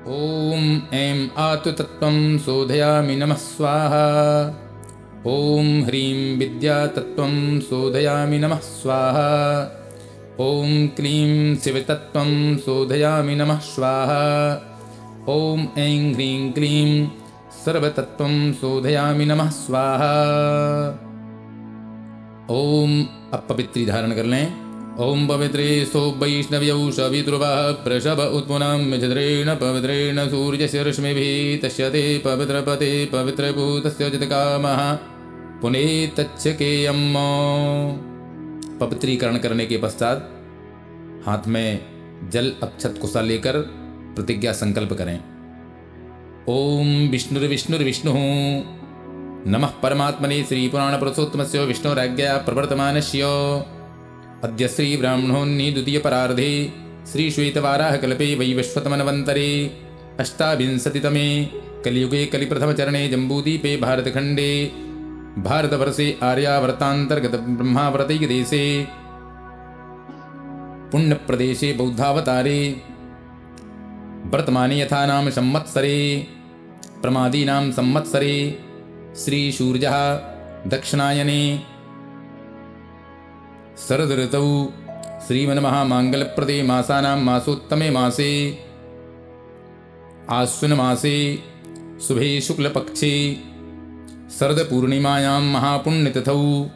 [0.00, 4.46] ॐ ऐं आतुतत्त्वं शोधयामि नमः स्वाहा।
[5.26, 9.60] ॐ ह्रीं विद्यातत्त्वं शोधयामि नमः स्वाहा।
[10.40, 14.22] ॐ क्लीं शिवतत्त्वं शोधयामि नमः स्वाहा।
[15.28, 17.08] ॐ ऐं ह्रीं क्लीं
[17.64, 20.14] सर्वतत्त्वं शोधयामि नमः स्वाहा।
[22.50, 24.69] ॐ अब पवित्री धारण कर लें।
[25.00, 34.10] ॐ पवित्रे सो वैष्णव्यौ शविद्रुवः वृषभ उत्पुनं मिथिद्रेण पवित्रेण सूर्यस्य रश्मिभिः तस्य ते पवित्रपते पवित्रभूतस्य
[34.10, 34.82] जितकामः।
[35.62, 37.14] पुनेतच्छकेयम्
[38.80, 40.28] पवित्रीकरण करने के पश्चात
[41.26, 41.80] हाथ में
[42.30, 43.60] जल अक्षत कुशा लेकर
[44.16, 45.18] प्रतिज्ञा संकल्प करें।
[46.48, 48.20] ओम विष्णुर्विष्णुर्विष्णुः
[49.50, 53.20] नमः परमात्मने श्रीपुराणपुरुषोत्तमस्य विष्णुराज्ञया प्रवर्तमानस्य।
[54.46, 56.50] अद्य श्रीब्राह्मणोन्नि द्वितीयपरार्धे
[57.10, 59.50] श्रीश्वेतवाराहकल्पे वैवस्वतमनवन्तरे
[60.22, 61.26] अष्टाविंशतितमे
[61.84, 64.50] कलियुगे कलिप्रथमचरणे जम्बूद्वीपे भारतखण्डे
[65.48, 68.64] भारतवर्षे आर्यावर्तान्तर्गतब्रह्मावर्तैकदेशे
[70.92, 72.60] पुण्यप्रदेशे बौद्धावतारे
[74.32, 75.98] वर्तमाने यथा नाम संवत्सरे
[77.02, 78.34] प्रमादीनां संवत्सरे
[79.22, 79.96] श्री श्रीसूर्यः
[80.72, 81.40] दक्षिणायने
[83.78, 84.72] शरदऋतौ
[85.26, 88.58] श्रीमन्महामाङ्गलप्रदे मासानां मासोत्तमे मासे
[90.30, 91.36] आश्विनमासे
[92.08, 93.34] शुभे शुक्लपक्षे,
[94.38, 96.66] शरदपूर्णिमायां महापुण्यतिथौ,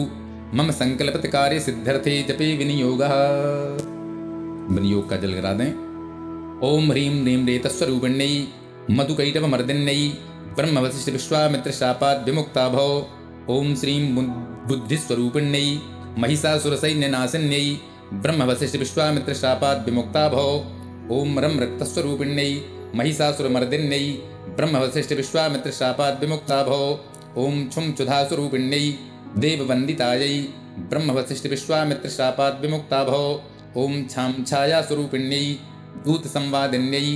[0.54, 3.12] मम संकल्पितकार्य सिद्ध्यर्थे जपे विनियोगः।
[4.74, 5.72] विनियोग का जल गिरा दें।
[6.60, 8.44] ओम ह्रीं ह्रीं रेतस्वरूपिण्यै,
[8.90, 10.08] मधुकैटवमर्दिन्यै
[10.56, 13.06] ब्रह्मवसिष्ठविश्वामित्रशापात् विमुक्ता भव
[13.50, 14.14] ॐ श्रीं
[14.68, 15.78] बुद्धिस्वरूपिण्यै,
[16.18, 17.76] महिषासुरसैन्यनाशिन्यै
[18.14, 20.64] ब्रह्मवसिष्ठविश्वामित्रशापात् विमुक्ता भव
[21.10, 24.04] ॐ रं रक्तस्वरूपिण्यै महिषासुरमर्दिन्यै
[24.58, 26.82] ब्रह्मवसिष्ठविश्वामित्रशापात् विमुक्ता भव
[27.44, 28.84] ॐ छुं क्षुधास्वरूपिण्यै
[29.44, 30.34] देववन्दितायै
[30.90, 33.24] ब्रह्मवसिष्ठविश्वामित्रशापात् विमुक्ता भव
[33.84, 35.46] ॐ छां छायास्वरूपिण्यै
[36.06, 37.06] दूतसंवादिन्यै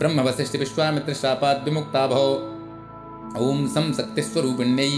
[0.00, 2.28] ब्रह्मवसिष्ठविश्वामित्रशापात् विमुक्ता भव
[3.46, 4.90] ॐ सं शक्तिस्वरूपिण्यै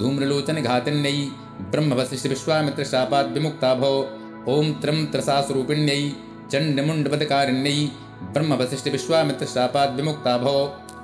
[0.00, 1.16] धूम्रलोचनघातिन्यै
[1.72, 3.96] ब्रह्मवसिष्ठविश्वामित्रशापात् विमुक्ता भव
[4.52, 6.00] ॐ त्र्यं त्रसास्वरूपिण्यै
[6.52, 7.76] चण्डमुण्डवदकारिण्यै
[8.22, 10.58] ब्रह्म वशिष्ठ विश्वामित्र शापाद विमुक्ता भव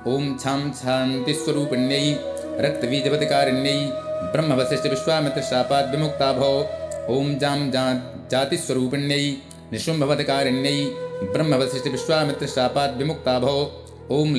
[0.07, 0.35] ॐ
[4.33, 7.83] ब्रह्म वशिष्ठ विश्वामित्र शापाद विमुक्ता भव ओम जाम जा
[8.31, 9.29] जाति स्वरूपिण्यई
[9.71, 10.85] निशुंभवधिकारिण्यई
[11.33, 13.59] ब्रह्म वशिष्ठ विश्वामित्र शापाद विमुक्ता भव
[14.11, 14.33] ॐ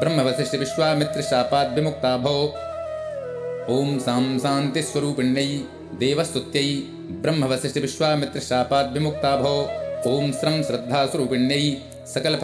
[0.00, 2.40] ब्रह्म वशिष्ठ विश्वामित्र शापाद विमुक्ता भव
[3.72, 5.46] ॐ सां शान्तिस्वरूपिण्यै
[5.98, 6.74] देवस्तुत्यई
[7.20, 11.70] ब्रह्मवशिष्ठ विश्वामित्र शापाद विमुक्ता भव ओम श्रम श्रद्धा स्वरूपिण्यई
[12.06, 12.36] सकल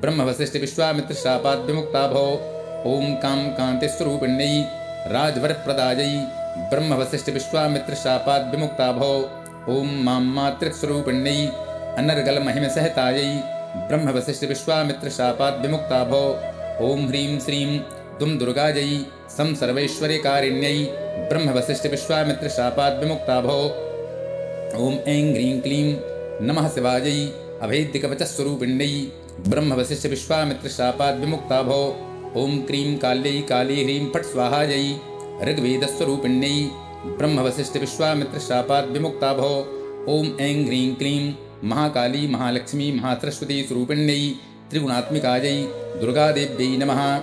[0.00, 4.60] ब्रह्म वशिष विश्वामित्र शापाद विमुक्ता भव ओम काम कांति स्वरूपिण्यई
[5.12, 6.04] राजवर प्रदाय
[6.70, 11.46] ब्रह्म वशिष्ठ विश्वामित्र शापाद विमुक्ता भव ओम माम मातृस्वरूपिण्यई
[11.98, 13.22] अनर्गल महिम सहताय
[13.88, 17.78] ब्रह्म वशिष्ठ विश्वामित्र शापाद विमुक्ता भव ओम ह्रीं श्रीं
[18.20, 19.04] दुम दुर्गाजयी
[19.36, 20.84] सम सर्वेश्वरी कारिण्यई
[21.18, 23.58] ब्रह्म वशिष्ठ विश्वामित्र शापाद विमुक्ता भो
[24.86, 25.96] ओम ऐं ह्रीं क्लीं।
[26.46, 27.32] नमः शिवाजयी
[27.62, 29.12] अभेद्य कवचस्वरूपिण्ययी
[29.48, 31.78] ब्रह्म वशिष्ठ विश्वामित्र शापाद विमुक्ता भो
[32.36, 34.96] ओम क्रीं काल्ययी काली ह्रीं फट् स्वाहाजयी
[35.44, 36.70] ऋग्वेदस्वरूपिण्ययी
[37.06, 39.50] ब्रह्म वशिष्ठ विश्वामित्र शापाद विमुक्ता भो
[40.08, 41.32] ओम ऐं ह्रीं क्लीं।
[41.64, 44.36] महाकाली, महालक्ष्मी, महासरस्वती स्वरूपिण्ययी
[44.70, 45.62] त्रिगुणात्मिकायै
[46.00, 47.16] दुर्गादेव्यै नमः।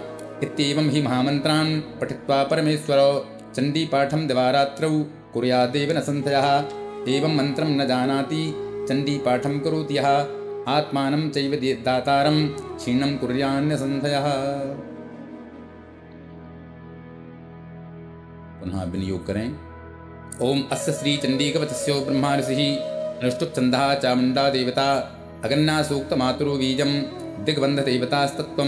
[0.43, 4.89] इत्येवं हि महामन्त्रान् पठित्वा परमेश्वरो। चण्डीपाठं दिवारात्रौ
[5.33, 6.47] कुर्यादेव न सन्धयः।
[7.09, 8.43] एवं मन्त्रं न जानाति,
[8.89, 10.07] चण्डीपाठं करोति यः।
[10.67, 11.53] आत्मानं चैव
[11.85, 14.27] दातारं, क्षीणं कुर्यान्यसन्धयः
[18.59, 19.47] पुनः विनियोग करें।
[20.41, 22.77] ओम अस्य श्री चंडी कवचस्यो ब्रह्मा ऋषि
[23.21, 24.85] अनुष्टुप्छंदा चामुंडा देवता
[25.43, 26.91] अगन्ना सूक्त मातुरो बीजम।
[27.43, 28.63] दिग्बंध देवतास्तत्व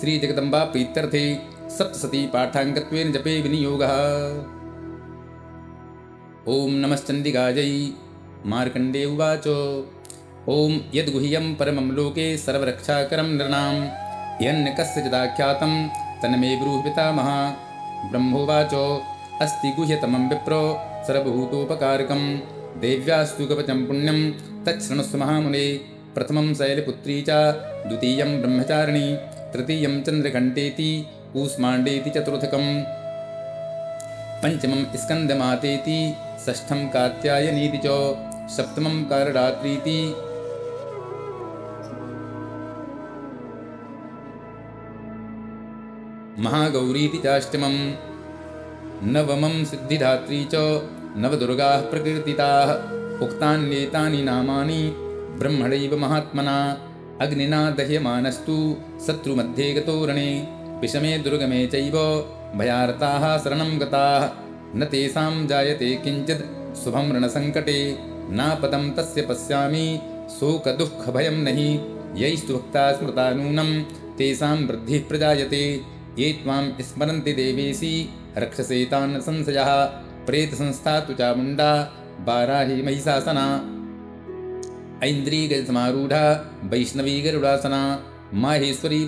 [0.00, 1.34] श्री जगदम्बा प्रीत्यर्थे
[1.78, 3.92] सप्तसती पाठाङ्कत्वेन जपे विनियोगः।
[6.48, 7.92] ॐ नमश्चण्डिकायै
[8.46, 9.46] मार्कण्डे उवाच।
[10.48, 13.74] ॐ यद्गुह्यं परमं लोके सर्वरक्षाकरं नृणां
[14.42, 15.88] यन्न कस्यचिदाख्यातं
[16.22, 17.30] तन्मे ब्रूहि पितामह।
[18.10, 18.74] ब्रह्मोवाच,
[19.42, 22.36] अस्ति गुह्यतमं विप्रो सर्वभूतोपकारकं
[22.80, 24.30] देव्यास्तु कवचं पुण्यं
[24.64, 25.80] तच्छृणुस्व महामुने,
[26.14, 27.30] प्रथमं शैलपुत्री च,
[27.86, 29.16] द्वितीयं ब्रह्मचारिणी,
[29.52, 32.68] तृतीयं चन्द्रघण्टेति कूष्माण्डेति चतुर्थकम्।
[34.42, 35.98] पञ्चमं स्कन्दमातेति
[36.46, 37.86] षष्ठं कात्यायनीति च
[38.56, 39.98] सप्तमं काररात्रीति।
[46.38, 47.76] महागौरीति चाष्टमं
[49.12, 50.54] नवमं सिद्धिधात्री च
[51.16, 52.72] नवदुर्गाः प्रकीर्तिताः
[53.24, 54.82] उक्तान्येतानि नामानि
[55.38, 56.56] ब्रह्मणैव महात्मना
[57.20, 58.56] अग्निना दह्यमानस्तु
[59.06, 60.28] शत्रुमध्ये गतोरणे
[60.82, 61.92] विषमे दुर्गमे चैव
[62.56, 64.30] भयार्ताः शरणं गताः।
[64.78, 67.98] न तेषां जायते किञ्चित् शुभं ऋणसङ्कटे
[68.30, 70.00] नापदं तस्य पश्यामि।
[70.30, 71.80] शोकदुःखभयं नहि।
[72.16, 73.82] यैस्तु भक्ता स्मृता नूनं
[74.18, 75.80] तेषां वृद्धिः प्रजायते।
[76.18, 79.84] ये त्वां स्मरन्ति देवेशी रक्षसेतान् संशयः।
[80.26, 83.68] प्रेतसंस्था तु चामुण्डा बाराहि महिषासना।
[85.06, 88.04] ऐन्द्रीगजसमारूढा, वैष्णवी गरुडासना,
[88.34, 89.04] माहेश्वरी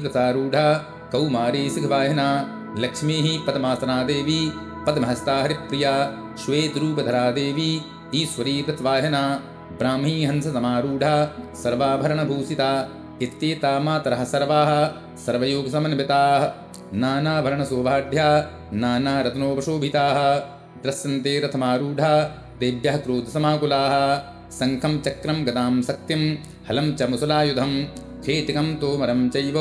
[1.15, 4.53] कौमारी सिंहवाहिना लक्ष्मीः पद्मासना देवी,
[4.87, 6.13] पद्महस्ता हरिप्रिया,
[6.45, 7.83] श्वेतरूपधरा देवी,
[8.15, 9.43] ईश्वरी व्रतवाहिना
[9.79, 11.25] ब्राह्मी हंससमारूढा
[11.55, 12.89] सर्वाभरणभूषिता,
[13.23, 16.53] इत्येता मातरः सर्वाः, सर्वयोगसमन्विताः
[16.95, 20.39] नानाभरणशोभाढ्या नानारत्नोपशोभिताः
[20.83, 22.23] द्रश्यन्ते रथमारूढा,
[22.61, 24.17] देव्यः क्रोधसमाकुलाः,
[24.51, 26.35] शङ्खं चक्रं गदां शक्तिं,
[26.69, 27.85] हलं च मुसलायुधं
[28.25, 29.55] खेटिकं तोमरं चैव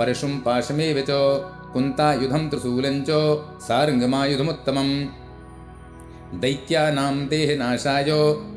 [0.00, 1.06] परशुं पाशमेव च
[1.72, 3.10] कुन्तायुधं त्रिशूलं च
[3.62, 5.06] सारङ्गमायुधमुत्तमम्।
[6.40, 8.10] दैत्यानां देहनाशाय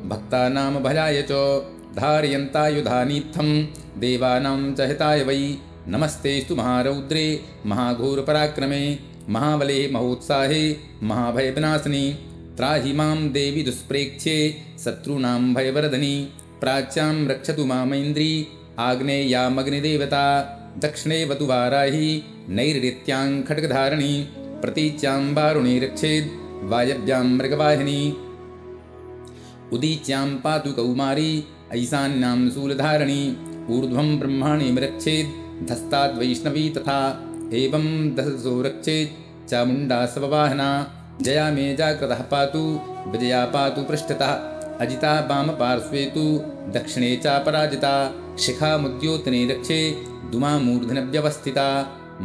[0.05, 1.31] भक्तानां भयाय च
[1.95, 3.63] धारयन्तायुधानीत्थं
[3.99, 5.57] देवानां च हिताय वै।
[5.87, 12.17] नमस्तेस्तु महारौद्रे महाघोरपराक्रमे महाबले महोत्साहे महाभयविनाशिनि।
[12.57, 16.29] त्राहि मां देवि दुष्प्रेक्ष्ये शत्रूणां भयवरधनि।
[16.61, 18.47] प्राच्यां रक्षतु मामैन्द्री।
[18.79, 20.25] आग्नेयामग्निदेवता
[20.77, 24.27] दक्षिणे वतु वाराहि नैरृत्यां खड्गधारिणी,
[24.61, 26.27] प्रतीच्यां वारुणी रक्षेद्
[26.63, 28.17] वायव्यां मृगवाहिनी।
[29.73, 33.37] उदीच्यां पातु कौमारी ऐशान्यां शूलधारिणी
[33.69, 36.99] ऊर्ध्वं ब्रह्माणि रक्षेद् धस्ताद्वैष्णवी तथा
[37.53, 40.69] एवं दशसो रक्षेत् चामुण्डा स्ववाहना
[41.21, 44.31] जया मे जाकृतः पातु, विजया पातु पृष्ठतः,
[44.81, 46.25] अजिता वामपार्श्वे तु
[46.71, 51.67] दक्षिणे चापराजिता शिखामुद्योतने रक्षे दुमामूर्धनव्यवस्थिता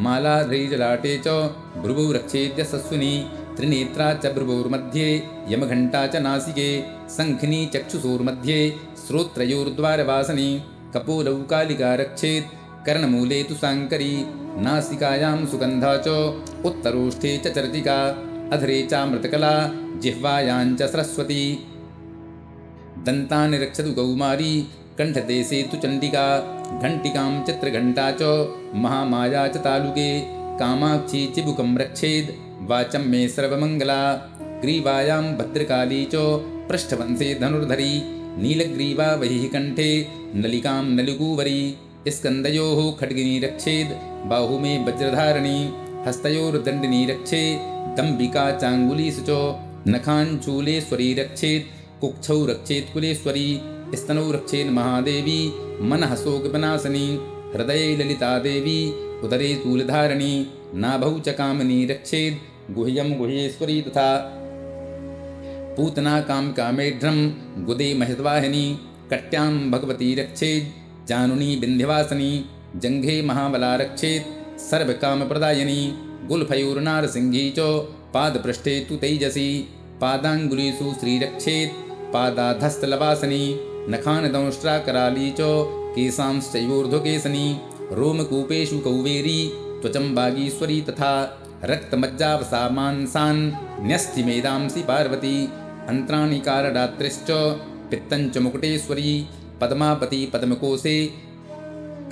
[0.05, 1.37] मालाध्रैजलाटे च
[1.83, 3.13] भ्रुवौ रक्षेद्यशस्विनी
[3.57, 5.09] त्रिनेत्रा च भ्रुवोर्मध्ये
[5.53, 6.69] यमघण्टा च नासिके
[7.17, 8.59] शङ्खिनी चक्षुषोर्मध्ये
[9.05, 10.51] श्रोत्रयोर्द्वारवासनि
[10.95, 12.53] कपोलौ कालिका रक्षेत्
[12.87, 14.13] कर्णमूले तु साङ्करी
[14.67, 16.17] नासिकायां सुगन्धा च
[16.69, 17.99] उत्तरोष्ठे च चर्चिका
[18.55, 19.55] अधरे चामृतकला
[20.03, 21.43] जिह्वायाञ्च सरस्वती।
[23.07, 24.53] दन्तान् रक्षतु कौमारी
[24.99, 28.23] कण्ठदेशे तु चण्डिका घण्टिकां चित्रघण्टा च,
[28.75, 32.31] महामाया च तालुके, कामाक्षी चिबुकं रक्षेद्,
[32.71, 34.15] वाचं मे सर्वमङ्गला
[34.63, 36.17] ग्रीवायां भद्रकाली च,
[36.71, 38.03] पृष्ठवंशे धनुर्धरी,
[38.43, 41.77] नीलग्रीवा बहिः कण्ठे नलिकां नलिकूवरी
[42.09, 43.93] स्कन्दयोः खड्गिनी रक्षेद्,
[44.29, 45.73] बाहुमे वज्रधारिणी,
[46.07, 47.59] हस्तयोर्दण्डिनी रक्षे
[47.97, 53.61] दम्बिका चाङ्गुलीसु च, नखाञ्चूलेश्वरी रक्षेत् कुक्षौ रक्षेत् कुलेश्वरी
[53.95, 55.41] स्तनौ रक्षेन् महादेवी
[55.91, 57.07] मनः शोकविनाशिनी
[57.55, 58.79] हृदये ललिता देवी
[59.25, 60.33] उदरे तूलधारिणी
[60.83, 64.11] नाभौ च कामिनी रक्षेत् गुह्यं गुह्येश्वरी तथा
[65.77, 67.19] पूतना काम कामेढ्रं
[67.67, 68.65] गुदे महितवाहिनी
[69.13, 72.33] कट्यां भगवती रक्षेत् जानुनी विन्ध्यवासिनी
[72.77, 74.37] जङ्घे महाबला रक्षेत्
[76.29, 77.61] गुल्फयोर्नारसिंही च,
[78.15, 79.49] पादपृष्ठे तु तैजसि,
[80.01, 81.77] पादाङ्गुलीषु श्रीरक्षेत्
[82.15, 83.43] पादाधस्तलवासिनी
[83.89, 85.37] नखानदंष्ट्राकराली च
[85.95, 87.57] केशांश्चैवोर्ध्वकेसनी
[87.93, 95.49] रोमकूपेषु कौवेरी, त्वचं बागीश्वरी तथा रक्तमज्जावसा मांसान् न्यस्तिमेदांसि पार्वती।
[95.89, 97.31] अन्त्राणि कारदात्रिश्च
[97.91, 99.27] पित्तञ्च मुकुटेश्वरी,
[99.61, 101.07] पद्मापति पद्मकोशे,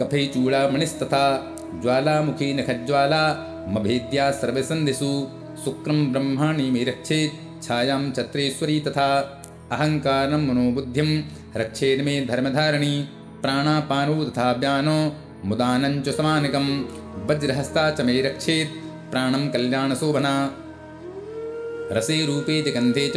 [0.00, 5.26] कफे चूडामणिस्तथा, ज्वालामुखी नखज्वाला, मभेद्या सर्वसन्धिषु,
[5.64, 6.84] शुक्रं ब्रह्माणि मे
[7.62, 8.10] छायां
[8.80, 9.42] तथा
[9.72, 11.22] अहङ्कारं मनोबुद्धिं
[11.56, 13.08] रक्षेन्मे धर्मधारिणी
[13.42, 16.66] प्राणापानो तथा व्यानो मुदानञ्च समानकं
[17.26, 18.68] वज्रहस्ता च मे रक्षेत्।
[19.10, 20.56] प्राणं कल्याणशोभना।
[21.92, 23.12] रसे रूपे च गन्धे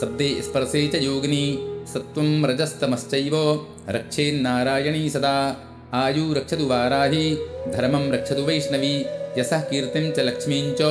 [0.00, 1.58] शब्दे स्पर्शे च योगिनी।
[1.94, 5.36] सत्त्वं रजस्तमश्चैव। रक्षेन्नारायणी सदा।
[5.92, 7.36] आयु रक्षतु वाराही।
[7.68, 8.94] धर्मं रक्षतु वैष्णवी।
[9.38, 10.82] यशः कीर्तिं च लक्ष्मीं च।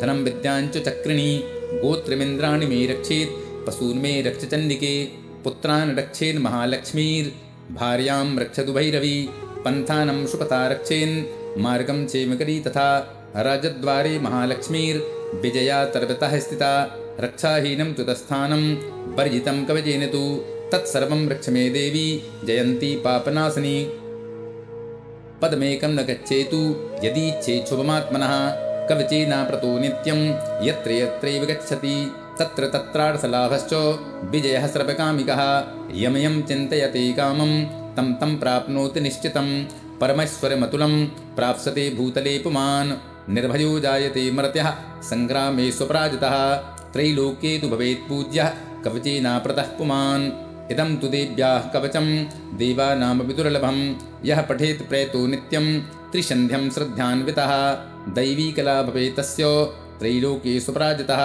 [0.00, 1.44] धनं विद्यां च चक्रिणी।
[1.84, 9.28] गोत्रमिन्द्राणि मे रक्षेत्। पशून्मे रक्षचण्डिके पुत्रान् रक्षेन् महालक्ष्मीर्भार्यां रक्षतु भैरवी।
[9.64, 18.76] पन्थानं शुपता रक्षेन्। मार्गं चेमकरी तथा राजद्वारे महालक्ष्मीर्विजया तर्वतः स्थिता रक्षाहीनं तु तस्थानं
[19.14, 23.92] वर्जितं कवचेन तु। तत्सर्वं रक्ष मे देवी। जयन्ती पापनाशिनी।
[25.42, 28.54] पदमेकं न गच्छेतु। यदीच्छेच्छुभमात्मनः
[28.88, 33.74] कवचेनाप्रतो नित्यं। यत्र यत्रैव गच्छति तत्र तत्रार्थलाभश्च
[34.24, 35.40] विजयः सर्वकामिकः
[35.94, 37.64] यमयं चिन्तयते कामं
[37.96, 39.64] तं तं प्राप्नोति निश्चितं।
[40.00, 42.92] परमेश्वरमतुलं प्राप्स्यते भूतले पुमान्।
[43.34, 44.70] निर्भयो जायते मर्त्यः
[45.02, 46.54] सङ्ग्रामे स्वपराजितः।
[46.92, 48.48] त्रैलोक्ये तु भवेत् पूज्यः
[48.84, 50.30] कवचेनाप्रतः पुमान्।
[50.72, 52.24] इदं तु देव्याः कवचं
[52.58, 57.72] देवानामपि दुर्लभं यः पठेत् प्रयतो नित्यं त्रिसन्ध्यं श्रद्धान्वितः।
[58.08, 59.44] दैवीकला भवेत् तस्य
[59.98, 61.22] त्रैलोके सुपराजितः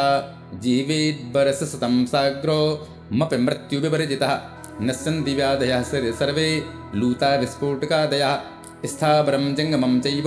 [0.54, 4.40] जीवेद्वरसशतं साग्रो मपि मृत्युविवर्जितः
[4.82, 8.40] नश्यन्ति व्याधयः सर्वे लूता विस्फोटकादयः।
[8.86, 10.24] स्थावरं जङ्गमं चैव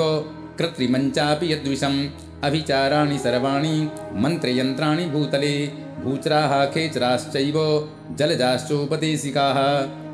[0.58, 2.08] कृत्रिमञ्चापि यद्विषम्।
[2.44, 5.66] अभिचाराणि सर्वाणि, मन्त्रयन्त्राणि भूतले।
[6.04, 9.56] भूचराः खेचराश्चैव जलजाश्चोपदेशिकाः।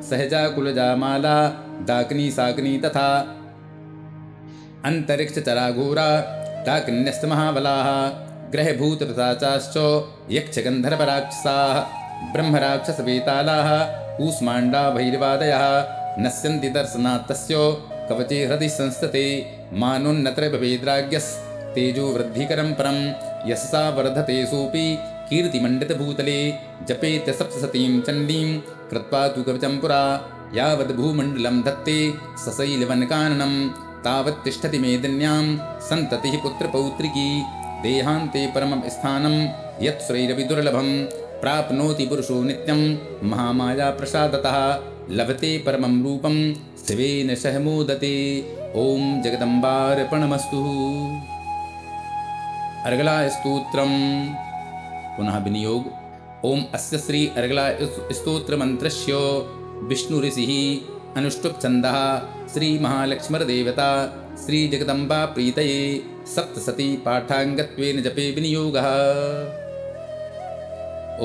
[0.02, 1.48] सहजाकुलजा माला
[1.88, 3.18] डाकिनी साकिनी तथा
[4.84, 6.20] अन्तरिक्षचराघोरा
[6.66, 9.76] डाकिन्यस्तमहाबलाः ग्रहभूतपिशाचाश्च
[10.36, 11.76] यक्षगन्धर्वराक्षसाः
[12.34, 13.68] ब्रह्मराक्षसवेतालाः
[14.18, 15.64] कूष्माण्डा भैरवादयः
[16.24, 17.54] नश्यन्ति दर्शनात् तस्य
[18.08, 19.24] कवचे हृदि संस्थते
[19.82, 22.98] मानोन्नत्र भवेद्राज्ञस्तेजोवृद्धिकरं परं
[23.50, 24.86] यशसा वर्धते सोऽपि
[25.30, 26.38] कीर्तिमण्डितभूतले
[26.88, 28.48] जपेत सप्तसतीं चण्डीं
[28.90, 30.02] कृत्वा तु कवचं पुरा
[30.58, 31.98] यावद्भूमण्डलं धत्ते
[32.44, 33.54] सशैलवनकाननं
[34.06, 35.44] तावत् तिष्ठति मेदिन्यां
[35.88, 37.28] सन्ततिः पुत्रपौत्रिकी
[37.82, 39.34] देहान्ते परमं स्थानं
[39.84, 40.88] यत्स्वैरपि दुर्लभं
[41.40, 42.80] प्राप्नोति पुरुषो नित्यं
[43.28, 44.56] महामायाप्रसादतः
[45.10, 46.36] लभते परमं रूपं
[46.86, 48.14] शिवेन सह मोदते।
[48.76, 50.62] ॐ जगदम्बार्पणमस्तु।
[52.86, 53.96] अर्गलास्तोत्रम्
[55.16, 55.84] पुनः विनियोग।
[56.44, 57.70] ॐ अस्य श्री अर्गला
[58.12, 59.12] स्तोत्रमन्त्रस्य
[59.88, 60.52] विष्णुऋषिः
[61.16, 61.98] अनुष्टुप्छन्दः
[62.48, 63.90] श्रीमहालक्ष्मरदेवता
[64.46, 65.80] श्रीजगदम्बा प्रीतये
[66.34, 68.86] सप्तसती पाठाङ्गत्वेन जपे विनियोगः।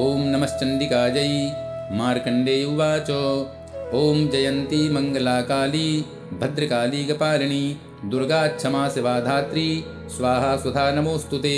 [0.02, 1.32] ॐ नमश्चण्डिकायै
[1.92, 3.10] मार्कण्डेय उवाच।
[3.94, 5.88] ॐ जयन्ती मङ्गलाकाली,
[6.34, 7.64] भद्रकाली गपालिनी
[8.06, 11.56] दुर्गा क्षमा शिवा धात्री स्वाहा सुधा नमोऽस्तु ते।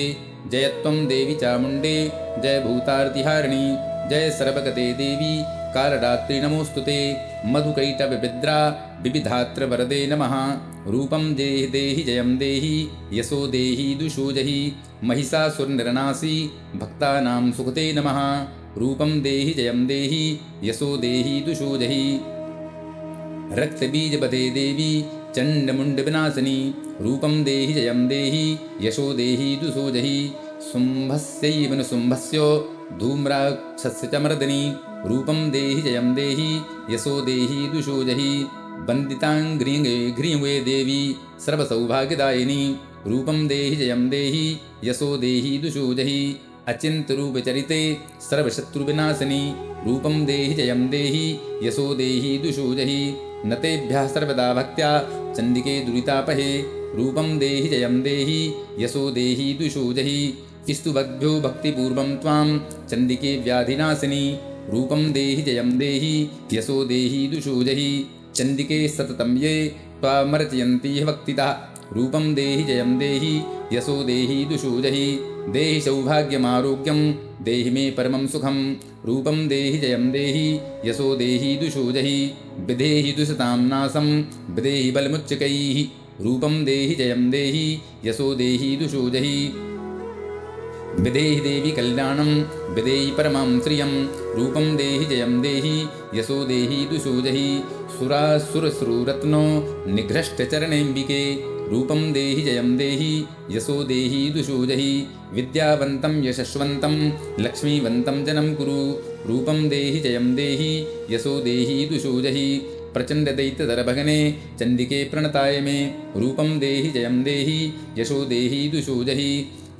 [0.51, 3.65] जयत्वं देवी चामुण्डे, जय भूतार्तिहारिणी,
[4.09, 5.43] जय सर्वगते देवी,
[5.75, 6.99] कालरात्रि नमोऽस्तु ते।
[7.45, 10.57] मधुकैटविद्रा विविधात्रवरदे नमः।
[10.91, 18.47] रूपं देहि देहि जयं देहि, यशो देहि दुषो जहि, महिषासुरनिरनासी, भक्तानां सुखते नमः।
[18.77, 22.19] रूपं देहि जयं देहि, यशो देहि दुषो जहि।
[23.51, 29.89] रक्तबीजपदे देवी चण्डमुण्डविनाशिनी रूपं देहि जयं देहि, यशो देहि दुषो
[30.71, 32.37] शुम्भस्यैव नु शुम्भस्य
[32.99, 34.73] धूम्राक्षस्य च मर्दनी
[35.05, 38.45] रूपं देहि, जयं देहि, यशो देहि, दुषो जहि
[38.89, 42.75] वन्दिताङ्घ्रिङ्गे घ्रिङ्वे देवी, सर्वसौभाग्यदायिनी,
[43.07, 49.55] रूपं देहि, जयं देहि, यशो देहि, दुषो जहि, अचिन्तरूपचरिते, सर्वशत्रुविनाशिनी,
[49.87, 54.99] रूपं देहि, जयं देहि, यशो देहि, दुषो जहि न तेभ्यः सर्वदा भक्त्या,
[55.37, 56.61] चण्डिके दुरितापहे,
[56.95, 60.37] रूपं देहि, जयं देहि, यशो देहि, दुषो जहि
[60.71, 64.37] स्तुभद्भ्यो भक्तिपूर्वं त्वां चण्डिके व्याधिनाशिनी,
[64.69, 68.05] रूपं देहि जयं देहि, यशो देहि दुषो जहि।
[68.35, 71.51] चण्डिके सततं ये त्वामर्चयन्ति भक्तितः,
[71.93, 73.41] रूपं देहि जयं देहि,
[73.73, 77.11] यशो देहि दुषो जहि। देहि सौभाग्यमारोग्यं,
[77.43, 84.21] देहि मे परमं सुखं, रूपं देहि जयं देहि, यशो देहि दुषो जहि। विधेहि दुषतां नाशं
[84.55, 85.85] विधेहि बलमुच्चकैः,
[86.23, 89.09] रूपं देहि जयं देहि, यशो देहि दुषो
[90.97, 92.29] जहि विधेहि देवि कल्याणं
[92.75, 93.93] विधेहि परमां श्रियं
[94.37, 95.73] रूपं देहि जयं देहि
[96.15, 97.47] यशो देहि दुषो जहि
[97.97, 99.41] सुरासुरसुररत्नो
[99.95, 101.23] निघ्रष्टचरणेऽम्बिके
[101.71, 103.11] रूपं देहि जयं देहि
[103.51, 104.91] यशो देहि दुषो जहि
[105.33, 106.95] विद्यावन्तं यशस्वन्तं
[107.43, 108.77] लक्ष्मीवन्तं जनं कुरु
[109.29, 110.71] रूपं देहि जयं देहि
[111.09, 112.45] यशो देहि दुषो जहि
[112.93, 114.19] प्रचण्डदैत्यधरभगने
[114.59, 115.77] चण्डिके प्रणताय मे
[116.17, 117.59] रूपं देहि जयं देहि
[117.97, 119.29] यशो देहि दुषो जहि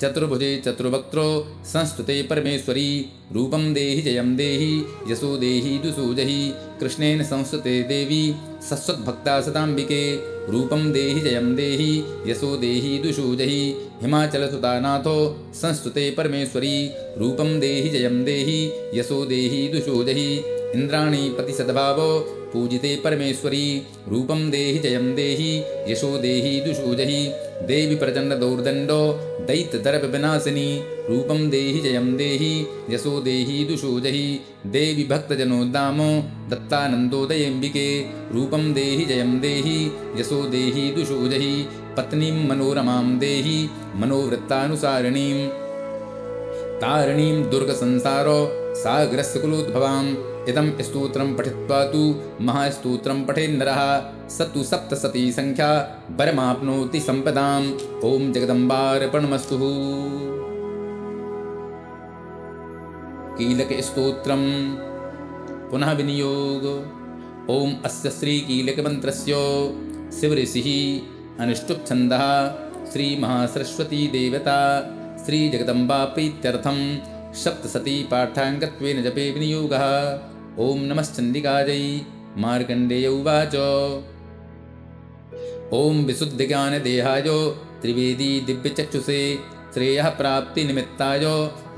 [0.02, 8.36] चतुर्भुजे चतुर्वक्त्रो संस्तुते परमेश्वरी, रूपं देहि, जयं देहि, यशो देहि दुषो जहि, कृष्णेन संस्तुते देवी,
[8.70, 10.16] सस्वद्भक्ता सदाम्बिके,
[10.52, 18.72] रूपं देहि, जयं देहि, यशो देहि, दुषो जहि, हिमाचलसुतानाथो संस्तुते परमेश्वरी, रूपं देहि, जयं देहि,
[18.94, 20.44] यशो देहि, दुषो जहि,
[20.76, 21.30] इन्द्राणी
[22.54, 23.66] पूजिते परमेश्वरी
[24.10, 25.52] रूपं देहि जयं देहि
[25.92, 27.22] यशो देहि दुषो जहि
[27.70, 29.00] देवि प्रचण्डदौर्दण्डो
[29.48, 30.68] दैत्यदर्पविनाशिनी
[31.10, 32.52] रूपं देहि जयं देहि
[32.94, 34.26] यशो देहि दुषो जहि
[34.76, 36.10] देवि भक्तजनोद्दामो
[36.52, 37.88] दत्तानन्दोदयेऽम्बिके
[38.36, 39.78] रूपं देहि जयं देहि
[40.20, 41.56] यशो देहि दुषो जहि
[41.98, 43.58] पत्नीं मनोरमां देहि
[44.02, 45.48] मनोवृत्तानुसारिणीं
[46.84, 48.40] तारिणीं दुर्गसंसारो
[48.84, 50.16] सागरस्य कुलोद्भवाम्
[50.50, 53.80] इदं स्तोत्रं पठित्वा तु महास्तोत्रं पठेन्नरः।
[54.30, 55.82] स तु सप्तशती सङ्ख्या
[56.20, 57.68] परमाप्नोति सम्पदाम्।
[58.04, 59.58] ॐ जगदम्बार्पणमस्तु।
[63.38, 64.44] कीलकस्तोत्रं
[65.70, 66.66] पुनः विनियोग।
[67.50, 69.34] ॐ अस्य श्रीकीलकमन्त्रस्य
[70.20, 70.68] शिवऋषिः
[71.44, 72.26] अनुष्टुप्छन्दः।
[72.92, 74.60] श्रीमहासरस्वतीदेवता
[75.26, 76.78] श्रीजगदम्बा प्रीत्यर्थं
[77.34, 79.86] सप्तशती पाठाङ्गत्वेन जपे विनियोगः।
[80.62, 81.84] ॐ नमश्चण्डिकायै
[82.42, 83.56] मार्कण्डेय उवाच।
[85.78, 87.30] ॐ विशुद्धज्ञानदेहाय
[87.82, 89.22] त्रिवेदी दिव्यचक्षुषे
[89.74, 91.26] श्रेयः प्राप्तिनिमित्ताय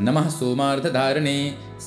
[0.07, 1.38] नमः सोमार्धधारणे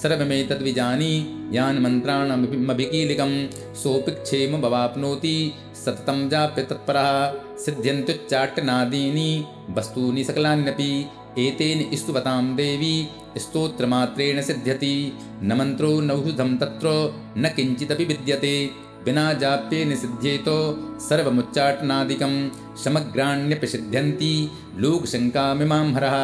[0.00, 1.12] सर्वमेतद्विजानी
[1.56, 3.34] यान् मन्त्राणमभिकीलिकं
[3.82, 5.36] सोऽपि क्षेममवाप्नोति
[5.84, 7.10] सततं जाप्य तत्परः
[7.64, 9.30] सिद्ध्यन्त्युच्चाटनादीनि
[9.78, 10.90] वस्तूनि सकलान्यपि
[11.46, 12.94] एतेन स्तुवतां देवी
[13.38, 16.88] स्तोत्रमात्रेण सिद्ध्यति। न मन्त्रो नौषधं तत्र
[17.38, 18.54] न किञ्चिदपि विद्यते।
[19.04, 20.56] विना जाप्येन सिद्ध्येतो
[21.00, 22.32] सर्वमुच्चाटनादिकं
[22.84, 24.32] समग्राण्यपि सिद्ध्यन्ति
[24.78, 26.16] लोकशङ्कामिमां हरः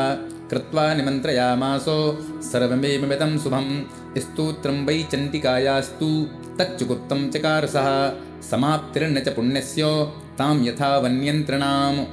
[0.51, 1.97] कृत्वा निमन्त्रयामासो
[2.43, 3.69] सर्वमेवमिदं शुभं
[4.19, 6.11] स्तोत्रं वै चण्डिकायास्तु
[6.59, 7.89] तच्चुगुप्तं चकारसः
[8.51, 9.83] समाप्तिर्न च पुण्यस्य
[10.39, 12.05] तां यथा वन्यन्त्रणाम्।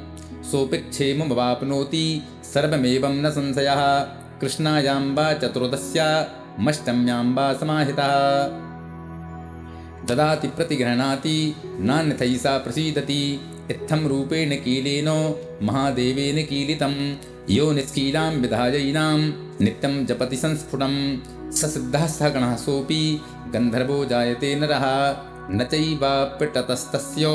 [0.43, 2.05] सोऽपि क्षेममवाप्नोति
[2.53, 3.81] सर्वमेवं न संशयः
[4.41, 8.49] कृष्णायां वा चतुर्दश्यामष्टम्यां वा समाहितः।
[10.05, 13.39] ददाति प्रतिगृह्णाति नान्यथैसा प्रसीदति।
[13.71, 17.17] इत्थं रूपेण कीलेन महादेवेन कीलितं।
[17.49, 21.19] यो निष्कीलां विधायैनां नित्यं जपति संस्फुटं।
[21.51, 23.21] स सिद्धः सः गणः सोऽपि
[23.53, 25.15] गन्धर्वो जायते नरः।
[25.51, 27.25] न चैवाप्यटतस्तस्य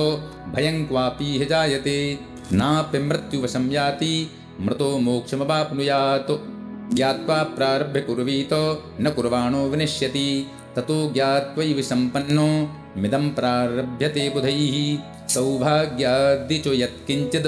[0.55, 2.19] भयं क्वापि हि जायते।
[2.53, 6.56] नापि मृत्युवशं याति मृतो मोक्षमवाप्नुयात्
[6.95, 8.49] ज्ञात्वा प्रारभ्य कुर्वीत
[9.01, 10.47] न कुर्वाणो विनिश्यति।
[10.77, 17.47] ततो ज्ञात्वैव सम्पन्नो मिदं प्रारभ्यते बुधैः। सौभाग्याद्दिचो यत्किञ्चिद्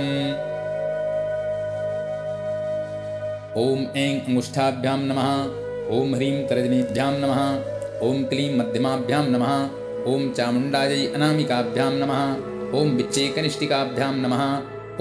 [3.57, 5.29] ॐ ऐं अङ्गुष्ठाभ्यां नमः।
[5.99, 7.43] ॐ ह्रीं तर्जनीभ्यां नमः।
[8.09, 9.65] ॐ क्लीं मध्यमाभ्यां नमः।
[10.15, 12.25] ॐ चामुण्डायै अनामिकाभ्यां नमः।
[12.81, 14.57] ॐ विच्चे कनिष्ठिकाभ्यां नमः।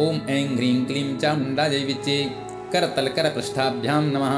[0.06, 2.32] ॐ ऐं ह्रीं क्लीं चामुण्डायै विच्चे
[2.74, 4.38] करतलकरपृष्ठाभ्यां नमः।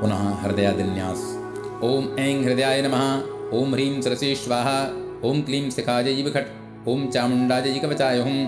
[0.00, 1.37] पुनः हृदयादिन्यास।
[1.84, 3.02] ॐ ऐं हृदयाय नमः।
[3.58, 4.78] ॐ ह्रीं सरसे स्वाहा
[5.28, 6.48] ॐ क्लीं शिखायै विखट्
[6.88, 8.38] ॐ चामुण्डायै कवचाय हुं।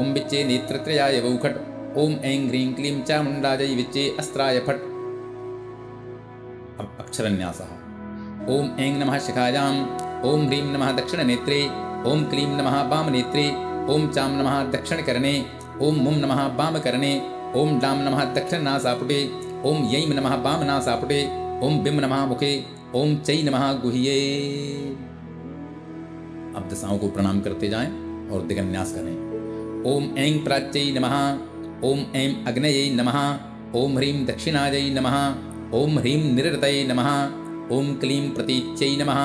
[0.00, 1.58] ॐ विच्चे नेत्रत्रयाय वौखट्।
[1.98, 4.80] ॐ ऐं ह्रीं क्लीं चामुण्डायै विच्चे अस्त्राय फट्।
[7.04, 7.70] अक्षरन्यासः।
[8.56, 9.78] ॐ ऐं नमः शिखायाम्।
[10.30, 11.60] ॐ ह्रीं नमः दक्षिणनेत्रे।
[12.12, 13.46] ॐ क्लीं नमः वामनेत्रे।
[13.94, 15.34] ॐ चां नमः दक्षिणकर्णे।
[15.82, 17.12] ॐ मुं नमः वामकर्णे।
[17.62, 19.20] ॐ डां नमः दक्षिणनासापुटे।
[19.70, 21.22] ॐ यैं नमः वामनासापुटे।
[21.62, 24.14] ॐ बिं नमः मुखे। ॐ चै नमः गुह्ये।
[26.56, 27.90] अब दशाओं को प्रणाम करते जाएँ
[28.32, 29.12] और दिगन्यास करें।
[29.90, 31.14] ॐ ऐं प्राच्यै नमः
[31.90, 33.18] ॐ ऐं अग्नयै नमः
[33.80, 35.16] ॐ ह्रीं दक्षिणायै नमः
[35.80, 37.10] ॐ ह्रीं निरृतये नमः
[37.78, 39.20] ॐ क्लीं प्रतीच्यै नमः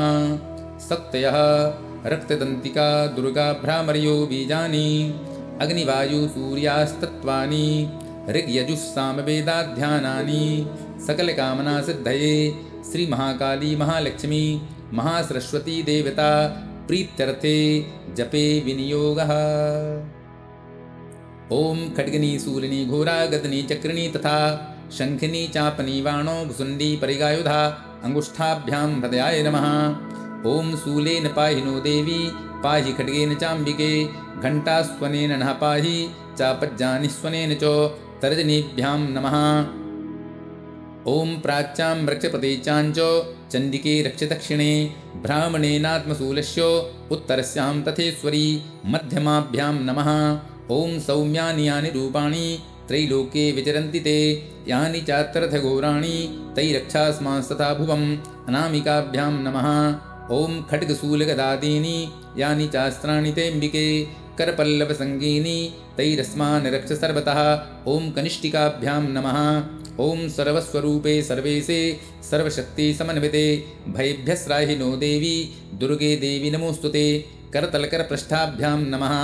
[0.87, 1.37] शक्तयः
[2.13, 4.87] रक्तदन्तिका दुर्गा भ्रामर्यो बीजानि
[5.65, 7.67] अग्निवायुसूर्यास्तत्त्वानि
[8.37, 10.41] ऋग्यजुस्सामवेदाध्यानानि
[11.07, 12.33] सकलकामनासिद्धये
[12.89, 14.43] श्रीमहाकाली महालक्ष्मी
[14.93, 16.47] महासरस्वती देवता
[16.87, 17.57] प्रीत्यर्थे
[18.17, 19.31] जपे विनियोगः।
[21.51, 24.37] ॐ खड्गिनी शूलिनी घोरा गदनी चक्रिणी तथा
[24.97, 27.59] शङ्खिनी चापनी वाणो भुसुण्डी परिगायुधा
[28.03, 29.67] अङ्गुष्ठाभ्यां हृदयाय नमः।
[30.45, 32.31] ॐ शूलेन पाहि नो देवी,
[32.63, 33.91] पाहि खड्गेन चाम्बिके
[35.27, 37.63] नः पाहि, चापज्जानि स्वनेन च
[38.21, 39.35] तर्जनीभ्यां नमः।
[41.07, 42.99] ॐ प्राच्यां वृक्षप्रतीचाञ्च
[43.51, 44.71] चण्डिके रक्षदक्षिणे
[45.23, 46.63] ब्राह्मणेनात्मशूलस्य
[47.11, 48.47] उत्तरस्यां तथेश्वरी
[48.93, 50.09] मध्यमाभ्यां नमः।
[50.77, 52.47] ॐ सौम्यानि यानि रूपाणि
[52.87, 54.17] त्रैलोके विचरन्ति ते
[54.67, 56.15] यानि चात्रथघोराणि
[56.55, 58.05] तैरक्षास्मांस्तथा भुवम्
[58.49, 59.67] अनामिकाभ्यां नमः।
[60.37, 61.97] ॐ खड्गशूलगदादीनि
[62.37, 63.87] यानि चास्त्राणि तेऽम्बिके
[64.39, 65.57] करपल्लवसङ्गीनि
[65.97, 67.39] तैरस्मान् रक्ष सर्वतः
[67.93, 69.37] ॐ कनिष्ठिकाभ्यां नमः
[69.99, 71.79] ॐ सर्वस्वरूपे सर्वेशे
[72.23, 73.45] सर्वशक्ति समन्विते।
[73.87, 75.37] भयेभ्यस्राहि नो देवी।
[75.73, 77.05] दुर्गे देवी नमोऽस्तु ते
[77.53, 79.15] करतलकरपृष्ठाभ्यां नमः।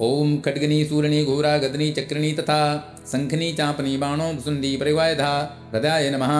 [0.00, 2.60] ॐ खड्गनी सूरिणी घोरा गदनी चक्रिणी तथा
[3.12, 5.32] शङ्खनी चापनी बाणो सुण्डी परिवायधा
[5.72, 6.34] हृदयाय नमः।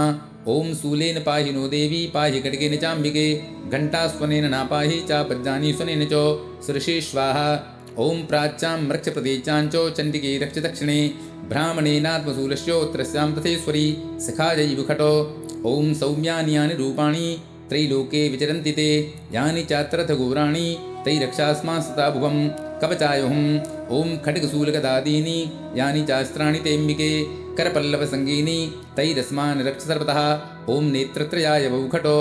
[0.48, 3.28] ॐ शूलेन पाहि नो देवी, पाहि खड्गेन चाम्बिके,
[3.70, 6.14] घण्टास्वनेन नापाहि, चापज्जानि स्वनेन च
[6.66, 7.48] सृषि स्वाहा
[8.00, 11.00] ॐ प्राच्यां रक्षप्रतीचाञ्च चण्डिके रक्षदक्षिणे।
[11.50, 13.86] ब्राह्मणेनात्मशूलस्योत्तरस्यां तथेश्वरी
[14.88, 15.12] खटो।
[15.66, 17.26] ॐ सौम्यानि यानि रूपाणि
[17.68, 18.90] त्रैलोके विचरन्ति ते।
[19.32, 20.66] यानि चात्रथघोराणि
[21.04, 22.36] तैरक्षास्मास्तथा भुवं
[22.82, 23.60] कवचायुहम्
[23.98, 25.38] ॐ खड्गशूलगदादीनि
[25.76, 27.10] यानि चास्त्राणि तेऽम्बिके
[27.58, 28.58] करपल्लवसङ्गीनि
[28.96, 30.20] तैरस्मान् रक्ष सर्वतः
[30.74, 32.18] ॐ नेत्रत्रयाय बहुखटो।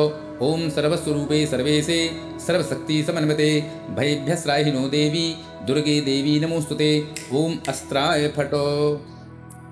[0.48, 2.00] ॐ सर्वस्वरूपे सर्वेशे
[2.48, 3.52] सर्वशक्तिसमन्विते।
[3.98, 5.28] भयेभ्यस्राहि नो देवी
[5.68, 6.90] दुर्गे देवी नमोऽस्तु ते।
[7.34, 8.66] ॐ अस्त्राय फटो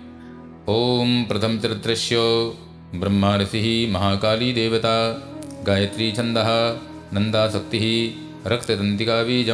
[0.69, 1.95] ओम प्रथम चरित्र
[2.95, 4.93] ब्रह्मा ऋषि महाकाली देवता
[5.67, 6.39] गायत्री छंद
[7.15, 7.79] नंदा शक्ति
[8.47, 9.51] रक्तदंतिका बीज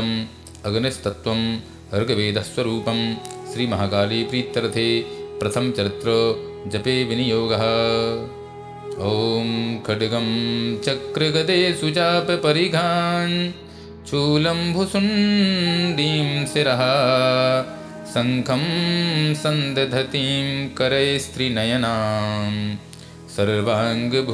[0.66, 1.30] अग्निस्तत्व
[1.94, 2.88] ऋग्वेदस्वरूप
[3.52, 4.88] श्री महाकाली प्रीत्यर्थे
[5.40, 6.16] प्रथम चरित्र
[6.72, 9.46] जपे विनियोग। ॐ
[9.86, 10.28] खड्गं
[10.80, 13.38] चक्रगदे सुचापपरिघान्
[14.06, 14.86] चूलम्भुसुण्डीं
[16.46, 16.82] शिरः
[18.12, 18.64] शङ्खं
[19.42, 22.52] सन्दधतीं करैस्त्रिनयनां
[23.36, 24.26] सर्वाङ्गभूषावृतां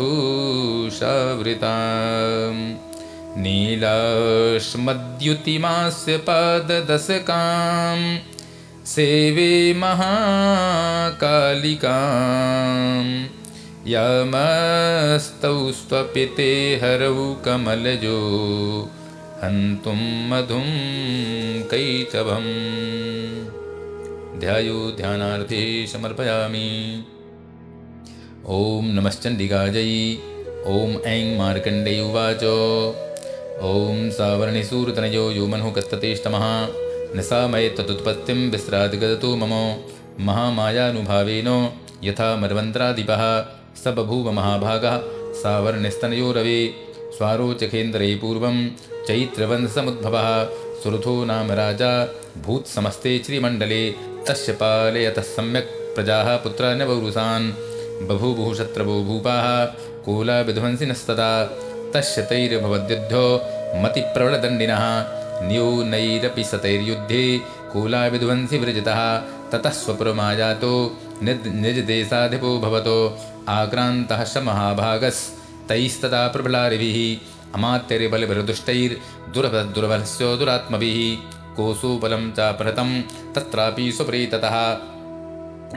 [3.44, 4.72] नीलाश्मद्युतिमास्य
[6.28, 8.00] पाददशकां
[8.94, 11.12] सेवे महाकालिकाम्
[13.94, 16.50] यमस्तौ स्वपिते
[16.82, 18.20] हरौ कमलजो
[19.42, 19.96] हन्तुं
[20.30, 20.68] मधुं
[21.72, 22.52] कैचभम्
[24.42, 26.68] ध्यायो ध्यानार्थे समर्पयामि।
[28.54, 29.92] ॐ नमश्चण्डिकाजै
[30.68, 32.42] ॐ ऐं मार्कण्डे उवाच।
[33.68, 35.46] ॐ सावर्णिसूरतनयो यो
[35.78, 36.46] कस्ततेष्टमः
[37.16, 39.54] न सा मये तदुत्पत्तिं विस्रादिगदतु मम।
[40.26, 41.50] महामायानुभावेन
[42.04, 43.24] यथा मर्वन्त्राधिपः
[43.84, 45.00] स बभूव महाभागः
[45.42, 46.60] सावर्णिस्तनयो रवे।
[47.18, 48.56] स्वारोचखेन्द्रे पूर्वं
[49.06, 50.30] चैत्रवंशमुद्भवः।
[50.82, 51.92] सुरथो नाम राजा
[52.46, 53.84] भूत्समस्ते श्रीमण्डले
[54.28, 57.52] तस्य पालयतः सम्यक् प्रजाः पुत्र नवरुसान्
[58.08, 59.64] बभूवुः शत्रवो भूपाः
[60.04, 61.44] कूलाविध्वंसिनस्तदा
[61.94, 63.42] तस्य तैर्भवद्युद्धो
[63.82, 65.04] मतिप्रबलदण्डिनः।
[65.48, 67.40] न्यूनैरपि सतैर्युद्धे
[67.72, 77.18] कूलाविध्वंसिवृजितः ततः स्वपुरमायातो निजदेशाधिपो भवतो। आक्रान्तः स महाभागस्तैस्तदा प्रबलारिभिः।
[77.54, 82.90] अमात्यरिबलिभिर्दुष्टैर्दुर्भदुर्बलस्य दुरात्मभिः कोसोबलं चापहृतं
[83.34, 84.56] तत्रापि स्वप्रेततः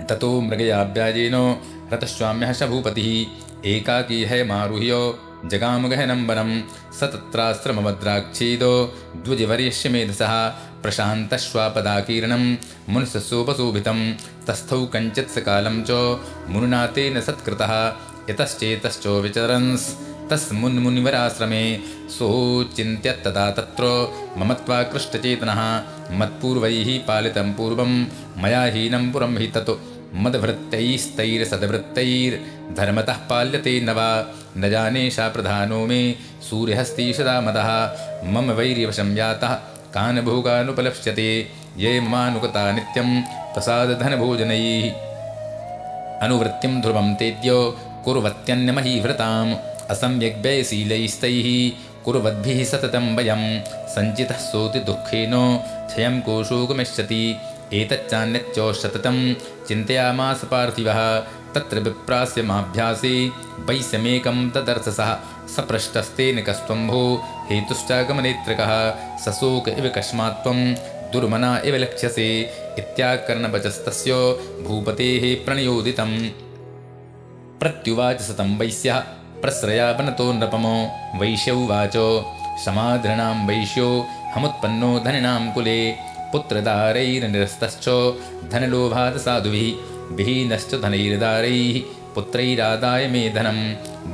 [0.09, 1.35] ततो मृगयाभ्याजेन
[1.93, 3.09] रतस्वाम्यः स भूपतिः
[3.69, 5.01] एकाकी हैमारुह्यो
[5.45, 6.51] जगामगहनम्बरं
[6.99, 8.73] स तत्राश्रमभद्राक्षीदो
[9.15, 10.33] द्विजवर्यस्य मेधसः।
[10.83, 12.43] प्रशान्तश्वापदाकीर्णं
[12.89, 13.99] मुनिससोपशोभितं
[14.47, 15.91] तस्थौ कञ्चित् सकालं च
[16.49, 17.73] मुनिना तेन सत्कृतः
[20.29, 21.63] तस्मुन्मुनिवराश्रमे
[22.17, 23.83] सोचिन्त्यत्तदा तत्र
[24.39, 25.61] ममत्वाकृष्टचेतनः
[26.19, 27.91] मत्पूर्वैः पालितं पूर्वं
[28.43, 29.71] मया हीनं पुरं हि तत्
[30.23, 34.09] मदभृत्यैस्तैरसद्वृत्तैर्धर्मतः पाल्यते न वा
[34.57, 36.01] न जानेशा प्रधानो मे
[36.49, 37.69] सूर्यहस्तीशदा मदः
[38.33, 39.51] मम वैर्यवशं यातः
[39.95, 41.29] कान् भोगानुपलप्स्यते
[41.83, 43.09] ये ममानुगता नित्यं
[43.53, 44.85] प्रसादधनभोजनैः
[46.25, 47.49] अनुवृत्तिं ध्रुवं तेद्य
[48.05, 49.51] कुर्वत्यन्यमहीभृताम्
[49.89, 51.49] असम्यग्व्ययशीलैस्तैः
[52.05, 55.31] कुर्वद्भिः सततं वयं। सञ्चितः सोति दुःखेन
[55.63, 57.37] क्षयं कोशो गमिष्यति।
[57.73, 58.59] एतच्चान्यच्च
[59.67, 61.19] चिन्तयामास पार्थिवः।
[61.55, 65.15] तत्र विप्रास्य माभ्यासे वैश्यमेकं तदर्थसः
[65.55, 68.71] सपृष्टस्तेन कस्त्वम्भो हेतुश्चागमनेत्रकः।
[69.17, 70.73] सशोक इव कस्मात् त्वं
[71.11, 72.41] दुर्मना इव लक्ष्यसे।
[72.79, 74.13] इत्याकर्णवचस्तस्य
[74.67, 76.29] भूपतेः प्रणयोदितम्
[77.59, 79.03] प्रत्युवाच सतं वैश्यः
[79.41, 81.93] प्रस्रयापनतो नृपमो वैश्यौवाच
[82.65, 85.91] समाधृणां वैश्यो हमुत्पन्नो धनिनां कुले।
[86.31, 87.89] पुत्रदारैर्निरस्तश्च
[88.51, 91.79] धनलोभात् साधुभिः। विहीनश्च धनैर्दारैः
[92.15, 93.59] पुत्रैरादाय मे धनं।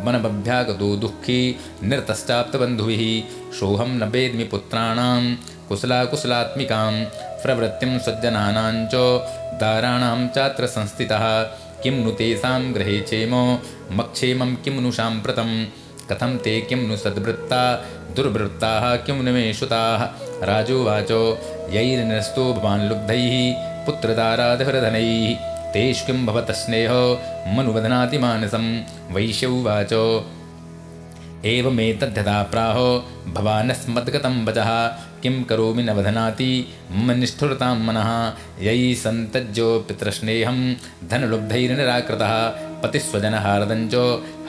[0.03, 3.03] वनमभ्यागतो दुःखी निरतश्चाप्तबन्धुभिः।
[3.59, 5.35] सोऽहं न वेद्मि पुत्राणां
[5.69, 7.05] कुशलाकुशलात्मिकां।
[7.43, 8.95] प्रवृत्तिं सज्जनानां च
[9.61, 11.43] दाराणां चात्र संस्थितः
[11.83, 13.33] किं नु तेषां गृहे क्षेम?
[13.91, 15.49] मक्षेमं किं नु साम्प्रतं?
[16.11, 17.61] कथं ते किं नु सद्वृत्ता?
[18.15, 20.01] दुर्वृत्ताः किं नु मे श्रुताः
[20.45, 21.11] राजोवाच
[21.73, 23.35] यैर्निरस्तो भवान् लुब्धैः
[23.85, 25.35] पुत्रदाराधहृधनैः
[25.73, 27.03] तेषु किं भवतः स्नेहो?
[27.47, 28.65] मनुवदनाति मानसं
[29.13, 29.93] वैश्यौवाच
[31.45, 32.89] एवमेतद्यथा प्राहो
[33.27, 34.69] भवानस्मद्गतं वचः
[35.23, 36.73] किं करोमि न वदनाति?
[36.91, 40.75] मम निष्ठुरतां मनः। यैः सन्तज्यो पितृस्नेहं
[41.07, 42.33] धनलुब्धैर्निराकृतः।
[42.81, 43.95] पतिस्वजनहार्दञ्च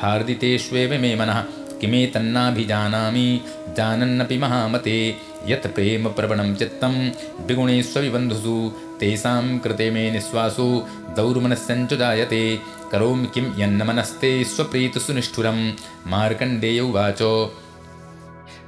[0.03, 1.45] हार्दितेष्वेव मे मनः।
[1.81, 3.41] किमेतन्नाभिजानामि
[3.77, 7.11] जानन्नपि महामते। यत् प्रेमप्रवणं चित्तं
[7.47, 12.59] विगुणेष्वविबन्धुषु तेषां कृते मे निःश्वासो दौर्मनस्यञ्च जायते।
[12.93, 15.73] करोमि किं यन्नमनस्ते स्वप्रीतुसु निष्ठुरं
[16.07, 17.62] मार्कण्डेयौ वाचो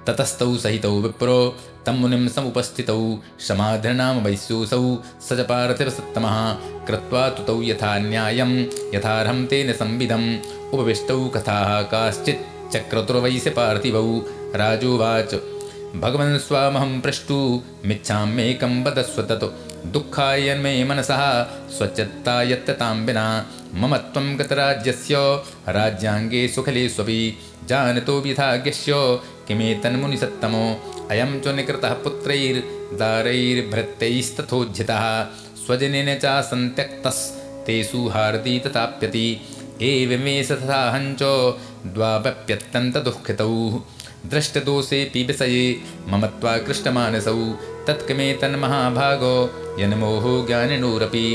[0.06, 6.52] ततस्तौ सहितौ विप्रो, तं मुनिं समुपस्थितौ। समाधिर्नां वैश्योऽसौ स च पार्थिवसत्तमः।
[6.86, 8.64] कृत्वा तुतौ यथा न्यायं,
[8.94, 10.38] यथार्हं तेन संविधम्।
[10.74, 14.22] उपविष्टौ कथाः काश्चित् चक्रतुर्वैश्य पार्थिवौ।
[14.56, 15.34] राजोवाच,
[15.96, 25.14] भगवन् स्वामहं पृष्टुमिच्छाम्येकं वदस्व तत्। दुःखाय मे मनसः स्वच्छता यत्ततां विना। मम त्वं गतराज्यस्य,
[25.68, 27.38] राज्याङ्गे सुखलेष्वपि
[27.68, 28.92] जानतो विधाज्ञस्य
[29.48, 30.66] किमेतन्मुनिसत्तमो
[31.10, 35.04] अयं च निकृतः पुत्रैर्दारैर्भृत्यैस्तथोज्झितः
[35.64, 39.40] स्वजनेन च सन्त्यक्तस्तेषु हार्दी तथाप्यति।
[39.82, 41.22] एवमेष तथाहञ्च
[41.94, 43.82] द्वावप्यत्यन्तदुःखितौ
[44.32, 47.36] दृष्टदोषेऽपि विषये मम त्वाकृष्टमानसौ
[47.86, 49.36] तत्कमे तन्महाभागो
[49.80, 51.26] यन्मोहो ज्ञानिनोरपि।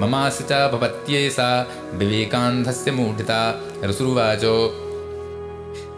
[0.00, 4.44] ममासि च भवत्येषा विवेकान्धस्य मूढिता। रसुरुवाच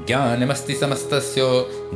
[0.09, 1.40] ज्ञानमस्ति समस्तस्य।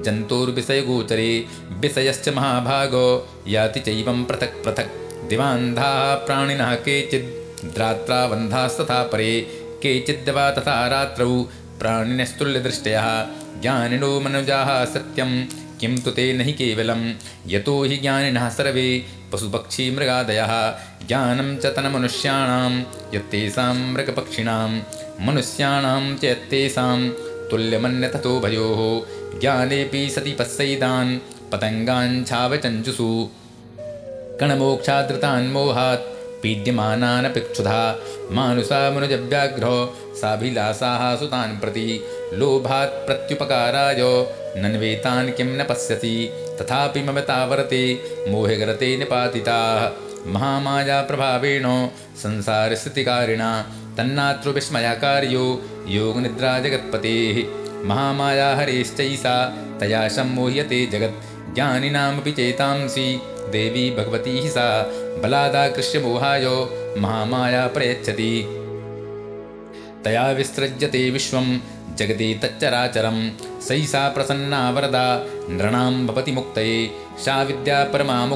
[0.04, 4.90] जन्तोर्विषयगोचरे विषयश्च महाभागो। याति चैवं पृथक् पृथक्।
[5.28, 9.40] दिवान्धाः प्राणिनः केचिद्। द्रात्राबन्धास्तथा परे।
[9.82, 11.42] केचिद्वा तथा रात्रौ।
[11.78, 13.26] प्राणिनस्तुल्यदृष्टयः।
[13.62, 15.46] ज्ञानिनो मनुजाः सत्यं।
[15.80, 17.14] किं तु ते न हि केवलं।
[17.46, 20.70] यतो हि ज्ञानिनः सर्वे पशुपक्षीमृगादयः
[21.08, 22.82] ज्ञानं च तन्मनुष्याणां।
[23.14, 24.82] यत्तेषां मृगपक्षिणां।
[25.26, 27.10] मनुष्याणां च यत्तेषां
[27.52, 28.80] तुल्यमन्यततो भयोः
[29.40, 31.18] ज्ञानेऽपि सति पश्यैतान्
[31.52, 33.28] पतङ्गाञ्छावचञ्चुषु
[34.40, 36.08] कणमोक्षादृतान्मोहात्
[36.42, 37.82] पीड्यमानानपिक्षुधा।
[38.30, 39.76] मानुषामनुजव्याघ्रो
[40.14, 42.00] साभिलाषाः सुतान् प्रति।
[42.34, 44.00] लोभात् प्रत्युपकाराय।
[44.62, 46.16] नन्वेतान् किं न पश्यति
[46.60, 47.82] तथापि मम तावरते।
[48.98, 49.90] निपातिताः।
[50.32, 51.64] महामायाप्रभावेण।
[52.16, 53.52] संसारस्थितिकारिणा
[53.96, 57.36] तन्नातृ विस्मयाकार्यो योगनिद्रा जगत्पतेः
[57.84, 59.34] महामाया हरेश्चैसा
[59.80, 63.20] तया सम्मोह्यते जगत्। ज्ञानिनामपि चेतांसि।
[63.52, 64.82] देवी भगवती सा।
[65.22, 66.44] बलादाकृष्यमोहाय
[66.98, 68.44] महामाया प्रयच्छति।
[70.04, 71.58] तया विसृज्यते विश्वं
[71.96, 73.30] जगति तच्चराचरं
[73.60, 78.26] सैसा प्रसन्ना वरदा नृणां भवति मुक्तये। सा विद्या परमा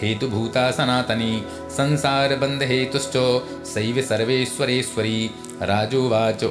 [0.00, 1.32] मुक्तैर्हेतुभूता सनातनी
[1.70, 3.16] संसारबन्धहेतुश्च
[3.68, 5.30] सैव सर्वेश्वरेश्वरी
[5.62, 6.44] राजोवाच।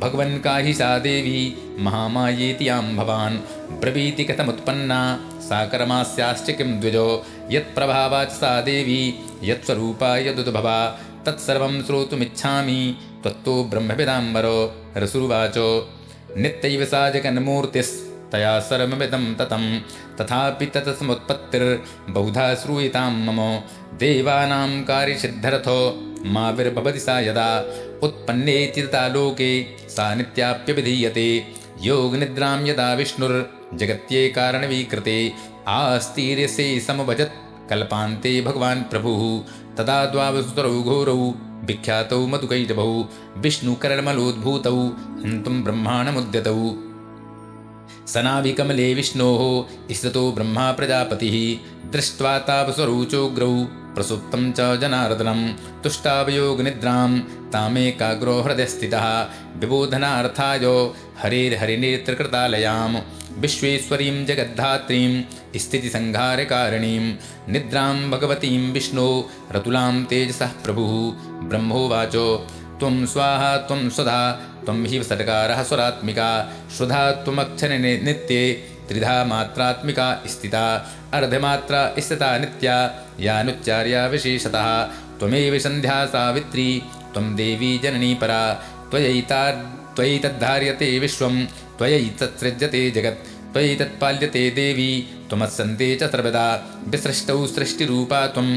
[0.00, 1.40] भगवन् काहि सा देवी
[1.80, 3.36] महामायेति यां भवान्।
[3.80, 5.00] ब्रवीति कथमुत्पन्ना
[5.40, 7.08] सा कर्मास्याश्च किं द्विजो।
[7.50, 9.02] यत्प्रभावा च सा देवी
[9.44, 10.78] यत्स्वरूपा यदुद्भवा
[11.26, 12.80] तत्सर्वं श्रोतुमिच्छामि
[13.22, 14.58] त्वत्तो ब्रह्मविदाम्बरो
[14.96, 15.58] रसुरुवाच।
[16.38, 17.08] नित्यैव सा
[18.36, 19.80] जगन्मूर्तिस्तया सर्वमिदं ततं,
[20.20, 23.60] तथापि तत्समुत्पत्तिर्बहुधा श्रूयतां मम
[23.96, 27.60] देवानां कार्यसिद्धरथो माविर्भवति सा यदा
[28.02, 31.44] उत्पन्नेति तथा लोके सा नित्याप्यभिधीयते।
[31.80, 35.32] योगनिद्रां यदा विष्णुर्जगत्ये कारणवीकृते
[35.68, 39.40] आस्तीर्यसे समभजत् कल्पान्ते भगवान् प्रभुः,
[39.76, 41.34] तदा द्वावसुतरौ घोरौ
[41.64, 44.76] विख्यातौ मधुकैटभौ विष्णुकर्मलोद्भूतौ
[45.24, 46.74] हन्तुं ब्रह्माणमुद्यतौ।
[48.12, 49.40] सनाविकमले विष्णोः
[49.94, 51.36] स्थितो ब्रह्मा प्रजापतिः।
[51.92, 53.52] दृष्ट्वा तापस्वरूचोग्रौ
[53.94, 55.40] प्रसुप्तं च जनार्दनं
[55.82, 57.10] तुष्टावयोगनिद्रां
[57.52, 59.06] तामेकाग्रो हृदयस्थितः
[59.56, 60.64] विबोधनार्थाय
[61.22, 62.92] हरेर्हरिनेत्रकृतालयां
[63.38, 65.22] विश्वेश्वरीं जगद्धात्रीं
[65.56, 67.06] स्थितिसंहारकारिणीं
[67.52, 69.08] निद्रां भगवतीं विष्णो
[69.52, 70.92] रतुलां तेजसः प्रभुः।
[71.48, 72.16] ब्रह्मोवाच
[72.80, 74.20] त्वं स्वाहा त्वं स्वधा
[74.64, 76.28] त्वं हि षट्कारः स्वरात्मिका
[76.76, 78.42] श्रुधा त्वमक्षरे नित्ये
[78.88, 80.64] त्रिधा मात्रात्मिका स्थिता
[81.18, 82.76] अर्धमात्रा स्थिता नित्या
[83.26, 84.68] यानुच्चार्या विशेषतः
[85.18, 86.68] त्वमेव सन्ध्या सावित्री
[87.14, 88.42] त्वं देवी जननी परा
[88.90, 89.42] त्वयैता
[89.96, 91.44] त्वयैतद्धार्यते विश्वं
[91.78, 94.90] त्वयैतत्सृज्यते जगत् त्वयैतत्पाल्यते देवी
[95.28, 96.48] त्वमस्सन्ते च सर्वदा
[96.92, 98.48] विसृष्टौ सृष्टिरूपा त्वं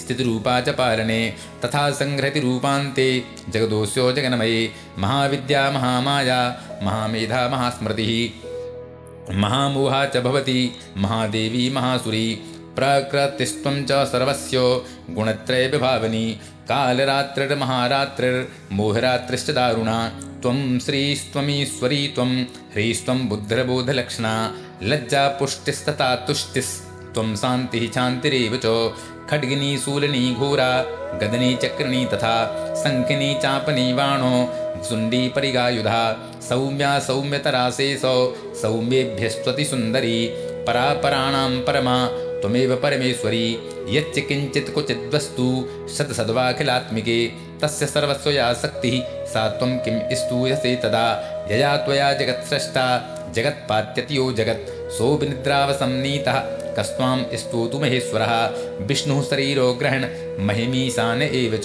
[0.00, 1.16] स्थितिरूपा च पालने
[1.62, 3.06] तथा सङ्घ्रतिरूपान्ते
[3.54, 4.60] जगदोऽस्यो जगन्मये
[5.04, 6.40] महाविद्या महामाया
[6.86, 8.12] महामेधा महास्मृतिः।
[9.42, 10.60] महामोहा च भवति
[11.04, 12.28] महादेवी महासुरी
[12.78, 14.58] प्रकृतिस्त्वं च सर्वस्य
[15.16, 16.26] गुणत्रयविभावनी
[16.70, 19.98] कालरात्रिर्महारात्रिर्मोहरात्रिश्च दारुणा
[20.44, 23.28] त्वं श्रीस्त्वमीश्वरी त्वं ह्रीस्त्वं
[24.82, 28.94] लज्जा पुष्टिस्तथा तुष्टिस्त्वं शान्तिः शान्तिरेव च
[29.30, 30.82] खड्गिनी शूलिनी घोरा,
[31.22, 32.34] गदनी चक्रिणी तथा
[32.76, 34.48] शङ्खिनी चापनी बाणो
[34.84, 40.28] सुण्डी परिगायुधा, सौम्या सौम्यतराशेषो सौम्येभ्यस्त्वति सुन्दरी,
[40.66, 50.76] परापराणां परमा, त्वमेव परमेश्वरी, यच्च किञ्चित् क्वचिद्वस्तु सद्सद्वाखिलात्मिके तस्य सर्वस्वया शक्तिः सा त्वं किं स्तूयसे
[50.76, 56.40] तदा। यया त्वया जगत्स्रष्टा जगत्पात्यतियो जगत्। सोऽभिनिद्रावसन्नीतः
[56.74, 58.50] कस्त्वां स्तोतु महेश्वरः।
[58.86, 60.06] विष्णुः शरीरो ग्रहण,
[60.40, 61.62] महिमीशान एव च।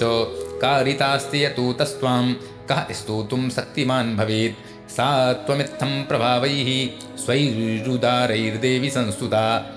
[0.60, 2.32] कारितास्ति यतोतस्त्वां
[2.68, 9.76] कः स्तोतुं शक्तिमान् भवेत्। सा त्वमित्थं प्रभावैः, स्वैरुदारैर्देवि संस्तुता।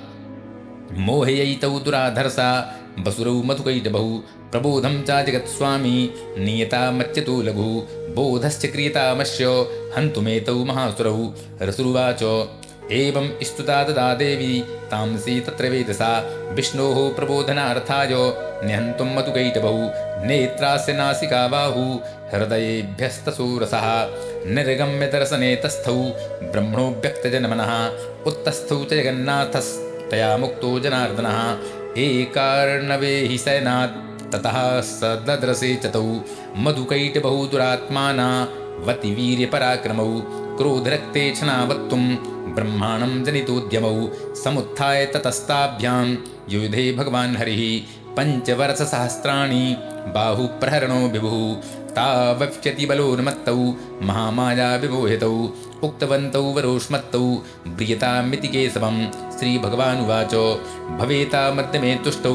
[0.98, 4.18] मोहयैतौ दुराधर्षा वसुरौ मधुकैटभौ
[4.52, 9.46] प्रबोधं च जगत्स्वामी नियतामच्यतो लघु, बोधश्च क्रियतामस्य
[9.98, 12.24] हन्तुमेतौ महासुरौ, रसुरुवाच।
[12.92, 16.20] एवं स्तुता तदा देवी तांसी तत्र वेदसा,
[16.52, 18.10] विष्णोः प्रबोधनार्थाय,
[18.68, 19.78] निहन्तुं मधुकैटभौ
[20.26, 22.00] नेत्रास्य नासिका बाहु,
[22.34, 23.88] हृदयेभ्यस्तसोरसः
[24.54, 25.96] निर्गम्य दर्शने तस्थौ
[26.52, 27.88] ब्रह्मणो व्यक्तजनमनः
[28.24, 28.94] उत्तस्थौ च
[30.14, 36.22] जगन्नाथस्तया मुक्तो जनार्दनः। एकार्णवे हि सैनात्। ततः स दद्रसे च तौ
[36.58, 38.48] मधुकैटबहु दुरात्माना
[38.88, 40.22] वतिवीर्यपराक्रमौ।
[40.58, 42.04] क्रोधरक्ते क्षणावत्तुं
[42.56, 44.10] ब्रह्माणं जनितोद्यमौ।
[44.44, 46.16] समुत्थाय ततस्ताभ्यां।
[46.50, 47.64] युधे भगवान् हरिः।
[48.18, 49.78] पञ्चवर्षसहस्राणि
[50.16, 51.56] बाहुप्रहरणो विभुः।
[51.94, 55.38] तावक्ष्यति बलोन्मत्तौ। महामायाविमोहितौ
[55.84, 57.24] उक्तवन्तौ वरोष्मत्तौ
[57.68, 58.98] ब्रियतामिति केशवं
[59.40, 60.36] श्रीभगवानुवाच
[61.00, 62.34] भवेता मध्यमे तुष्टौ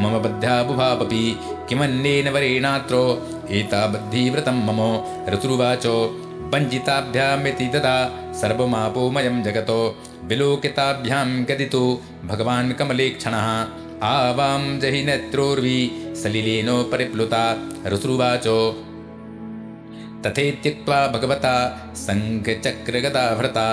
[0.00, 1.24] मम बद्ध्या बुभापपि
[1.68, 2.96] किमन्येन वरेणात्र
[3.50, 4.80] एताबद्धिव्रतं मम।
[5.32, 5.86] ऋतुरुवाच
[6.52, 7.96] वञ्जिताभ्यामिति तदा
[8.40, 9.80] सर्वमापोमयं जगतो
[10.24, 11.84] विलोकिताभ्यां गदितो
[12.24, 13.48] भगवान् कमलेक्षणः।
[14.06, 15.78] आवां जहि नेत्रोर्वि
[16.22, 17.44] सलिलेनो परिप्लुता।
[17.86, 18.46] ऋतुरुवाच
[20.26, 21.54] तथेत्युक्त्वा भगवता
[21.96, 23.68] सङ्घचक्रगता भृता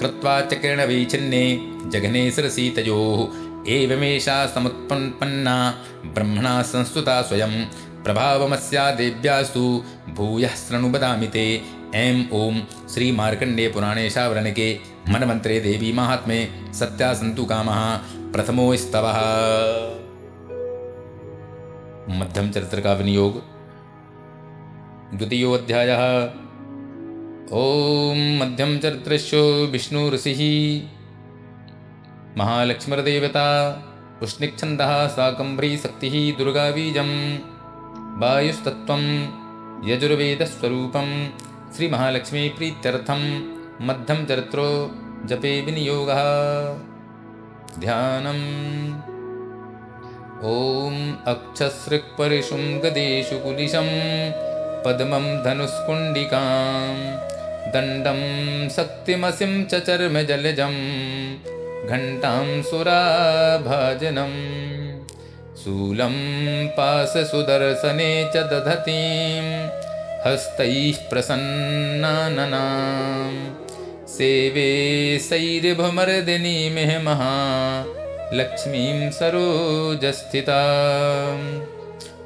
[0.00, 1.44] कृत्वा चक्रणवैचिन्ने
[1.90, 3.20] जघने शिरसीतयोः
[3.68, 5.56] एवमेषा समुत्पन्ना
[6.06, 7.64] ब्रह्मणा संस्तुता स्वयं
[8.04, 9.84] प्रभावमस्या देव्यास्तु
[10.14, 11.46] भूयः शृणु वदामि ते।
[11.94, 12.60] ऐं ॐ
[12.94, 14.68] श्रीमार्कण्डेयपुराणे शावरणके
[15.08, 16.38] मनमन्त्रे देवी महात्मे
[16.74, 17.80] सत्या सन्तु कामः।
[18.32, 19.18] प्रथमो स्तवः।
[22.18, 23.42] मध्यम चरित्र का विनियोग
[25.14, 26.24] द्वितीयोऽध्यायः।
[27.52, 30.40] ॐ मध्यम चरित्रस्यो विष्णुऋषिः।
[32.38, 33.46] महालक्ष्मीर्देवता,
[34.22, 37.38] उष्णिच्छन्दः शाकम्भ्रीशक्तिः दुर्गाबीजं
[38.20, 39.02] वायुस्तत्त्वं
[39.88, 41.28] यजुर्वेदस्वरूपं
[41.76, 43.50] श्रीमहालक्ष्मीप्रीत्यर्थं
[43.86, 44.90] मध्यं चरित्रो
[45.24, 46.74] जपे विनियोगः।
[47.80, 48.94] ध्यानम्।
[50.44, 53.36] ॐ अक्षसृक्परिशुं गदेषु
[54.86, 56.42] पद्मं धनुष्कुण्डिकां
[57.74, 58.20] दण्डं
[58.74, 60.76] शक्तिमसिं च चर्मजलजं
[61.90, 64.34] घण्टां सुराभाजनं
[65.62, 66.14] शूलं
[66.76, 69.42] पाससुदर्शने च दधतीं
[70.26, 72.62] हस्तैः प्रसन्नाननां
[74.16, 74.70] सेवे
[75.28, 77.34] सैर्भमर्दिनीमिह महा
[78.40, 80.62] लक्ष्मीं सरोजस्थिता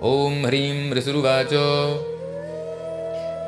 [0.08, 1.52] ॐ ह्रीं ऋसुरुवाच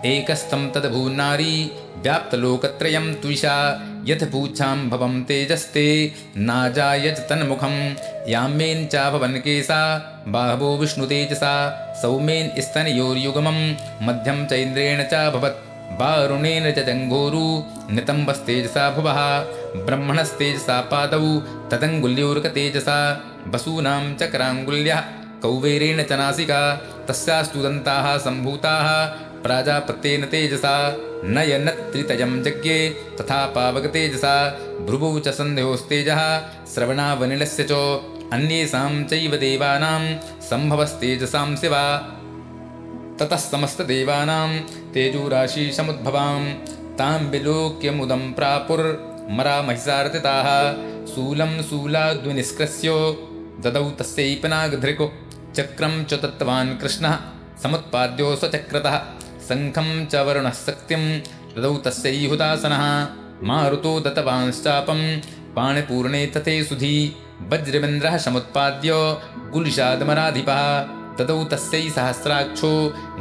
[0.06, 3.56] एकस्थं तद्भून्नारी व्याप्तलोकत्रयं त्विषा
[4.04, 7.94] यथ पूच्छां भवं तेजस्ते नाजायज तन्मुखं
[8.28, 9.80] याम्येन चाभवन् केसा?
[10.28, 11.54] बाहवो विष्णुतेजसा।
[12.02, 17.62] सौम्येन स्तनयोर्युगमं मध्यं चैन्द्रेण चाभवत्। वारुणेन च जङ्घोरु
[17.94, 19.38] नितम्बस्तेजसा भुवः,
[19.84, 25.00] ब्रह्मणस्तेजसा पादौ, तदङ्गुल्योर्कतेजसा वसूनां चक्राङ्गुल्यः,
[25.42, 26.74] कौवेरेण च नासिका
[27.08, 29.06] तस्यास्तु दन्ताः सम्भूताः,
[29.42, 32.88] प्राजापत्येन तेजसा, नयनत्रितयं यज्ञे
[33.20, 34.50] तथा पावकतेजसा
[34.86, 36.38] भ्रुवौ च सन्ध्योस्तेजः
[36.74, 37.72] श्रवणावनिलस्य च,
[38.32, 42.15] अन्येषां चैव देवानां, सम्भवस्तेजसां शिवा।
[43.20, 44.58] ततः समस्तदेवानां
[44.94, 46.44] तेजोराशीसमुद्भवां
[46.98, 50.72] तां विलोक्यमुदं प्रापुर्मरा महिषार्तिताः
[51.06, 52.88] शूलं शूलाद्विनिष्कृस्य
[53.60, 55.12] ददौ तस्यैपनागधृको,
[55.54, 57.18] चक्रं च तत्त्वान् कृष्णः,
[57.62, 58.98] समुत्पाद्यो स्वचक्रतः,
[59.48, 61.20] शङ्खं च वरुणः शक्तिं
[61.56, 63.06] ददौ तस्यैहुदासनः,
[63.42, 64.00] मारुतो
[65.56, 67.16] पाणिपूर्णे तथे सुधी
[67.48, 68.90] वज्रमिन्द्रः समुत्पाद्य
[69.52, 72.72] गुलिशादमराधिपः। ददौ तस्यै सहस्राक्षो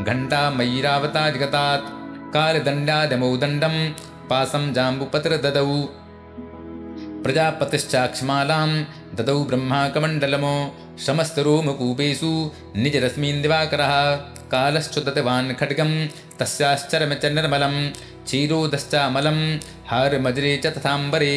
[0.08, 1.92] घण्टामयीरावता जगतात्
[2.34, 3.76] कालदण्डादमौ दण्डं
[4.30, 5.70] पासं जाम्बुपतिर्ददौ।
[7.24, 8.72] प्रजापतिश्चाक्ष्मालां
[9.16, 10.56] ददौ ब्रह्माकमण्डलमो।
[11.06, 12.32] शमस्तरोमकूपेषु
[12.76, 13.94] निजरश्मीन् दिवाकरः।
[14.52, 15.92] कालश्चुदतवान् खड्गं
[16.40, 17.76] तस्याश्चरम च निर्मलं
[18.26, 19.40] क्षीरोदश्चामलं
[19.88, 21.36] हारमजरे च तथाम्बरे।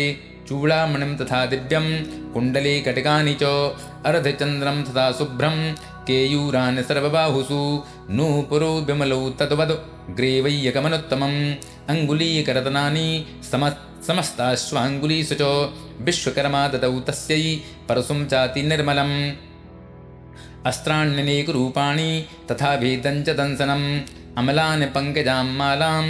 [0.48, 1.86] चूडामणिं तथा दिव्यं
[2.32, 3.44] कुण्डले कटकानि च।
[4.06, 5.56] अर्धचन्द्रं तथा शुभ्रं
[6.08, 7.60] केयूरान् सर्वबाहुषु।
[8.16, 9.74] नूपुरो विमलौ तद्वद्।
[10.16, 11.40] ग्रेवय्यकमनुत्तमम्
[11.92, 13.08] अङ्गुलीकरतनानि
[13.50, 13.62] सम
[14.06, 15.42] समस्ताश्वाङ्गुलीषु च
[16.06, 17.44] विश्वकर्मा ददौ तस्यै
[17.88, 19.16] परशुं चाति निर्मलम्।
[20.66, 22.10] अस्त्राण्यनेकरूपाणि
[22.48, 23.86] तथा भेदं च दंसनम्
[24.38, 26.04] अमलान् पङ्कजां मालां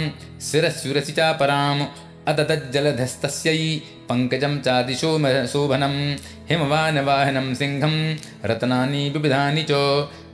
[0.47, 1.81] शिरस्युरसि चापराम्
[2.27, 6.15] अदतज्जलधस्तस्यै पङ्कजं चादिशो शोभनं
[6.49, 8.15] हिमवानवाहनं सिंहं
[8.45, 9.71] रत्नानि विविधानि च।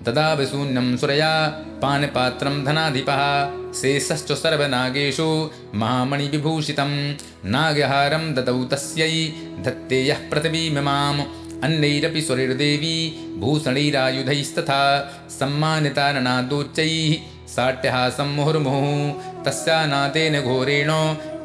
[0.05, 1.47] ददाविशून्यं सुरया
[1.81, 7.13] पानपात्रं धनाधिपः शेषश्च सर्वनागेषु महामणिविभूषितं।
[7.45, 11.21] नागहारं ददौ तस्यै धत्ते यः पृथिवीमिमाम्
[11.63, 12.95] अन्यैरपि स्वरिर्देवी
[13.39, 14.81] भूषणैरायुधैस्तथा।
[15.29, 17.15] सम्मानितारणादोच्चैः
[17.47, 19.13] साट्यहासं मुहुर्मुहुः।
[19.43, 20.91] तस्यानादेन घोरेण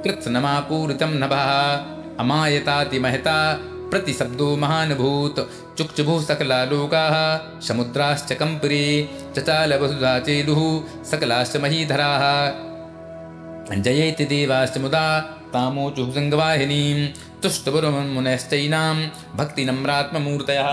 [0.05, 1.51] कृत्स्नमापूरितं नभः
[2.21, 3.37] अमायतातिमहता
[3.91, 5.37] प्रतिशब्दो महानुभूत
[5.79, 7.17] चुक्षुभुः सकला लोकाः
[7.61, 8.87] समुद्राश्च कम्पुरे
[9.37, 10.63] चचालवसुधा चेदुः
[11.11, 12.25] सकलाश्च महीधराः।
[13.83, 15.07] जयेति देवाश्च मुदा
[15.53, 17.09] तामोचुः सङ्गवाहिनीं
[17.43, 18.97] तुष्टपुरमुनश्चैनां
[19.37, 20.71] भक्तिनम्रात्ममूर्तयः।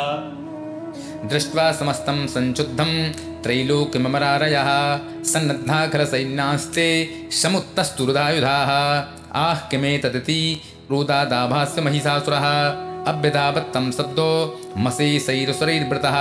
[1.26, 3.13] दृष्ट्वा समस्तं सञ्शुद्धं
[3.43, 4.70] त्रैलोक्यमरारयः।
[5.24, 8.72] सन्नद्धाखरसैन्यास्ते समुत्तस्तुरुदायुधाः
[9.36, 10.61] आह किमेतदिति?
[10.91, 12.47] रोदादाभास्य महिषासुरः
[13.07, 16.18] अभ्यधावत्तं सद्दो मशेशैरसुरैर्वृतः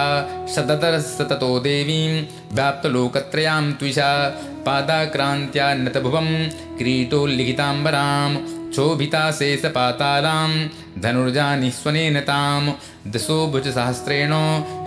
[0.47, 4.29] सदतरस्ततो देवीं व्याप्तलोकत्रयां त्विषा।
[4.67, 8.37] पादाक्रान्त्यान्नतभुवं किरीटोल्लिखिताम्बरां
[8.71, 10.69] क्षोभिता शेषपातालां
[11.03, 12.73] धनुर्जानिस्वनेन तां
[13.13, 14.33] दशो भुजसहस्रेण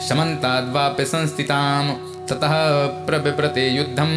[0.07, 1.83] शमन्ताद्वाप्य संस्थितां
[2.27, 2.53] ततः
[3.07, 4.11] प्रबिप्रते युद्धं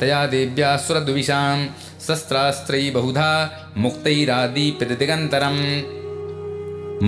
[0.00, 1.66] तया देव्या सुरद्विषां
[2.06, 5.62] शस्त्रास्त्रै बहुधा मुक्तैरादीप्यदिगन्तरम्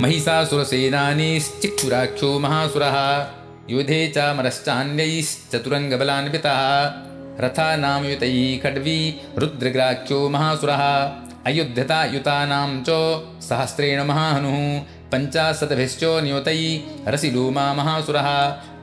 [0.01, 2.97] महिषासुरसेनानीश्चिक्षुराख्यो महासुरः
[3.69, 6.59] युधे चामरश्चान्यैश्चतुरङ्गबलान्वितः।
[7.43, 8.99] रथानामयुतैः खड्वी
[9.37, 10.83] रुद्रग्राख्यो महासुरः
[11.47, 12.89] अयुध्यता युतानां च
[13.41, 14.57] सहस्रेण महाहनुः
[15.11, 18.27] पञ्चाशतभिश्च नियुतैः रसिलोमा महासुरः।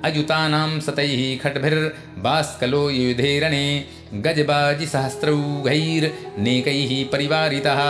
[0.08, 3.66] अयुतानां शतैः खड्भिर्बास्कलो युधेरणे
[4.24, 7.80] गजबाजिसहस्रौघैर्नेकैः परिवारितः।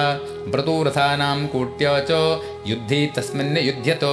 [0.53, 2.13] व्रतोरथानां कोट्य च
[2.67, 4.05] युद्धे तस्मिन् युध्यत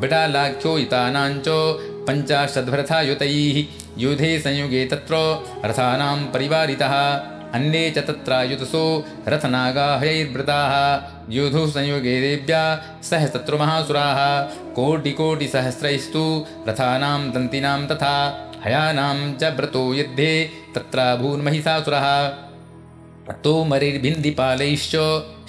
[0.00, 1.48] बिडालाख्यो युतानां च
[3.98, 5.14] युधे संयुगे तत्र
[5.64, 6.94] रथानां परिवारितः।
[7.56, 8.82] अन्ये च तत्रायुतसो
[9.32, 10.72] रथनागाहयैर्वृताः
[11.36, 12.62] युधुः संयुगे देव्या
[13.10, 14.20] सह शत्रुमहासुराः
[14.78, 16.24] कोटिकोटिसहस्रैस्तु
[16.68, 18.14] रथानां दन्तिनां तथा
[18.64, 20.32] हयानां च व्रतो युद्धे
[20.74, 22.06] तत्राभून्महिषासुरः
[23.44, 24.94] तोमरिर्भिन्दिपालैश्च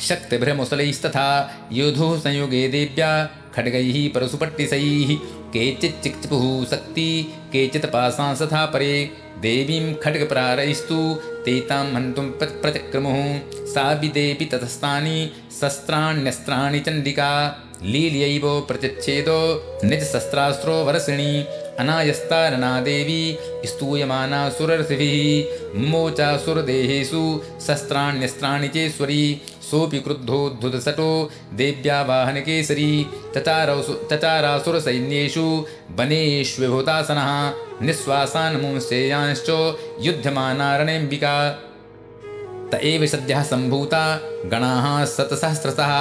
[0.07, 1.27] शक्तिभ्रमुसलैस्तथा
[1.79, 3.11] युधुः संयुगे देव्या
[3.55, 5.11] खड्गैः परशुपट्टिसैः
[5.53, 7.09] केचिच्चिक्पुः शक्ति
[7.53, 8.93] केचित् पासांस्तथा परे
[9.45, 10.97] देवीं खड्गप्रारैस्तु
[11.49, 15.31] ते तां हन्तुं प्रचक्रमुः सा विदेपि ततस्तानि,
[15.61, 17.29] शस्त्राण्यस्त्राणि चण्डिका।
[17.83, 19.39] लील्यैव प्रचच्छेदो
[19.83, 21.45] निजशस्त्रास्त्रो वरसिणी।
[21.79, 29.41] अनायस्तारणा देवी स्तूयमाना सुरर्षिभिः मोचासुरदेहेषु शस्त्राण्यस्त्राणि चेश्वरी
[29.71, 31.09] सोऽपि क्रुद्धोद्धुतसटो
[31.61, 32.91] देव्या वाहनकेसरी
[33.35, 35.47] चचारसु चचारासुरसैन्येषु
[35.99, 37.31] वनेष्विभूतासनः
[37.85, 39.49] निःश्वासान्मुंश्चेयांश्च
[40.05, 41.35] युध्यमानारणेऽम्बिका
[42.71, 44.03] त एव सद्यः सम्भूता
[44.51, 45.93] गणाः शतसहस्रशः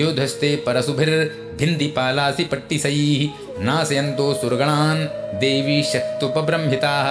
[0.00, 5.04] योधस्ते परशुभिर्भिन्दिपालासि पट्टिसैः नाशयन्तो सुरगणान्
[5.42, 7.08] देवी शक्तुपब्रह्मिताः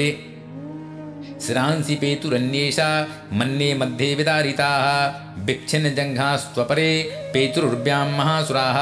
[1.42, 4.86] शिरांसि पेतुरन्येषा मन्ये मध्ये विदारिताः।
[5.46, 6.92] भिक्षिन्नजङ्घास्त्वपरे
[7.34, 8.80] पेतुरुर्व्यां महासुराः।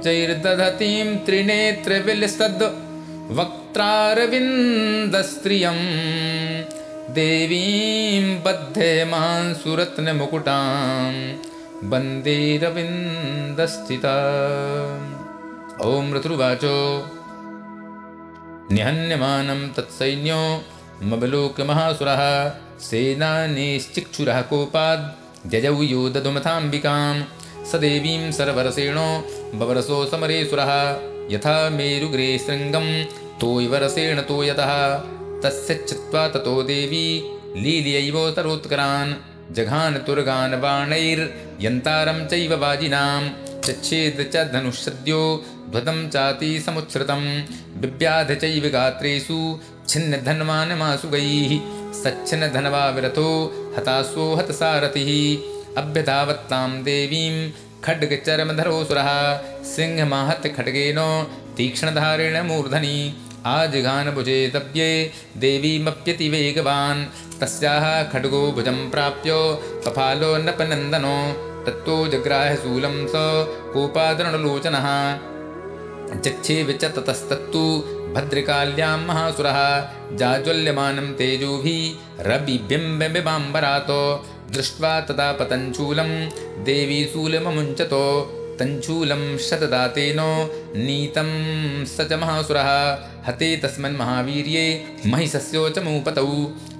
[1.26, 2.64] त्रिनेत्रविलसद्
[3.38, 5.78] वक्त्रारविन्दस्त्रियं
[7.16, 11.12] देवीं बद्धेमां सुरत्नमुकुटां
[11.90, 12.82] वन्देरविन्दस्थिता
[15.86, 16.74] ॐ ऋतुर्वाचो
[18.76, 20.42] निहन्यमानं तत्सैन्यो
[21.10, 22.22] मबलोकमहासुरः
[22.88, 25.10] सेनानीश्चिक्षुरः कोपाद्
[25.52, 27.14] जजौ यो दधुमथाम्बिकां
[27.84, 29.08] देवीं सर्वरसेणो
[29.60, 30.72] बवरसो समरेसुरः
[31.34, 32.86] यथा मेरुग्रे शृङ्गं
[33.40, 34.72] तोयवरसेण तोयतः
[35.44, 37.06] तस्य चित्वा ततो देवी
[37.56, 39.12] लील्यैवोत्तरोत्करान्
[39.56, 43.22] जघान तुर्गान् बाणैर्यन्तारं चैव वाजिनां।
[43.66, 45.22] चच्छेद च धनुःसद्यो
[45.70, 47.22] ध्वतं चाति समुच्छ्रितं
[47.80, 49.38] बिव्याध चैव गात्रेषु
[49.88, 51.52] छिन्नधन्वानमासुगैः
[52.02, 53.30] सच्छिन्नधनवा विरथो
[53.76, 55.10] हतासो हतसारथिः।
[55.82, 57.34] अभ्यधावत्तां देवीं
[57.84, 59.10] खड्गचरमधरोऽसुरः।
[59.64, 61.00] सिंहमाहत खड्गेन
[61.56, 62.96] तीक्ष्णधारेण मूर्धनि
[63.46, 67.04] आजिघानभुजे तव्ये देवीमप्यतिवेगवान्।
[67.40, 69.32] तस्याः खड्गो भुजं प्राप्य
[69.86, 71.18] कपालो नपनन्दनो
[71.66, 73.12] तत्तो जग्राहशूलं स
[73.72, 74.88] कोपादरणलोचनः
[76.24, 77.64] चक्षेव च ततस्तत्तु
[78.14, 79.58] भद्रकाल्यां महासुरः।
[80.16, 84.02] जाज्वल्यमानं तेजोभिः रविबिम्बबिम्बरातो
[84.50, 86.10] दृष्ट्वा तदा पतञ्चूलं
[86.64, 88.04] देवी शूलममुञ्चतो
[88.60, 90.20] तञ्चूलं शतदातेन
[90.86, 91.30] नीतं
[91.86, 92.68] स च महासुरः
[93.26, 94.64] हते तस्मन् महावीर्ये
[95.06, 96.28] महिषस्यो च मूपतौ।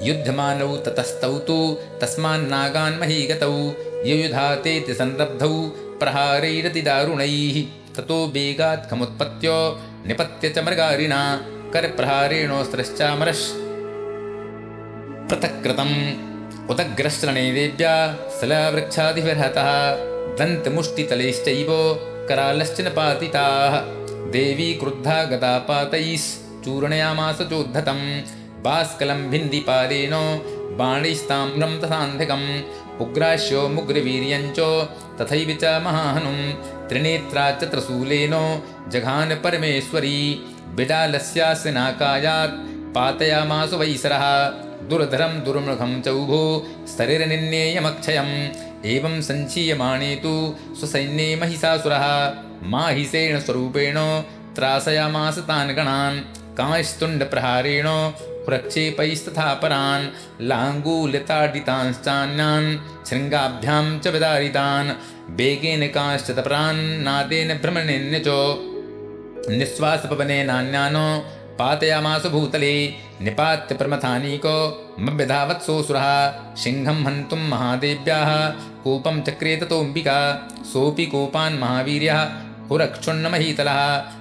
[0.07, 1.57] युध्यमानौ ततस्तौ तु
[2.03, 3.55] तस्मान्नागान्महीगतौ
[4.07, 5.53] ययुधातेति संरब्धौ,
[6.01, 7.57] प्रहारैरतिदारुणैः,
[7.97, 9.49] ततो वेगात् खमुत्पत्य
[10.09, 11.23] निपत्य च मृगारिणा।
[11.75, 13.47] करप्रहारेणोऽस्त्रश्चामरश्
[15.29, 15.97] पृथक्कृतम्।
[16.70, 17.95] उदग्रश्रणे देव्या
[18.41, 19.70] सलवृक्षादिभिर्हतः।
[20.39, 21.68] दन्तमुष्टितलैश्चैव
[22.29, 23.73] करालश्च न पातिताः
[24.31, 28.23] देवी क्रुद्धा गदापातैश्चूर्णयामास चोद्धतं
[28.64, 30.14] बाष्कलं भिन्दिपालेन
[30.79, 32.62] बाणैस्ताम्रं तथान्धिकम्।
[33.01, 34.59] उग्राश्यो मुग्रवीर्यञ्च
[35.18, 36.39] तथैव च महाहनुं
[36.89, 40.47] त्रिनेत्रा च त्रशूलेन जघान परमेश्वरी
[40.77, 42.53] बिडालस्यास्य नाकायात्
[42.95, 44.51] पातयामासु वैसरः।
[44.89, 46.66] दुर्धरं दुर्मृगं चौभो
[46.99, 53.95] शरीरनिन्नेयमक्षयम् एवं सञ्चीयमाणे तु स्वसैन्ये महिषासुरः। माहिषेण स्वरूपेण
[54.55, 56.20] त्रासयामास तान् गणान्।
[56.57, 57.85] कांस्तुण्डप्रहारेण
[58.47, 60.07] प्रक्षेपैस्तथा परान्
[60.41, 64.91] लाङ्गूलिताडितांश्चान्यान्। शृङ्गाभ्यां च विदारितान्।
[65.31, 68.29] वेगेन कांश्च तपरान् नादेन भ्रमणेन च
[69.51, 71.07] निःश्वासपवने नान्यानो
[71.59, 72.74] पातयामास भूतले
[73.24, 74.57] निपात्य प्रमथानीको
[75.07, 76.07] मव्यधावत्सोऽसुरः
[76.62, 78.30] सिंहं हन्तुं महादेव्याः
[78.84, 80.18] कूपं चक्रे ततोऽम्बिका
[80.72, 82.20] सोऽपि कोपान् महावीर्यः
[82.68, 83.80] पुरक्षुण्णमहीतलः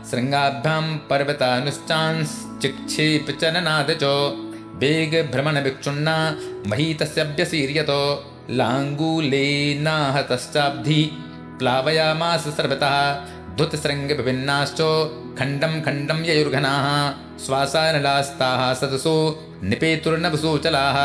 [0.10, 4.06] शृङ्गाभ्यां पर्वतानुश्चांश्चिक्षेप चननाद च
[4.84, 6.16] वेगभ्रमणविक्षुण्णा
[6.72, 8.02] महीतस्य व्यसीर्यतो
[8.60, 11.02] लाङ्गूलेनाहतश्चाब्धि
[11.60, 12.96] प्लावयामास सर्वतः
[13.58, 14.78] धुतशृङ्गविभिन्नाश्च
[15.40, 16.86] खण्डं खण्डं ययुर्घनाः
[17.46, 19.16] श्वासानलास्ताः सदसो
[19.64, 20.98] निपेतुर्नभसोचलाः।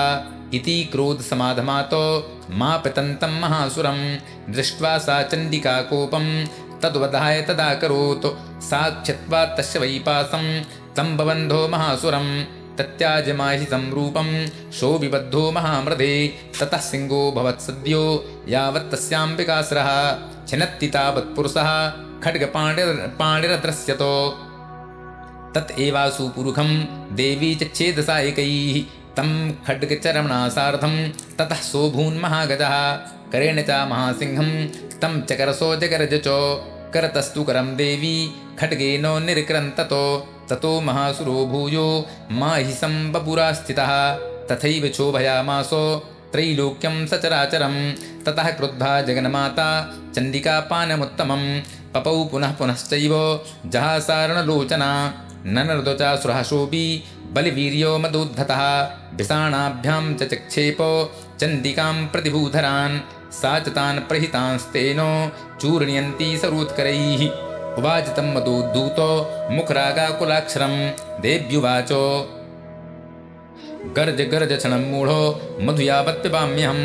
[0.54, 2.04] इति क्रोधसमाधमातो
[2.50, 4.16] मा पतन्तं महासुरं।
[4.52, 6.46] दृष्ट्वा सा चण्डिका कोपं
[6.80, 8.26] तद्वधाय तदा करोत्
[8.62, 10.62] साक्षत्वा तस्य वैपासं
[10.96, 12.44] तं बबन्धो महासुरं।
[12.78, 18.04] तत्याजमाहि संरूपं शोभिबद्धो महामृधे। ततः सिंहो भवत्सद्यो
[18.48, 19.90] यावत् तस्यां विकासरः
[20.48, 21.68] छिनत्ति तावत्पुरुषः
[22.24, 22.88] खड्गपाणिर
[23.20, 24.12] पाणिरद्रश्यतो
[25.54, 26.70] तत् एवासुपुरुखं
[27.16, 28.76] देवी च छेदसायकैः,
[29.16, 29.28] तं
[29.66, 30.94] खड्गचरमणा सार्धं
[31.38, 32.74] ततः सोऽभून्महागजः
[33.32, 34.50] करेण च महासिंहं,
[35.02, 36.38] तं चकरसो जगरज च
[36.94, 38.16] करतस्तु करं देवी
[38.60, 40.04] खड्गेनो निर्क्रन्ततो
[40.50, 41.88] ततो महासुरो भूयो,
[42.40, 43.92] माहिसं बपुरा स्थितः
[44.50, 45.84] तथैव क्षोभयामासो
[46.36, 47.92] त्रैलोक्यं सचराचरं।
[48.24, 51.60] ततः क्रुद्धा जगन्माता चण्डिकापानमुत्तमं।
[51.94, 55.14] पपौ पुनः पुनश्चैव जहासारणलोचना।
[55.46, 58.82] ननर्दचासुरहशोऽपि बलिवीर्यो मदोद्धतः।
[59.14, 63.00] विषाणाभ्यां च चक्षेपो चण्डिकां प्रतिभूधरान्।
[63.32, 67.30] सा च तान् प्रहितांस्तेनो चूर्णयन्ती सरोत्करैः।
[67.76, 69.10] उवाच तं मदोद्धूतो
[69.50, 72.02] मुखरागाकुलाक्षरं। देव्युवाचो
[73.94, 75.20] गर्ज गर्ज क्षणं मूढो
[75.66, 76.80] मधु यावत् पिबाम्यहं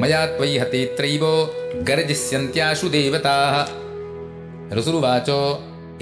[0.00, 1.24] मया त्वयि हतेऽत्रैव
[1.88, 3.56] गर्जिष्यन्त्याशु देवताः।
[4.78, 5.40] ऋसुरुवाचो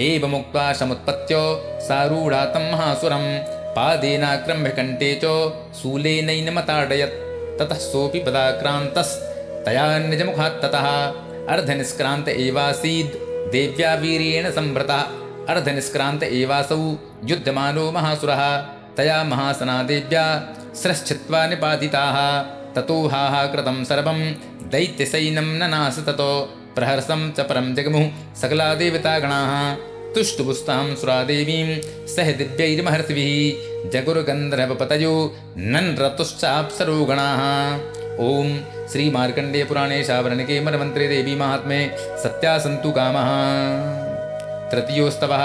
[0.00, 1.36] एवमुक्त्वा समुत्पत्य
[1.88, 3.24] सारूढा तं महासुरं।
[3.76, 5.32] पादेनाक्रम्य कण्ठे च
[5.78, 7.18] शूलेनैनमताडयत्
[7.58, 10.86] ततः सोऽपि पदाक्रान्तस्तया निजमुखात्ततः।
[11.52, 13.16] अर्धनिष्क्रान्त एवासीद्
[13.52, 15.00] देव्या वीर्येण सम्भृतः
[15.52, 16.78] अर्धनिष्क्रान्त एवासौ
[17.30, 18.42] युध्यमानो महासुरः
[18.96, 20.24] तया महासना देव्या
[20.74, 22.18] स्रश्चित्वा निपातिताः
[22.74, 24.18] ततो हाहाकृतं सर्वं
[24.70, 28.06] दैत्यसैनं ननास ततो। प्रहर्षं च परं जगमुः
[28.40, 29.74] सकला देवतागणाः
[30.14, 37.42] तुष्टुपुस्तां सुरादेवीं, सह दिव्यैर्महर्षिभिः। जगुर्गन्धर्वपतयो नन्रतुश्चाप्सरो गणाः
[38.20, 38.58] ॐ
[38.92, 43.30] श्रीमार्कण्डेयपुराणे शावरणिके मन्त्रे देवी महात्मे सत्यासन्तु कामः।
[44.70, 45.44] तृतीयोस्तवः,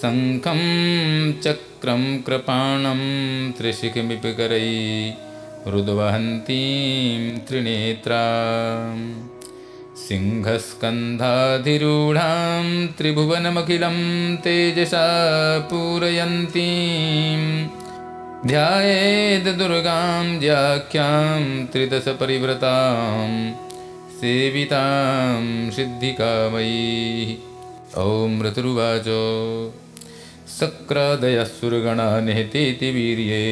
[0.00, 0.62] शङ्खं
[1.44, 3.00] चक्रं कृपाणं
[3.58, 4.68] त्रिशिखमिपिकरै
[5.72, 9.02] रुद्वहन्तीं त्रिनेत्राम्
[10.08, 10.66] सिंहस्कन्धाधिरूढां
[12.98, 13.96] त्रिभुवनमखिलं
[14.36, 15.06] तेजसा
[15.70, 17.40] पूरयन्तीं
[18.46, 21.40] ध्यायेद्दुर्गां ज्याख्यां
[21.72, 23.30] त्रिदशपरिव्रतां
[24.20, 27.38] सेवितां सिद्धिकामयी।
[27.98, 29.08] ॐ ऋतुरुवाच
[30.58, 33.44] सक्रादयः सुरगणा निहतेति वीर्ये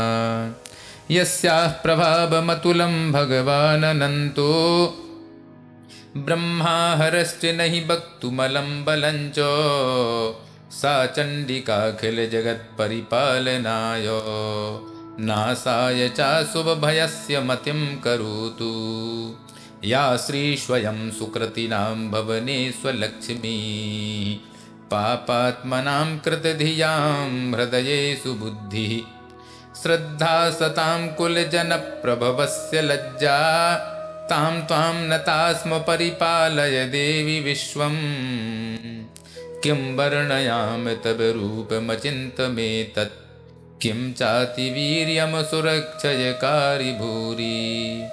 [1.13, 4.95] यस्याः प्रभावमतुलं भगवाननन्तो।
[6.17, 9.35] ब्रह्माहरश्च न हि वक्तुमलं बलं च
[10.73, 14.07] सा चण्डिकाखिलजगत्परिपालनाय।
[15.25, 19.35] नासाय चाशुभभयस्य मतिं करोतु।
[19.85, 24.41] या श्रीस्वयं सुकृतिनां भवने स्वलक्ष्मी
[24.91, 29.22] पापात्मनां कृतधियां हृदये सुबुद्धिः
[29.77, 33.75] श्रद्धा सतां कुलजनप्रभवस्य लज्जा।
[34.31, 39.05] तां त्वां नतास्म परिपालय देवि विश्वम्।
[39.63, 43.19] किं वर्णयामि तव रूपमचिन्तमेतत्।
[43.83, 48.09] किं चातिवीर्यमसुरक्षयकारि भूरि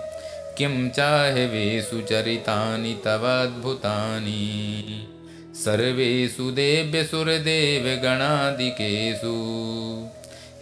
[0.57, 5.07] किं चाहवेषु चरितानि तवाद्भुतानि।
[5.55, 9.35] सर्वेषु देव्यसुरदेवगणादिकेषु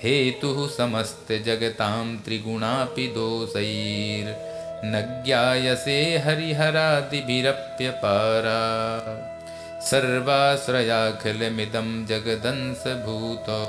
[0.04, 8.62] हेतुः समस्तजगतां त्रिगुणापि दोषैर्न ज्ञायसे हरिहरादिभिरप्यपारा।
[9.82, 13.62] सर्वाश्रयाखिलमिदं जगदंसभूतो।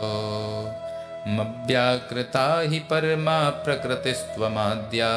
[1.29, 5.11] मव्याकृता हि परमा प्रकृतिस्त्वमाद्या।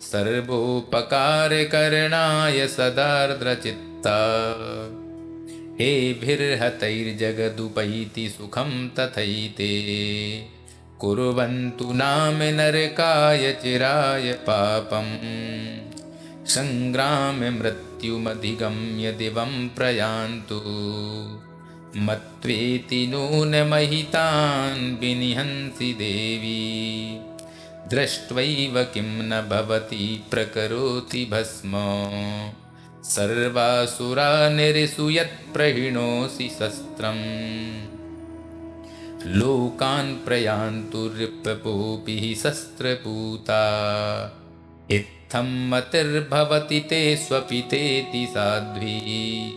[0.00, 4.18] सर्वोपकारकरणाय सदार्द्रचित्ता।
[5.80, 9.92] हेभिर्हतैर्जगदुपैति सुखं तथैते।
[11.00, 20.54] कुर्वन्तु नाम नरकाय चिराय पापम्। सङ्ग्राम्य मृत्युमधिगम्य दिवं प्रयान्तु।
[21.96, 27.18] मत्वेति नूनमहितान् विनिहन्सि देवी।
[27.90, 31.72] दृष्ट्वैव किं न भवति प्रकरोति भस्म।
[33.04, 37.22] सर्वासुरा निरिसु यत्प्रहिणोऽसि शस्त्रम्।
[39.36, 43.64] लोकान् प्रयान्तु रिपपोऽपि शस्त्रपूता
[45.36, 49.52] मतिर्भवति ते स्वपितेति साध्वी।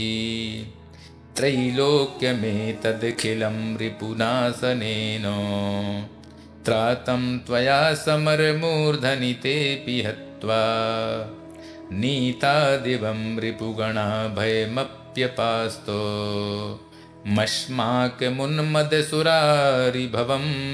[1.36, 5.24] त्रैलोक्यमेतदखिलं रिपुनासनेन
[6.66, 10.62] त्रातं त्वया समरमूर्धनि तेऽपि हत्वा।
[11.92, 13.40] नीतादिवं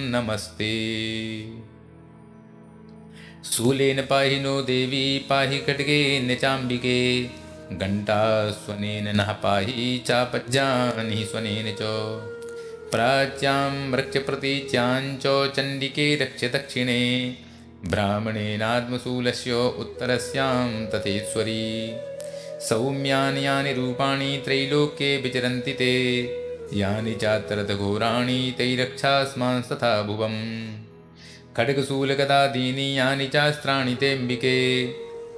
[0.10, 0.74] नमस्ते।
[3.46, 7.24] शूलेन पाहि नो देवी पाहि खड्गेन चाम्बिके
[7.72, 11.80] घण्टास्वनेन नः पाहि चापज्जानि स्वनेन च।
[12.92, 17.36] प्राच्यां रक्ष्यप्रतीच्याञ्च चण्डिके रक्ष्य दक्षिणे।
[17.86, 21.94] ब्राह्मणेनात्मशूलस्य उत्तरस्यां तथेश्वरी
[22.70, 25.94] सौम्यानि यानि रूपाणि त्रैलोक्ये विचरन्ति ते।
[26.74, 30.84] यानि चात्रतघोराणि तैरक्षास्मांस्तथा भुवम्।
[31.58, 34.88] खड्गशूलगदादीनि यानि चास्त्राणि तेऽम्बिके।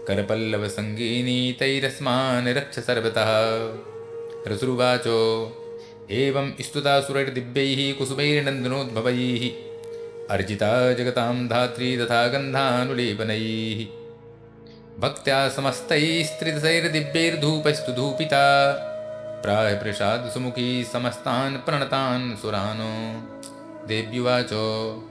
[0.08, 3.32] करपल्लवसङ्गीनि तैरस्मान् रक्ष सर्वतः
[4.52, 5.20] रसुरुवाचो
[6.12, 9.50] एवं स्तुतासुरैर्दिव्यैः कुसुमैर्नन्दनोद्भवैः।
[10.30, 14.05] अर्जिता जगतां धात्री तथा गन्धानुलेपनैः
[15.00, 18.74] भक्त्या समस्तैस्त्रिदशैर्दिव्यैर्धूपस्तु धूपिता
[19.42, 23.24] प्रायप्रसादसुमुखी समस्तान् प्रणतान् सुरानो।
[23.88, 25.04] देव्युवाचो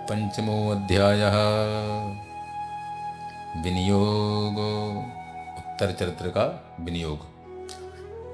[0.10, 1.36] पञ्चमोऽध्यायः।
[3.64, 5.00] विनियोगो।
[5.58, 7.35] उत्तरचरित्र का विनियोग।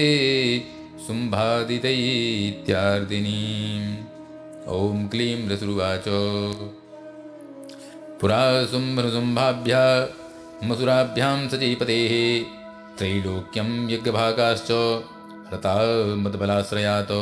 [1.07, 3.95] शुम्भादितैत्यार्दिनीम्
[4.69, 6.05] ॐ क्लीं रसुरुवाच।
[8.21, 10.09] पुरा शुम्भनुशुम्भाभ्या
[10.65, 12.54] मसुराभ्यां सचीपतेः
[12.99, 14.69] त्रैलोक्यं यज्ञभागाश्च
[15.53, 15.75] रता
[16.17, 17.13] मद्बलाश्रयात्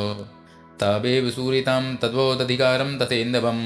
[0.81, 3.59] तावेव सूरितां तद्वोदधिकारं तथेन्दवं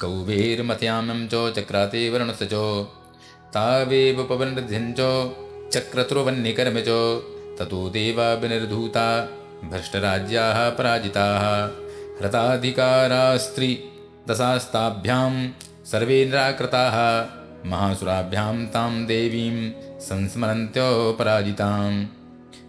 [0.00, 2.52] कौवेर्मथ्यामं च चक्राते वर्णस्य च।
[3.54, 5.00] तावेव पवनृद्ध्यं च
[5.74, 7.00] चक्रतुर्वन्निकर्म च।
[7.58, 9.08] ततो देवा विनिर्धूता
[9.64, 11.44] भ्रष्टराज्याः पराजिताः।
[12.20, 13.84] हृताधिकारास्त्रि
[14.28, 15.32] दशास्ताभ्यां
[15.86, 16.96] सर्वे निराकृताः
[17.66, 19.56] महासुराभ्यां तां देवीं
[20.00, 21.92] संस्मरन्त्योपराजितां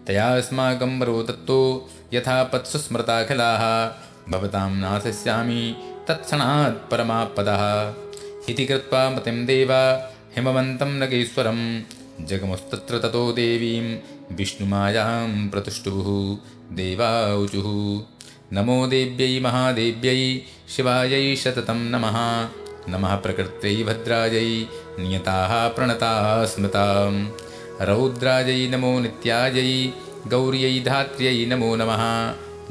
[0.06, 1.60] तयास्माकं वरोतत्तो
[2.14, 3.64] यथा पत्सु स्मृताखिलाः
[4.32, 5.62] भवतां नाशस्यामि
[6.08, 7.62] तत्क्षणात् परमापदः।
[8.48, 9.82] इति कृत्वा मतिं देवा
[10.36, 11.60] हिमवन्तं नगेश्वरं
[12.28, 13.84] जगमुस्तत्र ततो देवीं
[14.36, 16.08] विष्णुमायां प्रतिष्ठुः
[16.76, 17.68] देवाऊचुः
[18.56, 20.20] नमो देव्यै महादेव्यै
[20.76, 22.18] शिवायै शततं नमः।
[22.88, 24.48] नमः प्रकृत्यै भद्रायै
[24.98, 27.26] नियताः प्रणताः स्मृतां
[27.86, 29.92] रौद्रायै नमो नित्यायै
[30.28, 32.02] गौर्यै धात्र्यै नमो नमः।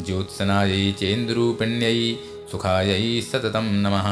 [0.05, 2.15] ज्योत्सनायै चेन्दुरूपिण्यै,
[2.51, 4.09] सुखायै सततं नमः।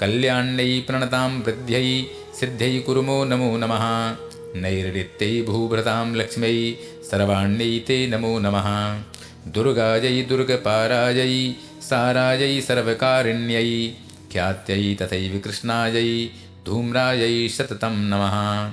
[0.00, 2.04] कल्याण्यै प्रणतां वृद्ध्यै,
[2.40, 3.84] सिद्ध्यै कुर्मो नमो नमः।
[4.62, 6.74] नैरृत्यै भूभृतां लक्ष्म्यै,
[7.10, 8.96] सर्वाण्यै ते नमो नमः।
[9.48, 13.94] दुर्गायै दुर्गपारायै सारायै सर्वकारिण्यै,
[14.32, 16.28] ख्यात्यै तथैव कृष्णायै
[16.66, 18.70] धूम्रायै सततं नमः।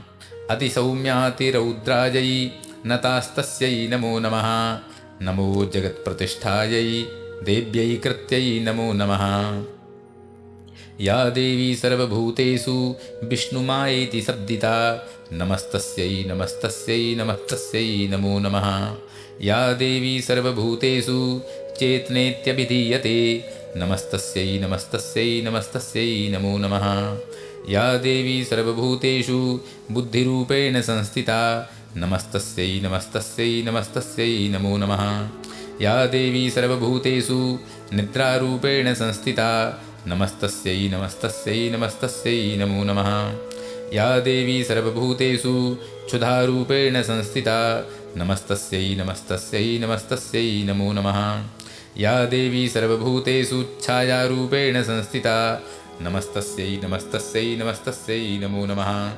[0.50, 2.52] अतिसौम्यातिरौद्रायै
[2.86, 4.80] नतास्तस्यै नमो नमः।
[5.22, 7.06] नमो जगत्प्रतिष्ठायै
[7.44, 9.64] देव्यै कृत्यै नमो नमः।
[11.02, 18.96] या देवी सर्वभूतेषु विष्णुमायेति शब्दिता नमस्तस्यै नमस्तस्यै नमस्तस्यै नमो नमः।
[19.42, 21.42] या देवी सर्वभूतेषु
[21.80, 23.44] चेतनेत्यभिधीयते
[23.78, 27.18] नमस्तस्यै नमस्तस्यै नमस्तस्यै नमो नमः
[27.70, 29.60] या देवी सर्वभूतेषु
[29.92, 35.28] बुद्धिरूपेण संस्थिता। नमस्तस्यै नमस्तस्यै नमस्तस्यै नमो नमः।
[35.82, 37.60] या देवी सर्वभूतेषु
[37.94, 43.34] निद्रारूपेण संस्थिता। नमस्तस्यै नमस्तस्यै नमस्तस्यै नमो नमः।
[43.94, 47.88] या देवी सर्वभूतेषु क्षुधारूपेण संस्थिता।
[48.18, 51.44] नमस्तस्यै नमस्तस्यै नमस्तस्यै नमो नमः।
[51.98, 55.64] या देवी सर्वभूतेषु छायारूपेण संस्थिता
[56.04, 59.12] नमस्तस्यै नमस्तस्यै नमस्तस्यै नमो नमः।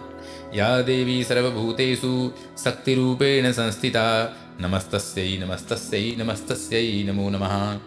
[0.55, 2.31] या देवी सर्वभूतेषु
[2.63, 7.79] शक्तिरूपेण संस्थिता। नमस्तस्यै नमस्तस्यै नमस्तस्यै नमो नमः।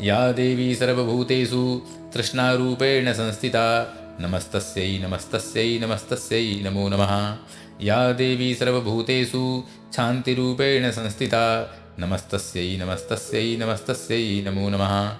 [0.00, 1.82] या देवी सर्वभूतेषु
[2.14, 7.36] तृष्णारूपेण संस्थिता। नमस्तस्यै नमस्तस्यै नमस्तस्यै नमो नमः।
[7.82, 9.62] या देवी सर्वभूतेषु
[9.96, 15.16] शान्तिरूपेण संस्थिता। नमस्तस्यै नमस्तस्यै नमस्तस्यै नमो नमः।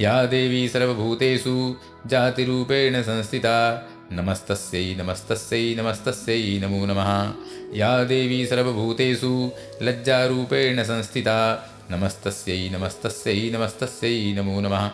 [0.00, 1.74] या देवी सर्वभूतेषु
[2.06, 7.32] जातिरूपेण संस्थिता। नमस्तस्यै नमस्तस्यै नमस्तस्यै नमो नमः।
[7.74, 9.50] या देवी सर्वभूतेषु
[9.82, 14.90] लज्जारूपेण संस्थिता। नमस्तस्यै नमस्तस्यै नमस्तस्यै नमो नमः।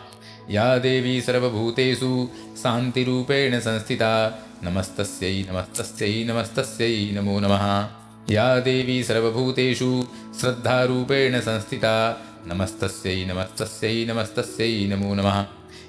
[0.49, 2.27] या देवी सर्वभूतेषु
[2.57, 7.87] शान्तिरूपेण संस्थिता। नमस्तस्यै नमस्तस्यै नमस्तस्यै नमो नमः।
[8.31, 10.07] या देवी सर्वभूतेषु
[10.39, 15.45] श्रद्धारूपेण संस्थिता। नमस्तस्यै नमस्तस्यै नमस्तस्यै नमो नमः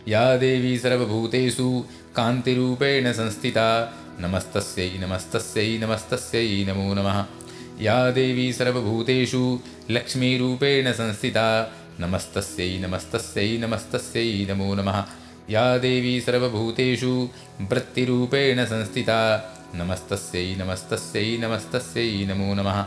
[0.08, 1.84] या देवी सर्वभूतेषु
[2.16, 7.24] कान्तिरूपेण संस्थिता। नमस्तस्यै नमस्तस्यै नमस्तस्यै नमो नमः।
[7.80, 9.58] या देवी सर्वभूतेषु
[9.90, 15.04] लक्ष्मीरूपेण संस्थिता। नमस्तस्यै नमस्तस्यै नमस्तस्यै नमो नमः।
[15.50, 17.28] या देवी सर्वभूतेषु
[17.60, 22.86] वृत्तिरूपेण संस्थिता। नमस्तस्यै नमस्तस्यै नमस्तस्यै नमो नमः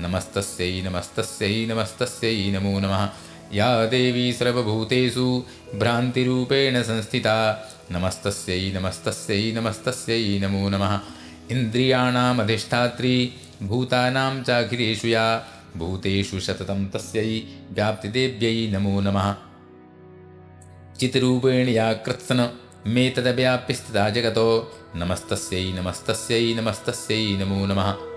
[0.00, 3.08] नमस्तस्यै नमस्तस्यै नमस्तस्यै नमो नमः।
[3.52, 5.42] या देवी सर्वभूतेषु
[5.74, 11.00] भ्रान्तिरूपेण संस्थिता। नमस्तस्यै नमस्तस्यै नमस्तस्यै नमो नमः।
[11.50, 15.46] इन्द्रियाणामधिष्ठात्री भूतानां चाखिरेषु या।
[15.76, 17.42] भूतेषु सततं तस्यै
[17.72, 19.34] व्याप्तिदेव्यै नमो नमः।
[21.00, 28.13] चितिरूपेण या कृत्सन मे तदव्याप्यस्थिता जगतो। नमस्तस्यै नमस्तस्यै नमस्तस्यै नमो नमः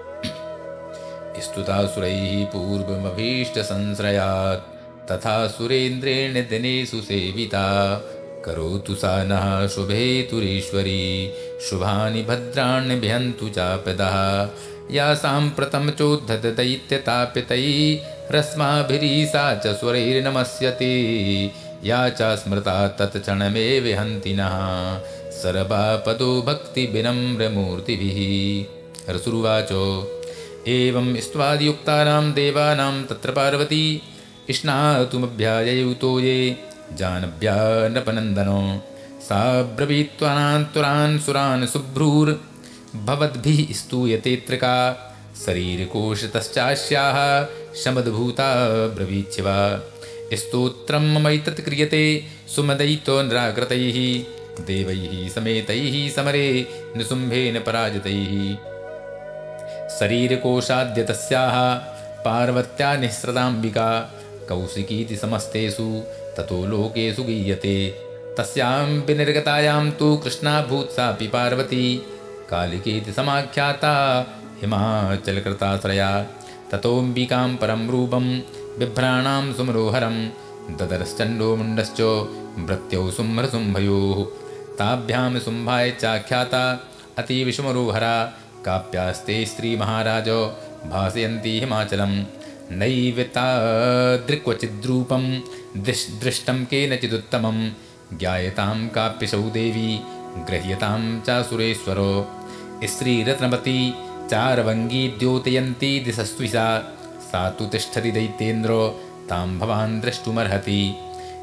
[1.42, 4.78] स्तुतासुरैः पूर्वमभीष्टसंश्रयात्।
[5.12, 8.02] तथा सुरेन्द्रेण दिनेषु सेविता।
[8.46, 11.34] करोतु सा नः शुभेतुरीश्वरी
[11.70, 14.50] शुभानि भद्राण्यभिहन्तु चापदः।
[14.96, 15.92] या साम्प्रतं
[18.32, 21.52] ह्रस्माभिरीसा च स्वरैर्नमस्यति।
[21.84, 25.02] या च स्मृता तत्क्षणमे विहन्ति नः।
[25.32, 29.70] सर्वापदो भक्तिविनम्रमूर्तिभिः। रसुरुवाच
[30.68, 33.84] एवं स्त्वादियुक्तानां देवानां तत्र पार्वती।
[34.52, 36.38] स्नातुमभ्याययुतो ये
[36.94, 38.62] जानव्यानपनन्दनो
[39.22, 39.40] सा
[39.78, 44.78] ब्रवीत्वानान्तुरान् सुरान् शुभ्रूर्भवद्भिः स्तूयतेऽत्र का
[45.46, 47.18] शरीरकोशतश्चास्याः
[47.84, 48.50] शमद्भूता
[48.88, 49.58] ब्रवीच्य वा
[50.34, 52.04] स्तोत्रं ममैतत् क्रियते
[52.56, 54.00] सुमदयितो निराकृतैः।
[54.66, 56.48] देवैः समेतैः समरे
[56.98, 58.34] निशुम्भेन पराजितैः।
[59.90, 61.56] शरीरकोशाद्य तस्याः
[62.24, 63.90] पार्वत्या निःसृताम्बिका
[64.50, 66.04] कौशिकीति समस्तेषु
[66.38, 67.78] ततो लोकेषु गीयते।
[68.38, 71.84] तस्यां विनिर्गतायां तु कृष्णाभूत्सापि पार्वती।
[72.50, 73.94] कालिकेति समाख्याता
[74.62, 76.12] हिमाचलकृताश्रया।
[76.72, 78.26] ततोऽम्बिकां परं रूपं
[78.80, 80.18] बिभ्राणां सुमरोहरं
[80.78, 82.02] ददरश्चण्डो मुण्डश्च
[82.60, 84.20] मृत्यौ शुम्भ्रशुम्भयोः
[84.80, 86.64] ताभ्यां शुम्भाय चाख्याता
[87.18, 88.16] अतीविषुमरोहरा
[88.68, 90.30] काप्यास्ते स्त्रीमहाराज
[90.92, 92.14] भासयन्ती हिमाचलं
[92.80, 93.44] नैवतादृक्वचिद्रूपं
[95.86, 97.58] दृश् दृष्टं केनचिदुत्तमं
[98.20, 99.92] ज्ञायतां काप्यसौ देवी
[100.50, 102.14] गृह्यतां चासुरेश्वरो।
[102.92, 103.80] स्त्रीरत्नवती
[104.32, 106.68] चारवङ्गी द्योतयन्ती दिशस्विसा
[107.30, 108.82] सा तु तिष्ठति दैत्येन्द्रो
[109.30, 110.82] तां भवान् द्रष्टुमर्हति।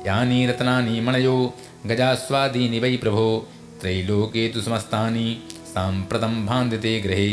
[0.06, 1.36] यानि रत्नानि मणयो
[1.86, 3.28] गजास्वादीनि वै प्रभो।
[3.80, 5.28] त्रैलोके तु समस्तानि
[5.74, 7.30] साम्प्रतं भान्दिते गृहे।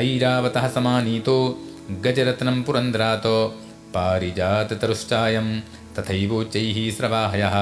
[0.00, 1.36] ऐरावतः समानीतो
[2.04, 3.28] गजरत्नं पुरन्द्रात्
[3.94, 5.48] पारिजाततरुश्चायं
[5.96, 7.56] तथैवोच्चैः स्रवाहयः।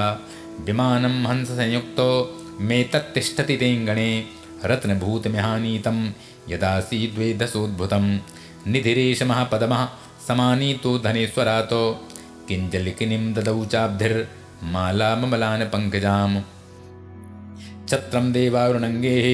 [0.65, 2.09] विमानं हंससंयुक्तो
[2.67, 4.09] मे तत्तिष्ठति तेऽङ्गणे
[4.65, 5.97] रत्नभूतमिहानीतं
[6.49, 8.05] यदासीद्वेदसोद्भुतं
[8.71, 9.81] निधिरेशमः पदमः
[10.27, 11.75] समानीतो धनेश्वरात्
[12.47, 16.35] किञ्जलिकिनिं ददौ चाब्धिर्मालामलान् पङ्कजाम्
[17.89, 19.27] छत्रं देवारुणङ्गेः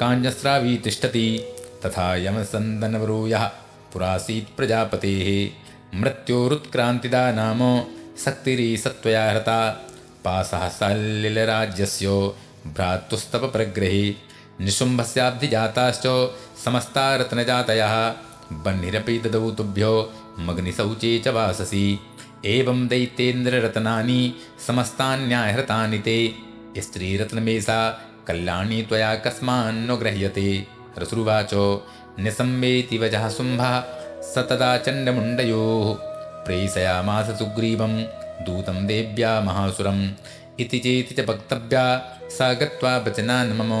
[0.00, 1.44] काञ्जस्रावी तिष्ठति।
[1.86, 3.44] तथा यमसन्दनवरो यः
[3.92, 5.50] पुरासीत् प्रजापतेः।
[6.00, 7.82] मृत्योरुत्क्रान्तिदा नाम
[8.24, 9.84] सक्तिरीसत्त्वया हृता।
[10.24, 12.08] पासः सलिलराज्यस्य
[12.66, 14.14] भ्रातुस्तपप्रग्रहे
[14.60, 16.06] निशुम्भस्याब्धिजाताश्च
[16.64, 18.14] समस्ता रत्नजातयः
[18.52, 22.00] बह्निरपि ददौ तुभ्यो मग्निशौचे च वाससि।
[22.44, 24.34] एवं दैत्येन्द्ररत्नानि
[24.66, 26.34] समस्तान्याहृतानि ते।
[26.78, 27.78] स्त्रीरत्नमेषा
[28.28, 30.66] कल्याणी त्वया कस्मान्नो गृह्यते
[30.98, 31.50] रसुरुवाच
[32.20, 33.80] निसम्वेति वचः शुम्भः
[34.22, 35.94] स तदा चण्डमुण्डयोः।
[36.44, 38.02] प्रेषयामास सुग्रीवं
[38.44, 40.10] दूतं देव्या महासुरम्।
[40.60, 41.84] इति चेति च वक्तव्या
[42.28, 43.72] सा गत्वा वचनान् मम।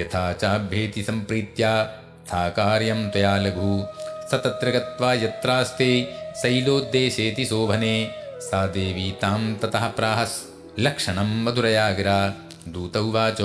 [0.00, 1.86] यथा चाभ्येति सम्प्रीत्या
[2.28, 3.84] था कार्यं त्वया लघु।
[4.30, 5.90] स तत्र गत्वा यत्रास्ते
[6.42, 10.36] शैलोद्देशेति शोभने। सा देवी तां ततः प्राहस्।
[10.78, 12.34] लक्षणं मधुरया गिरा
[12.68, 13.40] दूत उवाच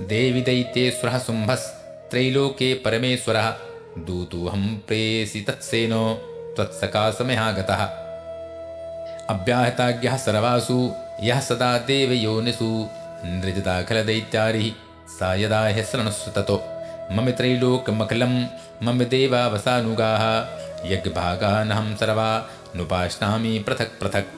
[0.00, 3.50] देवि दैत्येश्वरः शुम्भस्त्रैलोके परमेश्वरः।
[3.98, 6.14] दूतोऽहं प्रेयसि तत्सेनो
[6.56, 7.82] त्वत्सकाशमिहागतः
[9.34, 10.92] अव्याहताज्ञः सर्वासु
[11.22, 12.88] यः सदा देवयोनिषु
[13.24, 14.70] नृजदाखलदैत्यारिः
[15.08, 16.64] सा यदा ह्यशृणुस्व ततो।
[17.12, 18.46] मम त्रैलोकमखिलं
[18.82, 20.24] मम देवावसानुगाः।
[20.92, 22.30] यज्ञभागानहं सर्वा
[22.76, 24.34] नुपाश्नामि पृथक् पृथक्।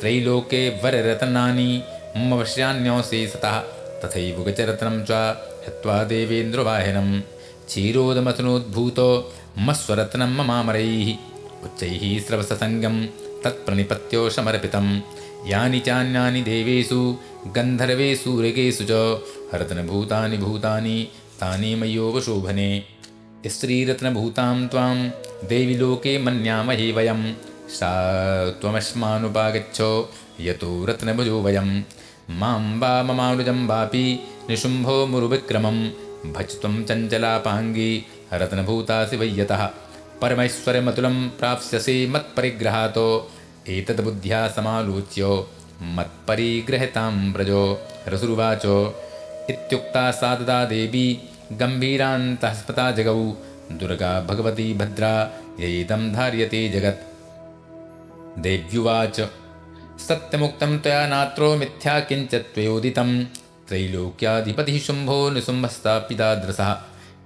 [0.00, 1.82] त्रैलोके वररत्नानि
[2.16, 3.56] ममवश्यान्योऽसि सतः
[4.00, 5.10] तथैव गजरत्नं च
[5.66, 7.08] हत्वा देवेन्द्रवाहिनं।
[7.68, 9.08] क्षीरोदमथनोद्भूतो
[9.58, 11.08] मस्वरत्नं ममामरैः।
[11.64, 12.96] उच्चैः स्रवससङ्गं
[13.44, 14.86] तत्प्रणिपत्यो समर्पितं
[15.46, 17.00] यानि चान्यानि देवेषु
[17.56, 18.92] गन्धर्वेषु ऋगेषु च
[19.60, 20.96] रत्नभूतानि भूतानि
[21.40, 22.70] तानि मयोपशोभने
[23.46, 24.96] स्त्रीरत्नभूतां त्वां
[25.48, 27.20] देवि लोके मन्यामहे वयं।
[27.68, 27.90] सा
[28.60, 29.78] त्वमस्मानुपागच्छ
[30.40, 31.68] यतो रत्नभुजो वयं
[32.30, 33.02] मां वा
[33.66, 35.88] वापि निशुम्भो मुरुविक्रमं
[36.32, 39.66] भज त्वं चञ्चलापाङ्गी रत्नभूतासि वैयतः
[40.22, 42.98] परमैश्वर्यमतुलं प्राप्स्यसि मत्परिग्रहात्।
[43.68, 45.46] एतद्बुद्ध्या समालोच्य
[45.82, 47.78] मत्परिग्रहतां व्रजो।
[48.08, 48.64] रसुरुवाच।
[49.50, 51.18] इत्युक्ता सा तदा देवी
[51.52, 53.36] गम्भीरान्तःस्पता जगौ
[53.72, 55.12] दुर्गा भगवती भद्रा
[55.60, 57.04] यैदं धार्यते जगत्।
[58.38, 59.20] देव्युवाच
[60.06, 63.10] सत्यमुक्तं त्वया नात्रो मिथ्या किञ्चित् त्वयोदितं
[63.68, 66.70] त्रैलोक्याधिपतिः शुम्भो निशुम्भस्तापितादृशः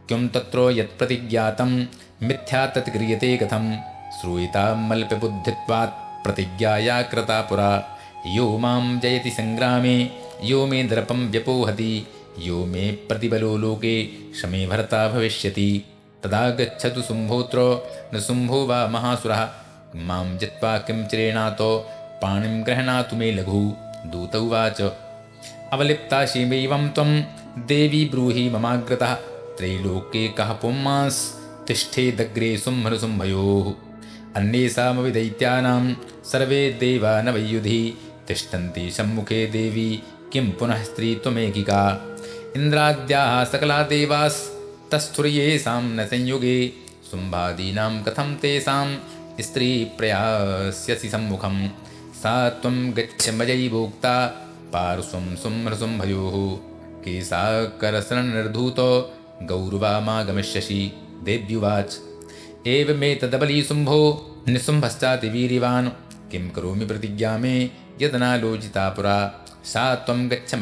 [0.09, 1.73] किं तत्र यत्प्रतिज्ञातं
[2.29, 3.67] मिथ्या तत् क्रियते कथं
[4.17, 7.71] श्रूयिता मल्पबुद्धित्वात् प्रतिज्ञाया कृता पुरा।
[8.27, 9.97] यो मां जयति सङ्ग्रामे
[10.51, 11.93] यो मे दर्पं व्यपोहति
[12.39, 13.97] यो मे प्रतिबलो लोके
[14.41, 15.71] शमे भर्ता भविष्यति।
[16.25, 17.69] तदा गच्छतु शुम्भोत्रो
[18.15, 19.43] न शुम्भो वा महासुरः।
[20.09, 21.73] मां जित्वा किं चिरेणातो
[22.23, 23.73] पाणिं गृह्णातु मे लघु।
[24.07, 24.83] दूत उवाच,
[25.73, 27.23] अवलिप्ता शिवैवं त्वं,
[27.67, 29.15] देवी ब्रूहि ममाग्रतः।
[29.59, 33.73] त्रैलोके कः पुंमांस्तिष्ठेदग्रे शुम्भनुशुम्भयोः
[34.37, 35.95] अन्येषामपि दैत्यानां
[36.25, 42.07] सर्वे देवा न वैयुधि। तिष्ठन्ति सम्मुखे देवी, किं पुनः स्त्री त्वमेकिका
[42.57, 46.73] इन्द्राद्याः सकला देवास्तस्थुर्येषां न संयुगे।
[47.11, 48.97] शुम्भादीनां कथं तेषां
[49.41, 51.69] स्त्रीप्रयास्यसि सम्मुखं
[52.23, 54.27] सा त्वं गच्छ मयैवोक्ता
[54.73, 56.57] पार्श्वं शुम्भशुम्भयोः
[57.05, 60.93] केशाकरसरणनिर्धूतो गौरवामागमिष्यसि
[61.25, 62.01] देव्युवाच।
[62.67, 65.89] एवमेतदबलीशुम्भो निशुम्भश्चातिवीरिवान्
[66.33, 67.71] किं करोमि प्रतिज्ञा मे
[68.03, 70.55] यदनालोचिता पुरा। सा त्वं गच्छ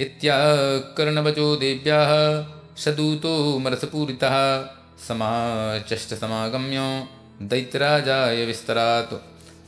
[0.00, 4.64] इत्याकर्णवचो देव्याः सदूतो मरसपूरितः
[5.08, 7.06] समाचष्टसमागम्य
[7.42, 9.14] दैत्यराजाय विस्तरात्।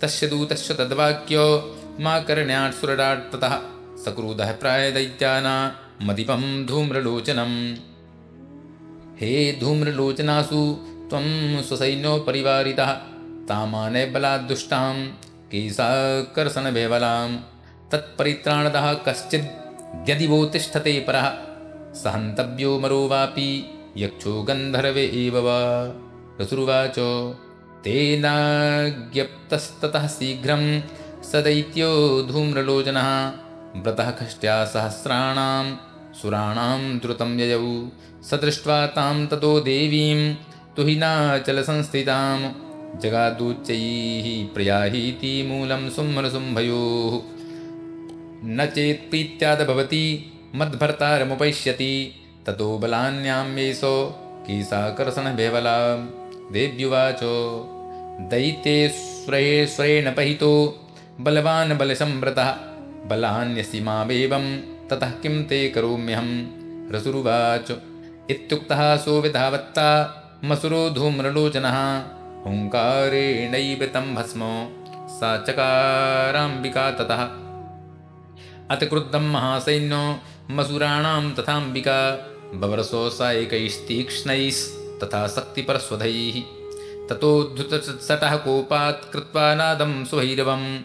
[0.02, 3.58] तस्य दूतस्य तद्वाक्यो, मा कर्ण्याट् सुरडाट् ततः।
[4.04, 7.74] सक्रुधः प्रायदैत्याना मदिपं धूम्रलोचनम्।
[9.20, 10.76] हे धूम्रलोचनासु
[11.10, 12.92] त्वं स्वसैन्योपरिवारितः,
[13.48, 15.06] तामाने बलाद्दुष्टां
[15.50, 17.36] केशाकर्षणबेबलां
[17.92, 21.49] तत्परित्राणदः कश्चिद्यदि वो तिष्ठते परः।
[21.94, 25.94] सहन्तव्यो मरो वापि यक्षो गन्धर्वे एव वा?
[26.40, 26.94] रसुरुवाच
[27.84, 30.82] तेनाज्ञप्तस्ततः शीघ्रं
[31.22, 33.32] स दैत्यो धूम्रलोचनः
[33.82, 35.76] व्रतः खष्ट्या सहस्राणां
[36.22, 37.88] सुराणां द्रुतं ययौ।
[38.22, 40.34] स दृष्ट्वा तां ततो देवीं
[40.76, 47.20] तुहिनाचलसंस्थिताम् जगादूच्चैः प्रयाहीति मूलं सुम्भनसुम्भयोः
[48.44, 52.14] न चेत्प्रीत्यादभवति मद्भर्तारमुपैष्यति
[52.46, 54.14] ततो बलान्यां येषो
[54.46, 55.96] कीसाकर्षणबेवला
[56.52, 57.66] देव्युवाचो
[58.20, 58.88] दैत्ये
[59.66, 60.80] स्वरेण पहितो,
[61.20, 62.50] बलवान् बलसंव्रतः
[63.06, 66.46] बलान्यसि मावेवं ततः किं ते करोम्यहं
[66.90, 67.70] रसुरुवाच,
[68.30, 71.98] इत्युक्तः सोविधावत्ता, मसुरो धूम्रलोचनः।
[72.46, 74.40] हुङ्कारेणैव तं भस्म,
[75.08, 77.50] सा चकाराम्बिका ततः।
[78.76, 80.18] अतिक्रुद्धं महासैन्यो
[80.50, 86.40] मसुराणां तथाम्बिका बवरसो सा एकैस्तीक्ष्णैस्तथा शक्तिपरस्वधैः।
[87.08, 90.78] ततोद्धुतसटः कोपात् कृत्वा नादं सुभैरवं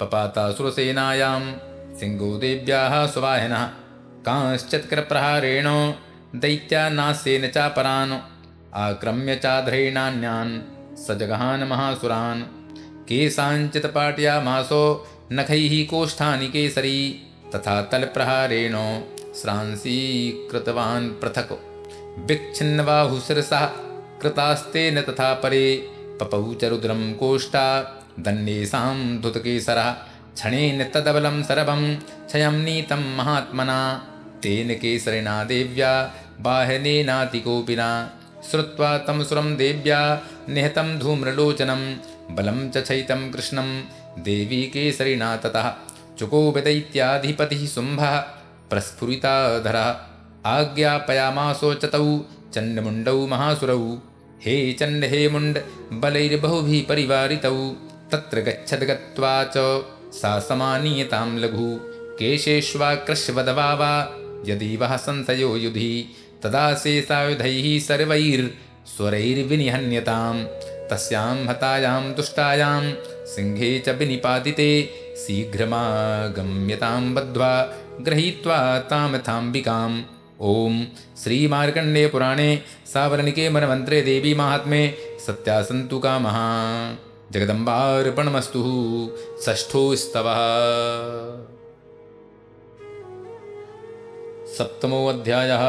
[0.00, 1.40] पपातासुरसेनायां
[1.98, 3.66] सिंहो देव्याः स्ववाहिनः।
[4.26, 5.92] कांश्चत्करप्रहारेण
[6.40, 8.12] दैत्यानास्येन चापरान्,
[8.74, 10.60] आक्रम्य चाध्रेणान्यान्,
[10.96, 12.42] स जगहान् महासुरान्।
[13.08, 18.76] केषाञ्चित्पाटयामासो नखैः कोष्ठानि केसरी। तथा तल तलप्रहारेण
[19.40, 21.52] श्रांसीकृतवान् पृथक्।
[22.28, 23.66] विच्छिन्नबाहुशिरसः
[24.22, 25.66] कृतास्तेन तथा परे
[26.20, 27.66] पपौ च रुद्रं कोष्ठा
[28.24, 29.90] दण्डेषां धुतकेसरः
[30.36, 31.82] क्षणेन तदबलं सर्वं
[32.28, 33.78] क्षयं नीतं महात्मना
[34.42, 35.92] तेन केसरिणा देव्या
[36.40, 37.88] बाहनेनातिकोपिना
[38.50, 40.00] श्रुत्वा तं सुरं देव्या
[40.48, 41.82] निहतं धूम्रलोचनं
[42.36, 43.68] बलं च चैतं कृष्णं
[44.24, 45.68] देवी केसरिणा ततः
[46.18, 48.24] चुकोपदैत्याधिपतिः शुम्भः
[48.70, 49.96] प्रस्फुरिताधरः,
[50.46, 52.20] आज्ञापयामासो च तौ
[52.54, 53.98] चण्डमुण्डौ महासुरौ।
[54.42, 55.58] हे चण्ड हे मुण्ड,
[55.92, 57.76] बलैर्बहुभिः परिवारितौ।
[58.12, 59.84] तत्र गच्छद् गत्वा च
[60.14, 61.80] सा समानीयतां लघु।
[62.18, 70.44] केशेष्वाकृष्वदवा वा यदि वः संशयो युधि, तदा शेषायुधैः सर्वैर्स्वरैर्विनिहन्यतां
[70.88, 72.94] तस्यां हतायां तुष्टायां
[73.26, 74.90] सिंहे च विनिपातिते
[75.22, 77.52] शीघ्रमागम्यतां बद्ध्वा
[78.06, 80.02] गृहीत्वा तामथाम्बिकाम्।
[80.50, 80.80] ॐ
[81.22, 82.48] श्रीमार्कण्डेयपुराणे
[82.86, 84.82] सावर्णिके मनमन्त्रे देवी माहात्म्ये
[85.26, 86.38] सत्यासन्तु कामः
[87.32, 88.62] जगदम्बार्पणमस्तु
[89.44, 90.40] षष्ठो स्तवः
[94.56, 95.64] सप्तमोऽध्यायः।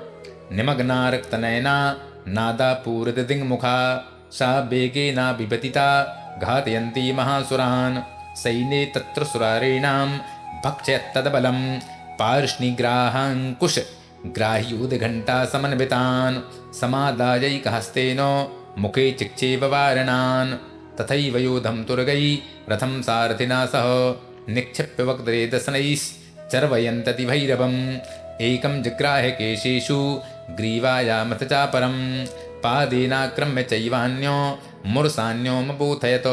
[0.52, 1.96] निमग्ना रक्तनयना
[2.28, 10.20] नादापूरदिङ्मुखा सा वेगेना विपतिता घातयन्ती महासुरान्, सैन्ये तत्र सुरारीणां
[10.66, 11.80] भक्षयत्तदबलं
[12.20, 13.80] पार्ष्णिग्राहाङ्कुश,
[14.26, 18.18] ग्राह्योदघण्टासमन्वितान्, समादायैकहस्तेन
[18.78, 20.52] मुखे चिक्षेप वारणान्
[21.00, 22.24] तथैव योधं तुर्गै
[22.70, 23.88] रथं सारथिना सह
[24.54, 27.80] निक्षिप्य वक्त्रे दशनैश्चर्वयन्तति भैरवम्।
[28.42, 30.00] एकं जग्राह्य केशेषु
[30.50, 31.96] ग्रीवायामथ चापरं
[32.64, 34.38] पादेनाक्रम्य चैवान्यो
[34.86, 36.28] मुर्सान्योमबोधयत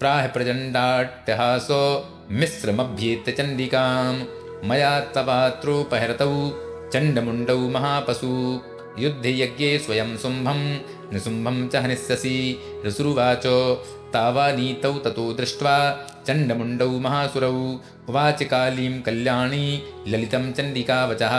[0.00, 1.80] प्राह प्रचण्डाट्टहासो
[2.30, 4.14] मिश्रमभ्येत्य चण्डिकां
[4.68, 6.32] मया तवात्रोपहृतौ
[6.92, 8.30] चण्डमुण्डौ महापशु।
[8.98, 10.60] युद्धयज्ञे स्वयं शुम्भं
[11.12, 12.36] निशुम्भं च हनिष्यसि।
[12.86, 13.46] ऋसुरुवाच
[14.14, 15.76] तावानीतौ ततो दृष्ट्वा
[16.26, 17.52] चण्डमुण्डौ महासुरौ।
[18.08, 19.66] उवाच कालीं कल्याणी
[20.08, 21.36] ललितं चण्डिकावचः।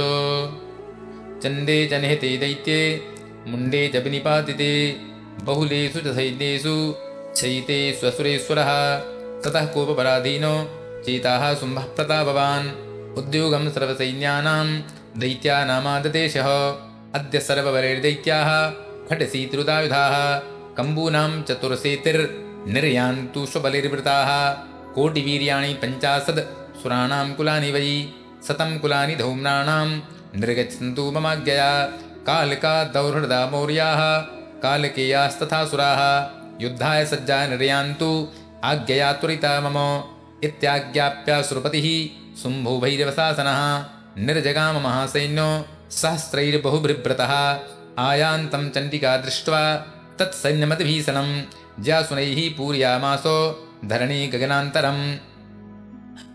[1.42, 3.00] चन्दे च निहते दैत्ये,
[3.48, 4.96] मुण्डे च विनिपातिते,
[5.42, 6.94] बहुलेषु च सैन्येषु
[7.36, 9.00] शयिते स्वसुरेश्वरः
[9.44, 10.70] ततः कोपपराधीनो
[11.06, 12.85] चेताः शुम्भः प्रतापवान्।
[13.16, 14.80] उद्योगं सर्वसैन्यानां
[15.20, 16.74] दैत्यानामाददेशः
[17.14, 18.70] अद्य सर्ववरैर्दैत्याः
[19.08, 20.40] खटसीतिरुदायुधाः
[20.74, 24.54] कम्बूनां चतुर्सेतिर्निर्यान्तु स्वबलिर्वृताः।
[24.94, 28.08] कोटिवीर्याणि पञ्चाशद् सुराणां कुलानि वै।
[28.48, 30.00] शतं कुलानि धौम्राणां
[30.40, 31.88] निर्गच्छन्तु ममाज्ञया।
[32.26, 34.20] कालिका दौर्हृदा मौर्याः।
[34.62, 36.30] कालकेयास्तथा सुराः।
[36.60, 38.28] युद्धाय सज्जा निर्यान्तु।
[38.64, 40.02] आज्ञया त्वरिता मम।
[40.44, 43.84] इत्याज्ञाप्यासुरपतिः शुम्भुभैरवशासनः
[44.26, 47.60] निर्जगाममहासैन्यो सहस्रैर्बहुभिव्रतः
[47.98, 49.76] आयान्तं चण्डिका दृष्ट्वा
[50.18, 51.42] तत्सैन्यमतिभीषणं
[51.84, 55.16] ज्यासुनैः पूर्यामासो धरणी गगनान्तरम्।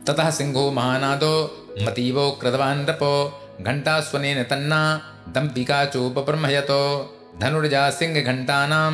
[0.08, 6.84] ततः सिंहो महानादो मतीवो कृतवान् रपो, घण्टास्वनेन तन्ना दम्पिका चोपब्रह्मयतो
[7.42, 8.94] धनुर्जा सिंहघण्टानां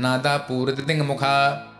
[0.00, 1.36] नादापूर्तिदिङ्मुखा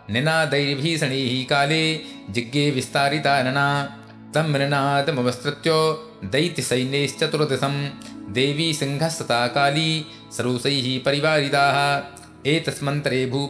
[0.09, 1.99] निनादैर्भीषणैः काले
[2.29, 3.96] जिज्ञे विस्तारिता नना।
[4.33, 7.89] तं मृणादमवस्तृत्यो दैत्यसैन्यैश्चतुर्दशं
[8.33, 10.05] देवी सिंहस्तता काली
[10.37, 12.03] सरोसैः परिवारिताः।
[12.45, 13.49] एतस्मन्तरे भूप,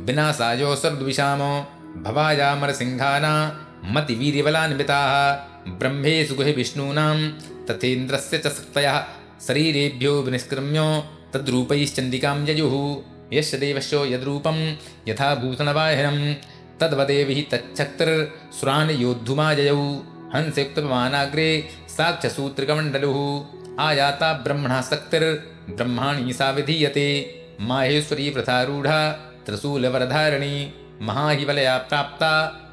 [0.00, 1.66] विनाशायो सर्द्विषामो
[2.02, 5.32] भवायामरसिंहाना मतिवीर्यबलान्विताः।
[5.72, 7.28] ब्रह्मेषु गुहि विष्णूनां,
[7.66, 9.04] तथेन्द्रस्य च शक्तयः
[9.46, 11.04] शरीरेभ्यो विनिष्क्रम्यो,
[11.34, 14.72] तद्रूपैश्चण्डिकां ययुः यस्य देवस्य यद्रूपं,
[15.08, 16.34] यथा भूषणवाहिनं
[16.80, 20.02] तद्वदेविः तच्छक्तिर्सुरान् योद्धुमाजयौ
[20.34, 23.44] हंसयुक्तपमानाग्रे साक्षसूत्रकमण्डलुः
[23.80, 29.12] आयाता ब्रह्मणः शक्तिर्ब्रह्माणि सा विधीयते। माहेश्वरी प्रथारूढा,
[29.46, 32.32] त्रिशूलवरधारिणी, महाहिवलया प्राप्ता,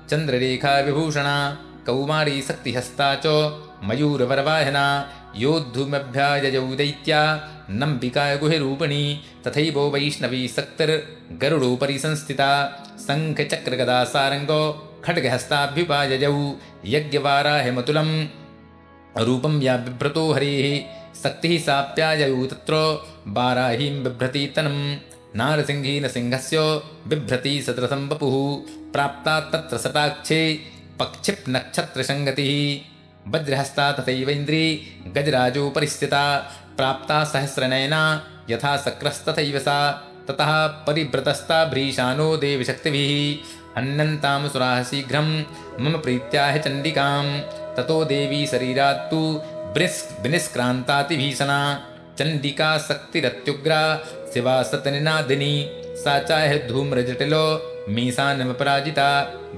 [0.09, 3.27] चन्द्ररेखा विभूषणा, कौमारी शक्तिहस्ता च,
[3.83, 7.21] मयूरवरवाहना योद्धुमभ्यायजौ दैत्या
[7.69, 9.03] नम्बिका गुहिरूपिणी
[9.47, 12.49] तथैव वैष्णवी शक्तिर्गरुडोपरि संस्थिता
[13.07, 14.61] शङ्खचक्रगदा सारङ्गो
[15.05, 16.35] खड्गहस्ताभ्युपायजौ
[16.85, 18.09] यज्ञवाराहिमतुलं
[19.25, 20.67] रूपं या बिभ्रतो हरेः,
[21.23, 22.73] शक्तिः साप्यायौ तत्र
[23.35, 24.77] वाराहीं बिभ्रती तनं
[25.35, 26.59] नारसिंहेन सिंहस्य
[27.07, 28.35] बिभ्रती सदृशं वपुः,
[28.93, 30.41] प्राप्ता तत्र सटाक्षे
[30.99, 31.49] पक्षिप्
[33.27, 34.65] वज्रहस्ता तथैवेन्द्री
[35.17, 36.23] गजराजो परिस्थिता
[36.77, 38.01] प्राप्ता सहस्रनयना,
[38.49, 39.77] यथा शक्रस्तथैव सा।
[40.27, 40.51] ततः
[40.87, 43.11] परिव्रतस्ता भ्रीशानो देवशक्तिभिः
[43.77, 45.29] हन्यन्तां सुराः शीघ्रं
[45.81, 47.23] मम प्रीत्या हि चण्डिकां
[47.77, 49.21] ततो देवी शरीरात्तु
[49.73, 51.59] ब्रिस् विनिष्क्रान्तातिभीषणा
[52.19, 53.81] चण्डिका शक्तिरत्युग्रा
[54.33, 55.53] शिवा सतनिनादिनी
[56.03, 57.45] सा चाह धूम्रजटिलो
[57.89, 59.07] मीसानमपराजिता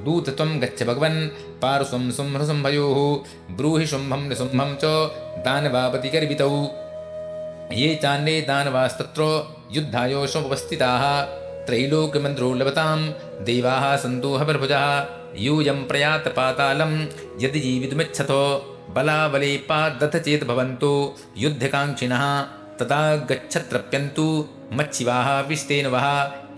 [0.05, 1.19] दूत त्वं गच्छ भगवन्
[1.61, 2.97] पार्श्वं शुम्भसुम्भयोः
[3.57, 4.85] ब्रूहि शुम्भं निशुम्भं च
[5.45, 6.49] दानवापतिगर्वितौ
[7.73, 9.23] ये चान्ये दानवास्तत्र
[9.71, 11.03] युद्धायोषमुपस्थिताः
[11.67, 12.99] त्रैलोक्यमन्त्रो लभतां
[13.45, 14.85] देवाः सन्तोहप्रभुजः
[15.45, 16.93] यूयं प्रयातपातालं,
[17.41, 18.43] यदि जीवितुमिच्छतो
[18.95, 20.91] बलाबले पादथ चेत् भवन्तु,
[21.37, 22.23] युद्धकाङ्क्षिणः,
[22.79, 26.07] तदा गच्छत्रप्यन्तु, मच्छिवाः विष्टेन वः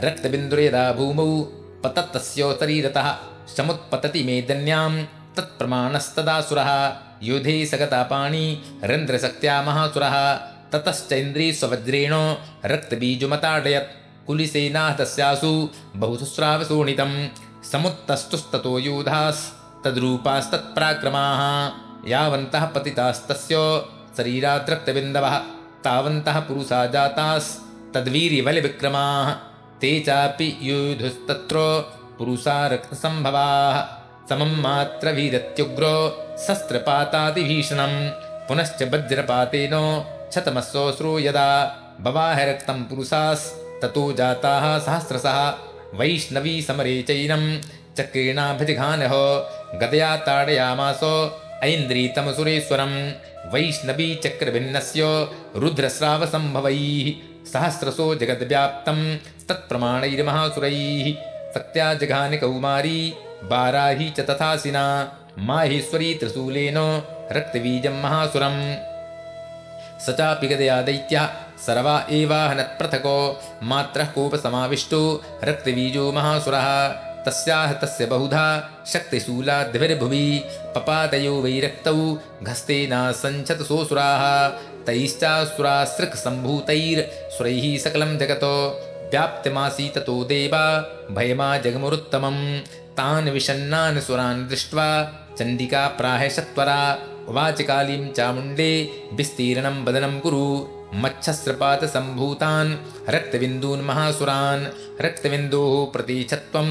[0.06, 1.28] रक्तबिन्दुर्यदा भूमौ
[1.84, 3.08] पतत्तस्योत्तरीरतः
[3.56, 4.92] समुत्पतति मेदन्यां
[5.36, 6.70] तत्प्रमाणस्तदासुरः
[7.22, 10.16] युधे सगतापाणि रन्ध्रशक्त्या महासुरः।
[10.72, 12.12] ततश्चैन्द्रियस्वज्रेण
[12.64, 13.92] रक्तबीजुमताडयत्
[14.26, 17.28] कुलिसेनाः तस्यासु बहुसुस्रावशोणितं
[17.72, 21.70] समुत्तस्तुस्ततो योधास्तद्रूपास्तत्पराक्रमाः
[22.08, 23.56] यावन्तः पतितास्तस्य
[24.16, 25.38] शरीराद्रक्तबिन्दवः।
[25.84, 29.30] तावन्तः पुरुषा जातास्तद्वीर्यबलिविक्रमाः
[29.80, 31.56] ते चापि योधुस्तत्र
[32.18, 33.84] पुरुषा रक्तसम्भवाः।
[34.28, 35.96] समं मात्रवीरत्युग्रो
[36.46, 37.92] शस्त्रपातादिभीषणं
[38.48, 39.74] पुनश्च वज्रपातेन
[40.30, 41.50] क्षतमस्वश्रो यदा
[42.06, 45.38] बवाह रक्तं पुरुषास्ततो जाताः सहस्रशः।
[45.98, 47.44] वैष्णवी समरे चैनं
[47.98, 49.14] चक्रेणाभिजिघानः
[49.82, 51.02] गदया ताडयामास
[51.64, 52.92] ऐन्द्रीतमसुरेश्वरं
[53.52, 55.02] वैष्णवी चक्रभिन्नस्य
[55.62, 57.08] रुद्रस्रावसम्भवैः
[57.52, 59.00] सहस्रशो जगद्व्याप्तं
[59.48, 61.06] तत्प्रमाणैर्महासुरैः
[61.54, 62.98] सत्या जघानि कौमारी
[63.50, 64.84] बाराही च तथासिना
[65.48, 66.78] माहेश्वरी त्रिशूलेन
[67.36, 68.60] रक्तबीजं महासुरम्
[70.04, 71.24] स चापि गदया दैत्यः
[71.66, 73.16] सर्वा एवाहनत्पृथको
[73.70, 75.02] मात्रः कोपसमाविष्टो
[75.44, 76.68] रक्तबीजो महासुरः।
[77.26, 78.46] तस्याह तस्य बहुधा
[78.92, 80.26] शक्तिशूलाद्भिर्भुवि
[80.74, 82.00] पपातयो वैरक्तौ
[82.48, 84.22] घस्तेनासञ्छतसोऽसुराः
[84.86, 88.54] तैश्चासुरासृक्सम्भूतैर्सुरैः सकलं जगतो
[89.10, 90.64] व्याप्तिमासीततो देवा
[91.16, 92.38] भयमा जगमुरुत्तमं
[92.98, 94.88] तान् विषन्नान् सुरान् दृष्ट्वा
[95.38, 96.80] चण्डिका प्राहशत्वरा
[97.28, 98.72] उवाच कालीं चामुण्डे
[99.12, 102.76] विस्तीर्णं वदनं कुरु। मच्छस्रपातसम्भूतान्
[103.08, 104.66] रक्तबिन्दून् महासुरान्।
[105.00, 106.68] रक्तबिन्दोः प्रतीच्छत्वं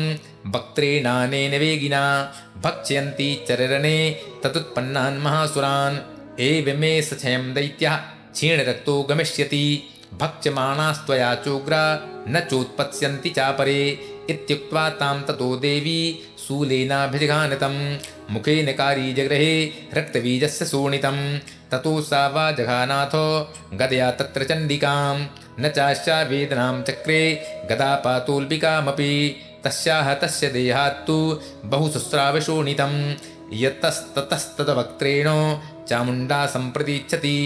[0.52, 2.34] वक्त्रेणानेन वेगिना
[2.64, 5.98] भक्ष्यन्ति चररणे तदुत्पन्नान् महासुरान्।
[6.40, 7.96] एवमे सक्षयं दैत्यः
[8.34, 9.84] क्षीणरक्तो गमिष्यति।
[10.14, 11.84] भक्ष्यमाणास्त्वया चोग्रा
[12.28, 13.82] न चोत्पत्स्यन्ति चापरे।
[14.30, 17.76] इत्युक्त्वा तां ततो देवी शूलेनाभिजघानतं
[18.34, 19.54] मुखेन कारीजगृहे
[19.98, 21.18] रक्तबीजस्य शोणितं
[21.72, 23.26] ततो सा वा जघानाथो
[23.82, 25.16] गदया तत्र चण्डिकां
[25.60, 27.22] न चाश्चा वेदनां चक्रे
[27.72, 29.12] गदापातोल्पिकामपि
[29.66, 31.18] तस्याः तस्य देहात्तु
[31.72, 32.94] बहुशुस्रावशोणितं
[33.54, 35.28] यतस्ततस्तदवक्त्रेण
[35.90, 37.38] चामुण्डा सम्प्रतीच्छति।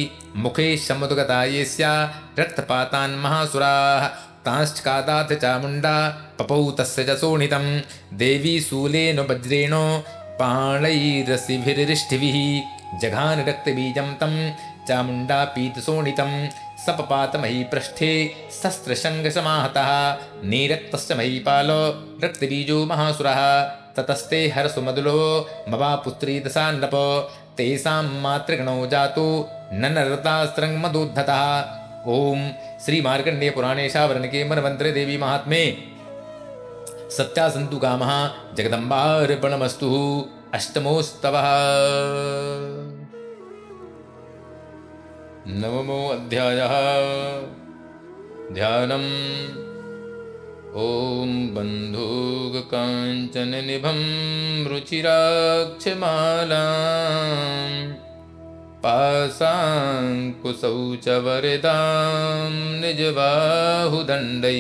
[0.43, 1.91] मुखे समुद्गता येस्या
[2.39, 4.03] रक्तपातान् महासुराः
[4.49, 5.95] तांश्चादाथ चामुण्डा
[6.39, 7.65] पपौ तस्य च शोणितं
[8.21, 9.73] देवी शूलेन वज्रेण
[10.39, 12.38] पाणैरसिभिरिष्टिभिः
[13.01, 14.34] जघान रक्तबीजं तं
[14.88, 16.31] चामुण्डा पीतशोणितं
[16.85, 18.11] सपपातमयी पृष्ठे
[18.61, 19.89] शस्त्रशङ्गसमाहतः
[20.51, 21.81] नीरक्तस्य महीपालो
[22.23, 23.41] रक्तबीजो महासुरः।
[23.97, 25.21] ततस्ते हरसुमदुलो
[25.69, 26.95] मवापुत्री दशान्नप।
[27.57, 29.27] तेषां मातृगणो जातो
[29.73, 31.43] न नरतास्रङ्मदोद्धतः
[32.07, 32.49] ओम
[32.85, 35.77] श्री मार्कंडेय पुराणे शावरण के मन मंत्र देवी महात्मे।
[37.17, 41.31] सत्या संतु काम जगदम्बार्पणमस्तु। अष्टमोस्तव।
[45.47, 46.57] नवमो अध्याय।
[48.53, 48.91] ध्यान
[50.76, 56.65] ओम बंधुग कांचन निभम रुचिराक्ष माला
[58.84, 62.51] पासाङ्कुशौ च वरदां
[62.81, 64.51] निजबाहुदण्डैः।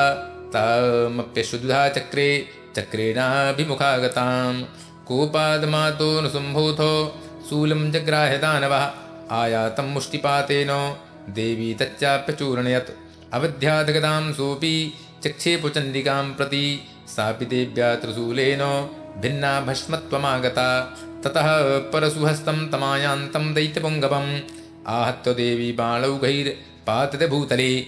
[0.54, 2.28] तामप्यशुद्धा चक्रे
[2.76, 4.62] चक्रेणाभिमुखागताम्।
[5.06, 7.20] कोपादमातो न शुम्भूथो
[7.50, 8.90] शूलं जग्राह्य दानवः
[9.30, 10.96] आयातं मुष्टिपातेन
[11.30, 12.90] देवी तच्चाप्यचूर्णयत्।
[13.34, 14.94] अवध्यादगदां सोऽपि
[15.24, 18.62] चक्षेपुचण्डिकां प्रति सापि देव्या त्रिशूलेन
[19.18, 20.68] भिन्ना भस्मत्वमागता।
[21.24, 21.46] ततः
[21.92, 24.40] परशुहस्तं तमायान्तं दैत्यपुङ्गवम्।
[24.86, 27.80] आहत्य देवी बाणौघैर्पातते भूतले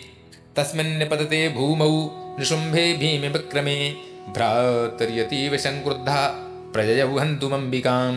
[0.56, 1.90] तस्मिन्निपतते भूमौ
[2.38, 3.94] निशुम्भे भीमि विक्रमे
[4.34, 6.20] भ्रातर्यतीव शङ्क्रुद्धा
[6.74, 8.14] प्रजयौ हन्तुमम्बिकां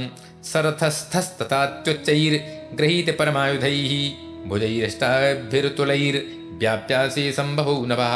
[0.52, 3.94] सरथस्थस्तथात्युच्चैर्गृहीत परमायुधैः
[4.50, 8.16] भुजैरष्टाभिर्तुलैर्व्याप्यासि सम्भवौ नभः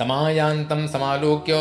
[0.00, 1.54] तमायान्तं समालोक्य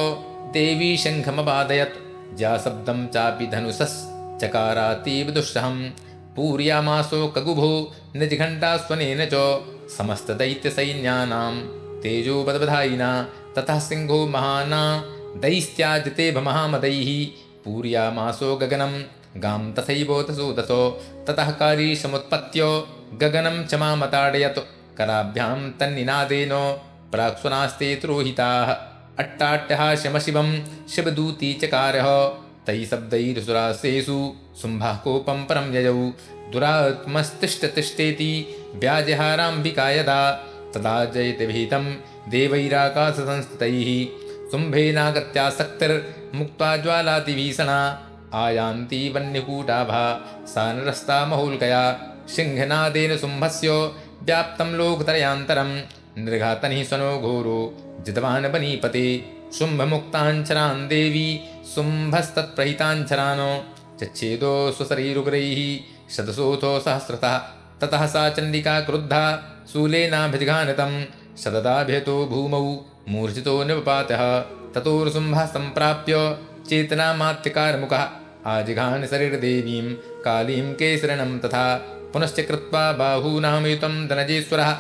[0.58, 2.02] देवी शङ्खमपादयत्
[2.40, 5.78] ज्याशब्दं चापि धनुषश्चकारातीव दुःसहं
[6.36, 7.72] पूर्यामासो कगुभो
[8.20, 9.36] निजघण्टास्वनेन च
[9.98, 11.54] समस्तदैत्यसैन्यानां
[12.04, 13.12] तेजोपदबधायिना
[13.56, 14.82] ततः सिंहो महाना
[15.38, 17.10] दैस्त्याजिते भमहामदैः
[17.66, 18.94] पूर्यामासो गगनं
[19.38, 20.82] गां तथैवोतसो दसो
[21.28, 22.62] ततः। कारीशमुत्पत्य
[23.22, 24.60] गगनं च मामताडयत्।
[24.98, 26.50] कराभ्यां तन्निनादेन
[27.12, 28.72] प्राक्स्वनास्ते तुरोहिताः।
[29.20, 30.50] अट्टाट्यः शमशिवं
[30.88, 32.08] शिवदूती चकारः
[32.66, 34.20] तैः शब्दैरुसुरासेषु
[34.62, 36.14] शुम्भः कोपं परं ययौ।
[36.54, 38.32] दुरात्मस्तिष्ठतिष्ठेति
[38.76, 40.32] व्याजहाराम्बिका यदा
[40.74, 41.86] तदा जयति विहितं
[42.34, 43.90] देवैराकाशसंस्थितैः
[44.52, 47.80] शुम्भेनागत्यासक्तिर्मुक्त्वा ज्वालातिभीषणा
[48.44, 50.04] आयान्ति वन्यकूटाभा
[50.54, 51.84] सा नरस्ता महोल्कया
[52.36, 53.70] सिंहनादेन शुम्भस्य
[54.28, 55.72] व्याप्तं लोकतरयान्तरं
[56.26, 57.60] निर्घातनिः स्वनो घोरो
[58.06, 59.06] जितवान् बनीपते
[59.58, 61.28] शुम्भमुक्ताञ्छरान् देवी
[61.74, 63.46] शुम्भस्तत्प्रहिताञ्छरान्
[64.00, 65.60] चच्छेदो स्वशरीरुग्रैः
[66.16, 67.36] शतशोऽथो सहस्रतः
[67.82, 69.24] ततः सा चण्डिका क्रुद्धा
[69.72, 70.92] शूलेनाभिजघानितं
[71.44, 72.64] शतदाभ्यतो भूमौ
[73.10, 74.40] मूर्छितो निपपातः
[74.74, 76.38] ततोरुसुम्भः सम्प्राप्य
[76.70, 78.10] चेतनामात्यकारमुखः
[78.46, 81.78] आजिघान् शरीरदेवीं कालीं केसरणं तथा
[82.14, 84.72] पुनश्च कृत्वा बाहूनामयुतं धनजेश्वरः।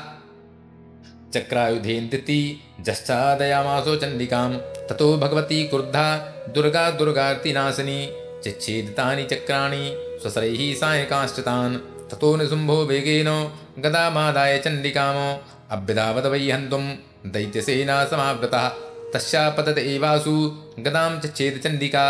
[1.33, 4.53] चक्रायुधेन्दिति जश्चादयामासो चण्डिकां,
[4.87, 6.17] ततो भगवती क्रुद्धा
[6.49, 8.09] दुर्गा दुर्गार्तिनाशिनी,
[8.43, 9.83] चिच्छेदितानि चक्राणि
[10.21, 11.77] स्वशरैः सायकाश्चितान्
[12.11, 15.37] ततो निशुम्भो वेगेन गदामादाय चण्डिकाम्।
[15.71, 16.83] अभ्यधावद वै हन्तुं
[17.31, 18.67] दैत्यसेना समावृतः
[19.13, 20.33] तस्यापतत एवासु।
[20.79, 22.05] गदां च चेदचण्डिका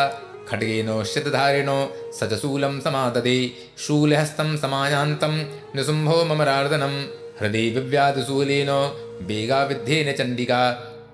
[0.49, 1.69] खड्गेन शतधारेण
[2.17, 3.37] स च शूलं समाददे।
[3.77, 5.33] शूलहस्तं समायान्तं
[5.75, 6.95] निशुम्भो ममरार्दनं
[7.41, 8.71] हृदि विव्याधशूलेन
[9.27, 10.61] वेगाविध्येन चण्डिका।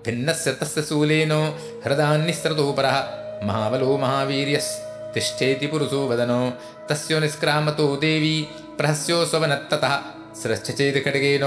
[0.05, 1.31] भिन्नस्य तस्य शूलेन
[1.85, 2.97] हृदान्निःसृतोपरः
[3.47, 6.41] महाबलो महावीर्यस्तिष्ठेति पुरुषो वदनो।
[6.89, 8.35] तस्य निष्क्रामतो देवी।
[8.77, 9.93] प्रहस्यो स्ववनत्ततः
[10.41, 11.45] स्रश्च चेत् खड्गेन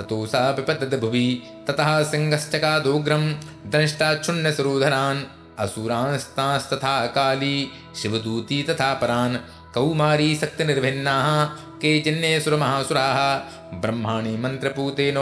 [0.00, 3.32] ततो सा विपतद्भुवि ततः सिंहश्चकादोग्रं
[3.66, 5.22] दंष्टाच्छुण्यसुरोधरान्
[5.58, 9.36] असुरांस्तांस्तथा काली, शिवदूती तथा परान्।
[9.74, 11.44] कौमारी शक्तिनिर्भिन्नाः
[11.78, 13.36] केचिन्नेसुरमहासुराः
[13.80, 15.14] ब्रह्माणि मन्त्रपूतेन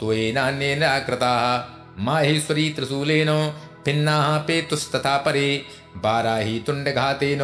[0.00, 1.64] त्वेनान्येन आकृताः
[2.04, 3.52] माहेश्वरी त्रिशूलेन,
[3.84, 5.62] भिन्नाः पेतुस्तथा परे।
[5.96, 7.38] बाराही तुण्डघातेन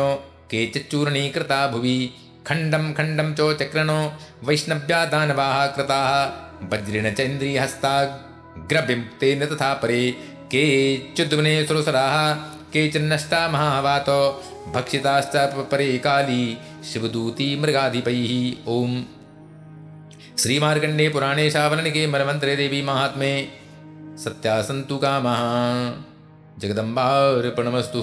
[0.51, 2.11] केचिच्चूर्णीकृता भुवि।
[2.47, 4.12] खण्डं खण्डं च चक्रणो
[4.44, 10.15] वैष्णव्या दानवाः कृताः। वज्रेण चन्द्रिहस्ताग्रभिमुक्तेन तथा परे
[10.47, 12.35] के च्युद्वने सुरसराः
[12.73, 14.43] केचिन्नष्टा महावातो,
[14.75, 16.59] भक्षिताश्च परे काली
[16.93, 19.03] शिवदूती मृगाधिपैः। ॐ
[20.39, 23.49] श्रीमार्कण्डे पुराणे शावननिके मन्त्रे देवी महात्मे।
[24.25, 25.39] सत्यासन्तु कामः।
[26.59, 28.03] जगदम्बार्पणमस्तु।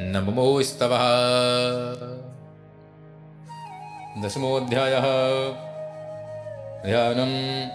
[0.00, 1.04] नमोस्तवः
[4.24, 5.65] दशमोऽध्यायः।
[6.86, 7.68] ध्यानम्।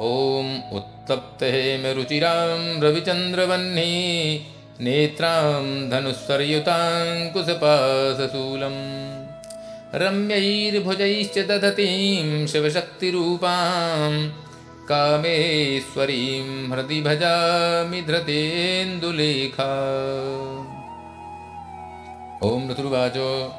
[0.00, 4.46] ॐ उत्तप्तहेमरुचिरां रविचन्द्रवह्नि,
[4.80, 8.76] नेत्रां धनुस्वर्युताङ्कुशपासशूलं
[9.94, 14.30] रम्यैर्भुजैश्च दधतीं शिवशक्तिरूपां
[14.88, 19.70] कामेश्वरीं हृदि भजामि धृतेन्दुलेखा।
[22.44, 23.54] ॐ ऋतुर्वाचो।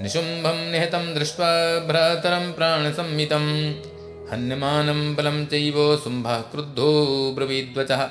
[0.00, 3.74] निशुम्भं निहतं दृष्ट्वा भ्रातरं प्राणसंमितं
[4.32, 6.92] हन्यमानं बलं चैव शुम्भः क्रुद्धो
[7.34, 8.02] ब्रवीद्वचः।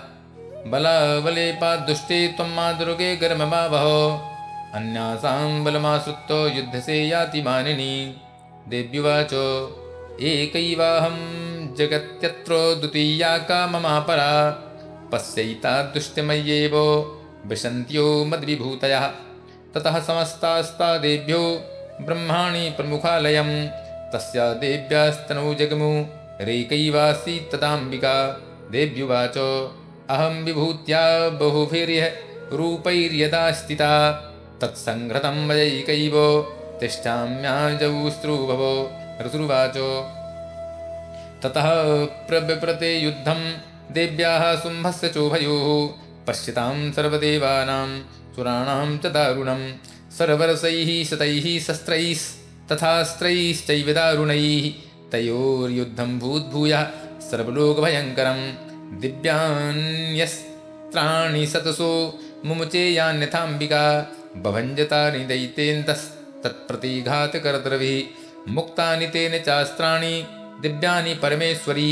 [0.67, 4.21] बलाबले पादुष्टे त्वं मातृगे गर्ममावहो।
[4.75, 8.15] अन्यासां बलमाश्रितो युद्धसे याति मानिनी।
[8.69, 9.33] देव्युवाच
[10.21, 11.17] एकैवाहं
[11.75, 14.31] जगत्यत्रो द्वितीया का ममापरा
[15.11, 16.75] पश्यैतादृष्टिमय्येव
[17.45, 19.07] विशन्त्यो मद्विभूतयः।
[19.73, 21.61] ततः समस्तास्ता देभ्यो
[22.01, 23.49] ब्रह्माणि प्रमुखालयं
[24.13, 25.91] तस्या देव्यास्तनौ जगमु।
[26.41, 28.15] रेकैवासीत् तदाम्बिका।
[28.71, 29.37] देव्युवाच
[30.09, 32.11] अहं विभूत्या बहुभिर्यः
[32.57, 33.91] रूपैर्यदा स्थिता
[34.61, 36.15] तत्सङ्घृतं मयैकैव
[36.79, 38.73] तिष्ठाम्याजौस्त्रुभवो
[39.25, 39.77] ऋतुर्वाच
[41.43, 41.69] ततः
[42.27, 43.41] प्रबिप्रते युद्धं
[43.91, 45.67] देव्याः शुम्भस्य चोभयोः
[46.27, 47.89] पश्यतां सर्वदेवानां
[48.35, 49.61] सुराणां च दारुणं।
[50.17, 52.42] सर्वरसैः शतैः शस्त्रैस्तथास्त्रैश्चैव
[53.97, 54.47] दारुणैः
[55.11, 56.83] तयोर्युद्धं भूद्भूयः
[57.29, 58.39] सर्वलोकभयङ्करं
[59.01, 61.91] दिव्यान्यस्त्राणि सतसो
[62.47, 63.83] मुमुचेयान्यथाम्बिका
[64.45, 67.97] बभञ्जतानि दैत्येन्तस्तत्प्रतिघातकर्तृभिः
[68.55, 70.13] मुक्तानि तेन चास्त्राणि
[70.63, 71.91] दिव्यानि परमेश्वरी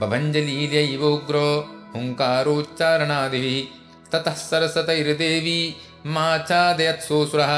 [0.00, 1.48] बभञ्जलील्यैवोग्रो
[1.94, 3.58] हुङ्कारोच्चारणादिभिः
[4.12, 5.60] ततः सरसतैर्देवी
[6.14, 7.52] माचादयत्सोऽसुरः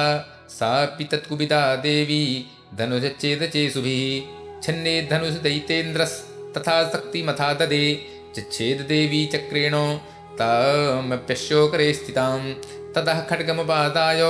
[0.59, 2.25] सापि तत्कुपिता देवी
[2.79, 4.03] धनुषच्छेदचेसुभिः
[4.65, 7.85] छन्ने धनुषदैतेन्द्रस्तथा शक्तिमथा ददे।
[8.35, 9.75] चिच्छेददेवी चक्रेण
[10.39, 12.41] तामप्यशोकरे स्थितां।
[12.95, 14.23] ततः खड्गमुपादाय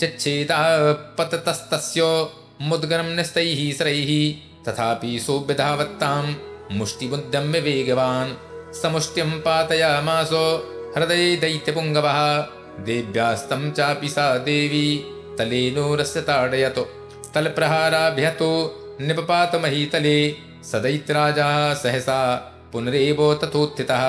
[0.00, 2.28] चिच्छेदापततस्तस्य
[2.60, 4.34] मुद्गरं निस्तैः सरैः।
[4.64, 6.34] तथापि सोऽभ्यधावत्तां
[6.72, 12.46] मुष्टिमुद्यम्य वेगवान् समुष्टिं पातयामासो, हृदये दैत्यपुङ्गवः।
[12.84, 15.04] देव्यास्तं चापि सा देवी
[15.38, 16.88] तलेनोरस्य ताडयतो।
[17.34, 24.04] तलप्रहाराभ्यतो निपपातमहीतले स दैत्यराजा सहसा पुनरेव तथोत्थितः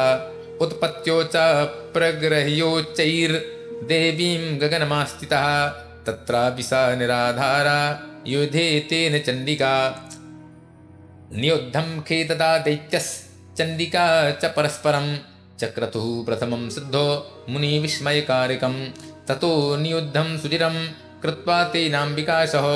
[0.61, 1.35] उत्पत्त्यो च
[1.93, 3.01] प्रग्रह्योच्चैर्देवीं
[4.61, 5.45] गगनमास्थितः
[6.07, 7.79] तत्रापि सा निराधारा
[8.27, 9.73] युधे तेन चण्डिका।
[11.35, 15.07] नियुद्धं खेतदा दैत्यश्चण्डिका च परस्परं
[15.59, 17.05] चक्रतुः प्रथमं सिद्धो
[17.49, 18.75] मुनिविस्मयकारिकं।
[19.27, 20.75] ततो नियुद्धं सुचिरं
[21.23, 22.67] कृत्वा तेनाम्बिकाशः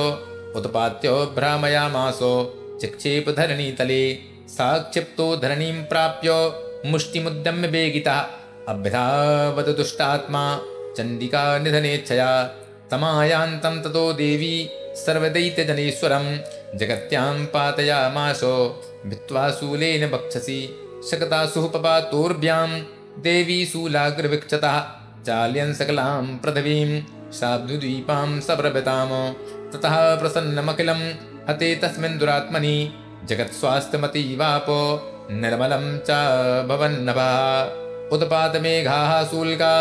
[0.56, 2.34] उत्पात्यो भ्रामयामासो
[2.82, 4.04] चिक्षेपधरणीतले।
[4.50, 6.30] साक्षिप्तो धरणीं प्राप्य
[6.86, 8.20] मुष्टिमुद्यम्य वेगितः
[8.68, 10.44] अभ्यधावदुष्टात्मा
[10.98, 12.44] चण्डिका निधनेच्छया।
[12.92, 16.26] तमायान्तं ततो देवी सर्वदैत्यजनेश्वरं।
[16.78, 18.56] जगत्यां पातयामाशो
[19.06, 20.60] भित्त्वा शूलेन वक्षसि
[21.12, 22.70] शकतासुः पपातोर्भ्यां
[23.20, 24.80] देवी शूलाग्रविक्षतः
[25.26, 27.02] चाल्यन् सकलां पृथिवीं
[27.32, 29.12] शाब्दुद्वीपां सप्रभृताम।
[29.74, 31.02] ततः प्रसन्नमखिलं
[31.50, 32.78] हते तस्मिन् दुरात्मनि
[33.30, 34.80] जगत्स्वास्थ्यमतीवापो
[35.32, 36.12] निर्मलं च
[36.70, 37.36] भवन्नभः।
[38.16, 39.74] उत्पातमेघाः शूल्का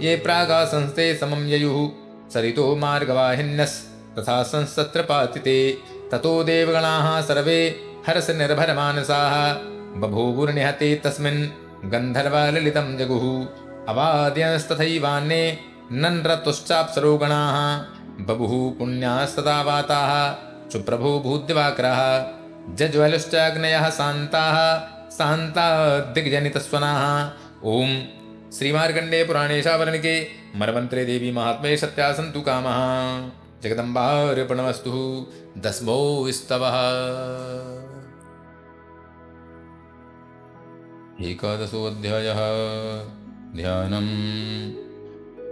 [0.00, 1.88] ये प्रागासंस्थे समं ययुः।
[2.30, 5.78] सरितो मार्गवाहिन्यस्तथा संसत्रपातिते।
[6.12, 7.60] ततो देवगणाः सर्वे
[8.06, 9.34] हर्षनिर्भरमानसाः
[10.00, 11.46] बभूवुर्निहते तस्मिन्
[11.90, 13.24] गन्धर्वललितं जगुः।
[13.88, 15.58] अवाद्यंस्तथैवान्ये
[15.92, 17.58] नन्रतुश्चाप्सरोगणाः
[18.26, 20.12] बभुः पुण्यास्तदा वाताः
[20.70, 22.00] सुप्रभो भूद्दिवाकरः
[22.74, 24.78] जज्वलश्चाग्नयः शान्ताः,
[25.10, 27.30] शान्ता दिग्जनितस्वनाः।
[27.64, 28.04] ॐ
[28.58, 33.30] श्रीमार्कण्डे पुराणे शावर्णिके मर्मन्त्रे देवी महात्मे सत्या सन्तु कामः
[33.62, 35.26] जगदम्बार्पणमस्तु
[35.58, 36.76] दस्मो स्तवः
[41.30, 42.36] एकादशोऽध्यायः।
[43.56, 44.85] ध्यानम्।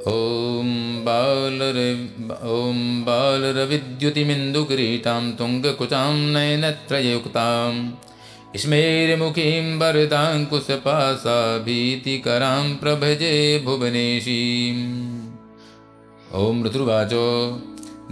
[0.09, 2.09] ॐ बालर,
[2.45, 7.93] ॐ बालरविद्युतिमिन्दुकिरीटां तुङ्गकुचां नयनत्रययुक्तां
[8.57, 15.23] स्मेरमुखीं वरदाङ्कुशपासा भीतिकरां प्रभजे भुवनेशीम्।
[16.35, 17.61] ॐ ऋतुर्वाचो,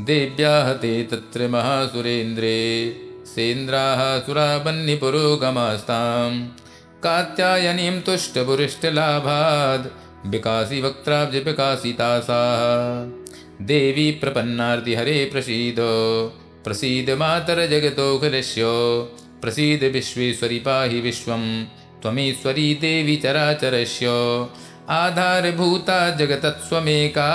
[0.00, 2.96] देव्याः ते तत्र महासुरेन्द्रे,
[3.26, 6.48] सेन्द्राः सुराबन्निपुरोगमास्तां
[7.04, 11.66] कात्यायनीं तुष्टपुरिष्टलाभाद् विकासि वक्त्राब्जविकासितासाः
[13.66, 15.76] देवी प्रपन्नार्तिहरे प्रसीद।
[16.64, 18.62] प्रसीद मातरजगतोऽखिलस्य
[19.42, 21.64] प्रसीद विश्वेश्वरि पाहि विश्वं।
[22.02, 24.06] त्वमीश्वरी देवी चराचरस्य।
[24.88, 27.32] आधारभूता जगतत्स्वमेका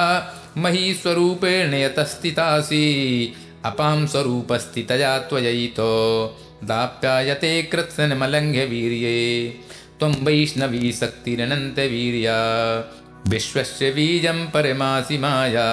[0.58, 3.34] महीस्वरूपेण यतस्थितासि।
[3.66, 6.28] अपां स्वरूपस्थितया त्वयैतो।
[6.64, 9.54] दाप्यायते कृत्सनमलङ्घ्यवीर्ये
[10.00, 12.38] त्वं वैष्णवी शक्तिरनन्तवीर्या
[13.28, 15.68] विश्वस्य बीजं परमासि माया।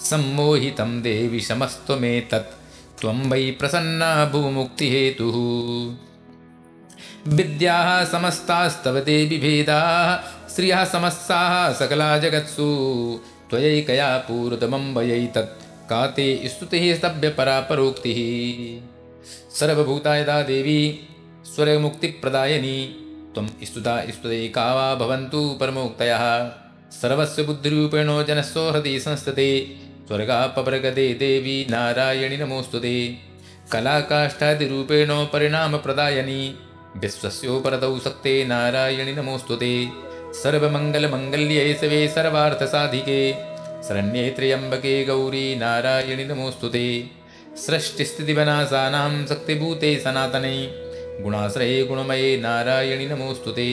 [0.00, 2.54] सम्मोहितं देवि समस्त्वमेतत्
[3.00, 5.36] त्वं वै प्रसन्ना भूमुक्तिहेतुः
[7.36, 10.16] विद्याः समस्तास्तव देवि भेदाः।
[10.48, 12.66] श्रियः समस्ताः सकला जगत्सु।
[13.50, 18.18] त्वयैकया पूर्वतमं वयैतत् का ते स्तुतिः सभ्यपरापरोक्तिः
[19.60, 21.00] सर्वभूता यदा देवी,
[21.44, 23.01] स्वरमुक्तिप्रदायिनी।
[23.34, 26.24] त्वं स्तुता स्तुतैका वा भवन्तु परमोक्तयः।
[26.92, 29.50] सर्वस्य बुद्धिरूपेणो जनस्व हृदि संस्तते
[30.08, 32.96] स्वर्गापप्रगते देवी नारायणि नमोऽस्तुते
[33.72, 36.42] कलाकाष्ठादिरूपेणो परिणामप्रदायिनी।
[36.96, 39.72] विश्वस्योपरतौ सक्ते नारायणि नमोऽस्तुते
[40.42, 43.20] सर्वमङ्गलमङ्गल्ये सवे सर्वार्थसाधिके।
[43.88, 46.86] शरण्ये त्र्यम्बके गौरी नारायणि नमोऽस्तुते
[47.56, 50.54] सृष्टिस्थितिविनाशानां शक्तिभूते सनातने
[51.23, 53.69] गुणाश्रये गुणमये नारायणि नमोऽस्तुते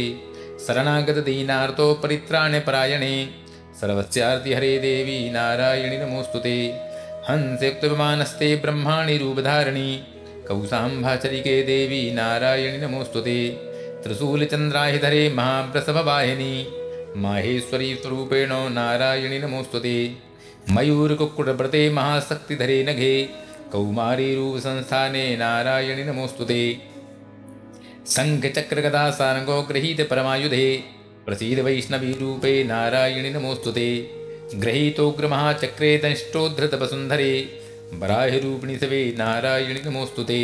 [0.67, 3.15] शरणागतदीनार्तो परित्राणपरायणे
[3.81, 6.57] सर्वस्यार्तिहरे देवी नारायणि नमोऽस्तुते
[7.29, 9.89] हंस्यक्तविमानस्ते ब्रह्माणि रूपधारिणि
[10.49, 13.39] कौसाम्भाचरिके देवी नारायणि नमोऽस्तुते
[14.05, 16.55] त्रिशूलचन्द्राहिधरे महाप्रसभवाहिनी
[17.23, 19.97] माहेश्वरी स्वरूपेण नारायणि नमोऽस्तुते
[20.75, 23.15] मयूरकुक्कुटव्रते महाशक्तिधरे नघे
[23.73, 26.03] कौमारीरूपसंस्थाने नारायणि
[28.10, 30.66] नमोऽस्तुते शङ्खचक्रगदासारङ्गो गृहीतपरमायुधे
[31.26, 33.90] प्रसीद वैष्णवीरूपे नारायणि नमोऽस्तुते
[34.64, 37.34] गृहीतोग्रमहाचक्रे तनिष्ठोद्धृतवसुन्धरे
[38.02, 40.42] वराहिरूपिणि सवे नारायणि नमोऽस्तुते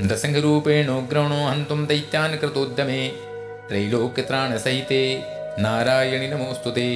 [0.00, 3.00] नृसिंहरूपेणोग्रवणो हन्तुं दैत्यान् कृतोद्यमे।
[3.68, 5.02] त्रैलोक्यत्राणसहिते
[5.66, 6.88] नारायणि नमोऽस्तुते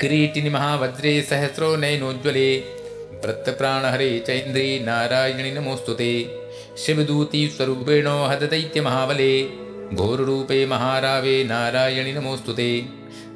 [0.00, 2.50] किरीटिनि महावज्रे सहस्रो नयनोज्ज्वले।
[3.24, 6.12] वृत्तप्राणहरे चैन्द्री नारायणि नमोऽस्तुते
[6.86, 9.42] शिवदूतीस्वरूपेण हददैत्यमहाबले।
[9.94, 12.86] घोररूपे महारावे नारायणि नमोऽस्तुते।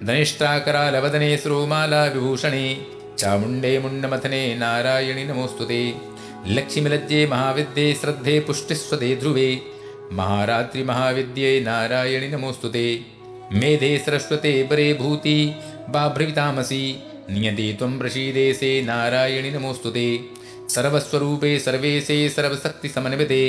[0.05, 2.87] धनिष्ठाकरालवदने श्रोमालाविभूषणे
[3.19, 5.95] चामुण्डे मुण्डमथने नारायणि नमोऽस्तुते।
[6.47, 9.61] लक्ष्मीलज्जे महाविद्ये श्रद्धे पुष्टिस्वदे ध्रुवे।
[10.12, 13.01] महारात्रिमहाविद्ये नारायणि नमोऽस्तुते।
[13.53, 15.55] मेधे सरस्वते परे भूति।
[15.91, 20.34] बाभ्रवितामसि। नियते त्वं प्रसीदेशे नारायणि नमोऽस्तुते
[20.69, 23.41] सर्वस्वरूपे सर्वेशे सर्वशक्तिसमन्विते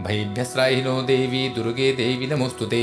[0.00, 2.82] भयभ्यस्राहिनो देवी दुर्गे देवि नमोऽस्तुते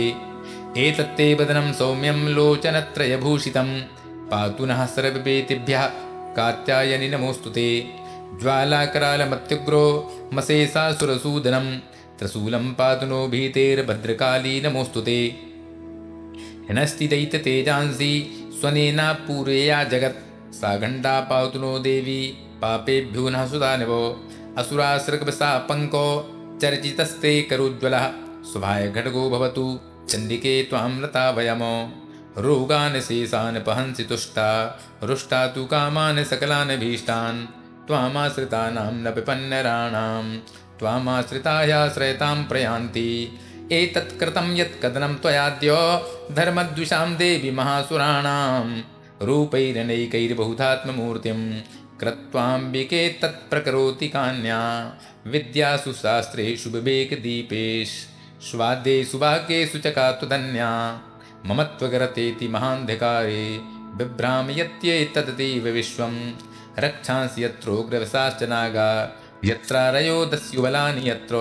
[0.78, 3.70] एतत्ते वदनं सौम्यं लोचनत्रयभूषितं।
[4.32, 5.86] पातु नः सर्वपेतिभ्यः
[6.38, 7.68] कात्यायनि नमोऽस्तुते
[8.42, 9.86] ज्वालाकरालमत्युग्रो
[10.34, 11.68] मशेषासुरसूदनं।
[12.20, 15.20] त्रिशूलं पातु नो भीतेर्भद्रकाली नमोऽस्तुते
[16.70, 18.14] हिनस्तिदैत्यतेजांसि
[18.62, 20.24] स्वनेनापूरया जगत्।
[20.54, 22.22] सा घण्टा पातु नो देवी
[22.64, 24.28] पापेभ्यो नः सुदानवो
[24.58, 26.30] असुरासृगवसा पङ्को
[26.62, 28.12] चर्चितस्ते करोज्ज्वलः।
[28.44, 29.80] स्वभाय घटको भवतु,
[30.10, 31.94] चण्डिके त्वां लता वयमो
[32.38, 37.48] रोगान् शेषान् पहंसि तुष्टा, रुष्टा तु कामान् सकलान् भीष्टान्।
[37.88, 40.38] त्वामाश्रितानां न विपन्नराणां
[40.80, 43.40] त्वामाश्रितायाश्रयतां प्रयान्ति।
[43.72, 46.02] एतत् कृतं यत् कथनं त्वयाद्य
[46.36, 48.82] धर्मद्विषां देवि महासुराणां।
[49.28, 51.62] रूपैरनैकैर्बहुधात्ममूर्तिं
[52.00, 54.94] कृत्वाम्बिके तत्प्रकरोति कान्या।
[55.28, 55.94] विद्यासु
[56.70, 58.08] विवेकदीपेश
[58.42, 61.02] स्वाद्येषु वाक्येषु च कातुधन्या।
[61.46, 63.60] मम त्वगरतेति महान्धकारे
[63.98, 66.32] बिभ्रामयत्येतदेव विश्वं
[66.80, 71.36] रक्षांसि यत्रोग्रवशाश्च नागा। यत्रारयो दस्युबलानि यत्र।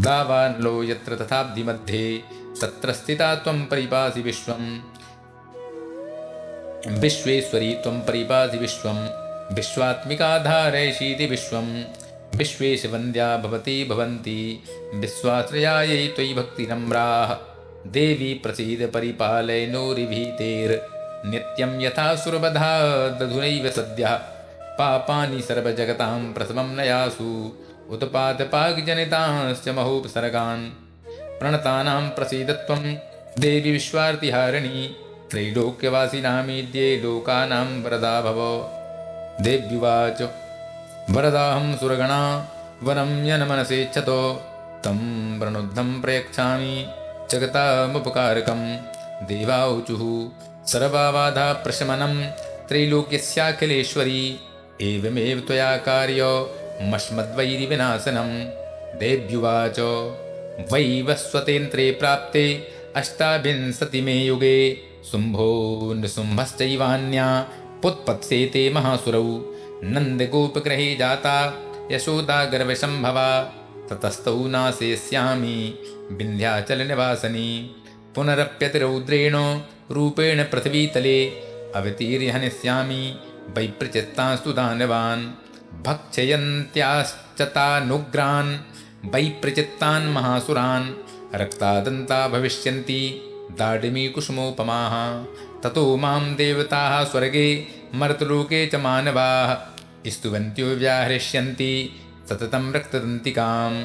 [0.00, 2.22] दावान्लो यत्र तथाब्धिमध्ये।
[2.60, 4.78] तत्र स्थिता त्वं परिपासि विश्वम्।
[6.98, 11.84] विश्वेश्वरी त्वं परिपासि विश्वं विश्वात्मिकाधारयशीति विश्वं
[12.34, 14.62] विश्वेशवन्द्या भवती भवन्ति।
[14.94, 17.36] विश्वाश्रयायै त्वयि भक्तिनम्राः।
[17.90, 24.20] देवी प्रसीद परिपालय नोरिभीतेर्नित्यं यथा सुरवधा दधुनैव सद्यः।
[24.78, 27.52] पापानि सर्वजगतां प्रथमं नयासु।
[27.90, 30.70] उत्पादपाकजनितांश्च महोपसर्गान्।
[31.38, 32.96] प्रणतानां प्रसीदत्वं
[33.38, 34.96] देवी विश्वार्तिहारिणी।
[35.30, 38.70] त्रैलोक्यवासिनामीद्ये लोकानां वरदा भव
[39.40, 40.22] देव्युवाच।
[41.10, 42.52] वरदाहं सुरगणा
[42.82, 44.42] वनं यन्मनसेच्छतो
[44.84, 44.98] तं
[45.38, 46.86] प्रणुद्धं प्रयच्छामि
[47.30, 48.76] जगतामुपकारकं
[49.26, 50.30] देवाऊचुः
[50.66, 52.24] सर्वाबाधाप्रशमनं
[52.68, 54.40] त्रैलोक्यस्याखिलेश्वरी।
[54.82, 58.44] एवमेव त्वया कार्यमश्मद्वैरिविनाशनं
[58.98, 59.78] देव्युवाच।
[60.72, 64.82] वैवस्वतेन्त्रे प्राप्ते अष्टाविंशतिमे युगे।
[65.12, 67.46] शुम्भो नृशुम्भश्चैवान्या
[67.82, 69.24] पुत्पत्सेते महासुरौ।
[69.84, 71.36] नन्दगोपग्रहे जाता
[71.92, 73.28] यशोदागर्वशम्भवा
[73.90, 75.78] ततस्तौ नाशयिष्यामि
[76.12, 77.74] विन्ध्याचलनिवासनि
[78.14, 79.36] पुनरप्यतिरौद्रेण
[79.90, 81.18] रूपेण पृथिवीतले।
[81.76, 83.02] अवतीर्य हनिष्यामि
[83.56, 85.24] वैप्रचित्तास्तु दानवान्
[85.82, 88.52] भक्षयन्त्याश्च तानुग्रान्
[89.14, 90.88] वैप्रचित्तान् महासुरान्।
[91.34, 93.00] रक्तादन्ता भविष्यन्ति
[93.52, 94.94] दाडिमीकुसुमोपमाः
[95.62, 99.56] ततो मां देवताः स्वर्गे मर्तलोके च मानवाः।
[100.10, 101.90] स्तुवन्त्यो व्याहरिष्यन्ति
[102.28, 103.84] सततं रक्तदन्तिकाम्।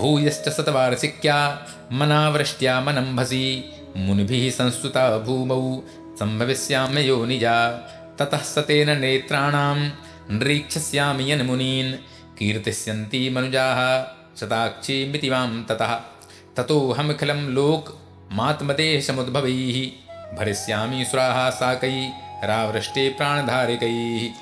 [0.00, 3.64] भूयश्च शतवार्षिक्या मनावृष्ट्या मनम्भसि
[3.96, 5.82] मुनिभिः संस्तुता भूमौ
[6.20, 7.70] सम्भविष्यामि योनिजा।
[8.18, 9.90] ततः सतेन नेत्राणां
[10.30, 11.94] नृक्षस्यामि यन्मुनीन्
[12.38, 14.06] कीर्तिष्यन्ति मनुजाः
[14.40, 16.00] शताक्षीमिति मां ततः।
[16.56, 24.32] ततोऽहमखिलं लोकमात्मदेशमुद्भवैः भरिष्यामि सुराः साकैरावृष्टे प्राणधारिकैः।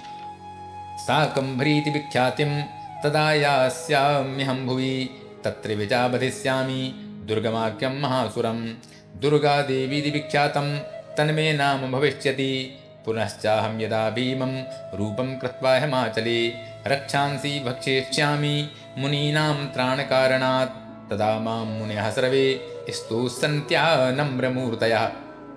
[0.98, 2.62] साकं भरीति विख्यातिं
[3.02, 5.10] तदा यास्याम्यहं भुवि।
[5.44, 6.94] तत्र विजाबधिष्यामि
[7.28, 8.74] दुर्गमाख्यं महासुरं
[9.20, 10.78] दुर्गादेवीति विख्यातं
[11.16, 14.62] तन्मे नाम भविष्यति। पुनश्चाहं यदा भीमं
[14.98, 16.52] रूपं कृत्वा हिमाचले
[16.86, 20.70] रक्षांसि भक्षयिष्यामि मुनीनां त्राणकारणात्।
[21.10, 22.60] तदा माँ मुनयः सर्वे
[22.90, 25.08] स्तुस्सन्त्यानम्रमूर्तयः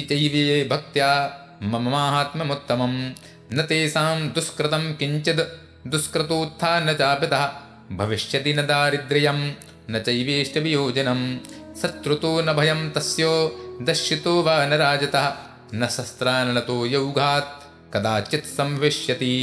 [0.00, 3.10] चैव ये भक्त्या। मम माहात्म्यमुत्तमं
[3.54, 5.40] न तेषां दुष्कृतं किञ्चिद्।
[5.86, 7.50] दुष्कृतोत्था न चापितः।
[7.92, 9.50] भविष्यति न दारिद्र्यं
[9.90, 11.38] न चैवेष्टवियोजनं
[11.82, 15.26] शत्रुतो न भयं तस्यो। दश्यतो वा न राजतः
[15.74, 17.50] न शस्त्रानतो यौघात्
[17.94, 19.34] कदाचित् संविष्यति।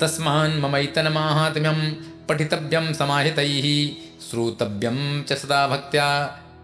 [0.00, 1.78] तस्मान् ममैतनमाहात्म्यं
[2.28, 3.66] पठितव्यं समाहितैः
[4.30, 6.08] श्रोतव्यं च सदा भक्त्या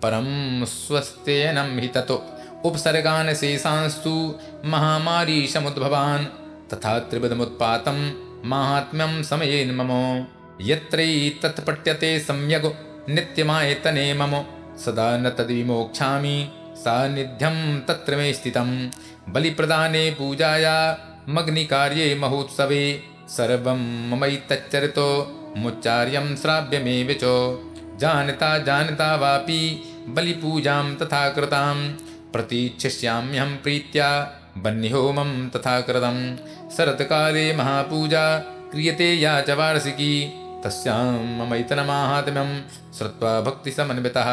[0.03, 2.19] परं स्वस्तेनं हि ततो
[2.65, 4.15] उपसर्गान् शेषांस्तु
[4.65, 6.27] महामारीशमुद्भवान्
[6.73, 7.99] तथा त्रिविधमुत्पातं
[8.49, 9.93] माहात्म्यं समयेन मम।
[10.61, 12.67] यत्रैतत्पठ्यते सम्यग्
[13.11, 14.35] नित्यमायतने मम
[14.79, 18.91] सदा न तद्विमोक्षामि सान्निध्यं तत्र मे स्थितं।
[19.29, 20.99] बलिप्रदाने पूजाया,
[21.29, 25.09] मग्निकार्ये महोत्सवे। सर्वं ममैतच्चरितो,
[25.57, 27.25] मुच्चार्यं श्राव्यमेव च
[28.01, 29.61] जानता जानता वापि
[30.09, 31.77] बलिपूजां तथा कृतां
[32.33, 34.09] प्रतीक्षिष्याम्यहं प्रीत्या
[34.59, 36.37] वह्निहोमं तथा कृतं
[36.71, 38.39] शरत्काले महापूजा,
[38.73, 41.07] क्रियते या च वार्षिकी। तस्यां
[41.39, 42.51] ममैतनमाहात्म्यं
[42.99, 44.31] श्रुत्वा भक्तिसमन्वितः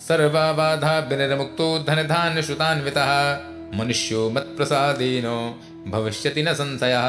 [0.00, 0.46] सर्वा
[1.88, 3.10] धनधान्यश्रुतान्वितः
[3.78, 5.26] मनुष्यो मत्प्रसादेन
[5.90, 7.08] भविष्यति न संशयः।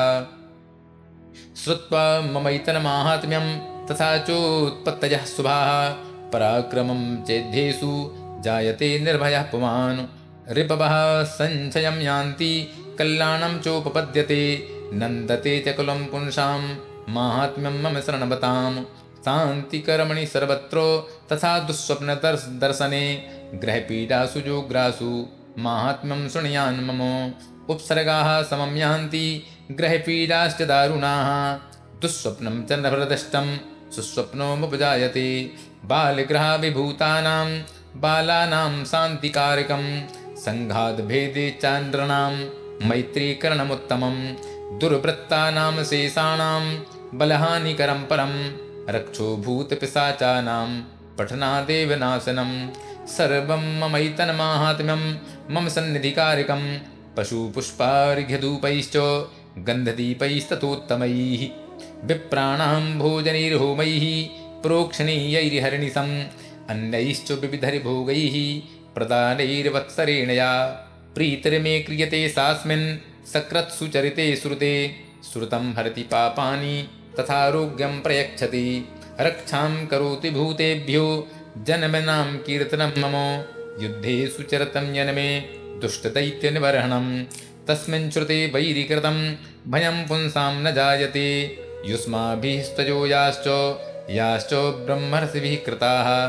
[1.64, 3.45] श्रुत्वा ममैतनमाहात्म्यं
[3.88, 5.69] तथा चोत्पत्तयः शुभाः
[6.31, 7.91] पराक्रमं चेद्येषु
[8.44, 9.99] जायते निर्भयः पुमान्।
[10.49, 12.52] रिपवः सञ्चयं यान्ति
[12.99, 14.41] कल्याणं चोपपद्यते
[14.94, 16.61] नन्दते च कुलं पुंसां
[17.10, 18.84] माहात्म्यं मम शरणवतां
[19.26, 25.28] शान्तिकर्मणि सर्वत्र तथा दुःस्वप्नदर्शने ग्रहपीडासु जोग्रासु
[25.58, 27.32] माहात्म्यं शृणुयान् मम।
[27.70, 31.54] उपसर्गाः समं यान्ति ग्रहपीडाश्च दारुणाः।
[32.02, 33.58] दुःस्वप्नं च नभरदष्टं
[33.92, 35.52] सुस्वप्नोमुपजायते।
[35.86, 37.62] बालग्रहाभिभूतानां
[37.96, 40.02] बालानां शान्तिकारकं,
[40.36, 42.34] सङ्घाद्भेदे चान्द्रणां,
[42.90, 44.34] मैत्रीकरणमुत्तमं,
[44.80, 46.76] दुर्वृत्तानां शेषाणां
[47.14, 48.52] बलहानिकरं परं
[48.90, 50.82] रक्षोभूतपिशाचानां
[51.18, 52.70] पठनादेव नाशनं
[53.08, 55.16] सर्वं ममैतन्माहात्म्यं
[55.52, 56.78] मम सन्निधिकारकं
[57.18, 58.98] पशुपुष्पार्घ्यधूपैश्च
[59.58, 61.48] गन्धदीपैस्ततोत्तमैः।
[62.04, 64.28] विप्राणां भोजनैर्होमैः
[64.62, 66.24] प्रोक्षणीयैर्हरिणिसम्।
[66.70, 68.62] अन्यैश्च विविधैर्भोगैः।
[68.96, 70.68] प्रदानैर्वत्सरेण या
[71.16, 72.98] प्रीतिर्मे क्रियते सास्मिन्।
[73.28, 74.96] सकृत्सुचरिते श्रुते
[75.34, 78.89] श्रुतं हरति पापानि तथारोग्यं प्रयच्छति।
[79.19, 81.27] रक्षां करोति भूतेभ्यो।
[81.57, 83.44] जन्मनां कीर्तनं मम।
[83.84, 85.39] युद्धे सुचरतं जनमे
[85.81, 87.23] दुष्टदैत्यनिबर्हणं।
[87.68, 89.35] तस्मिन् श्रुते वैरीकृतं।
[89.68, 93.48] भयं पुंसां न जायते। युष्माभिस्तजो याश्च।
[94.10, 96.27] याश्च ब्रह्मर्षिभिः कृताः।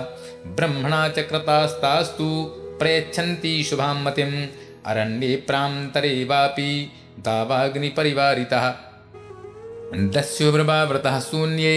[0.50, 2.44] ब्रह्मणा च कृतास्तास्तु।
[2.80, 4.46] प्रयच्छन्ति शुभां मतिम्।
[4.86, 8.74] अरण्ये प्रान्तरे वापि। दावाग्निपरिवारितः
[9.94, 11.74] दस्युवृभाव्रतः शून्ये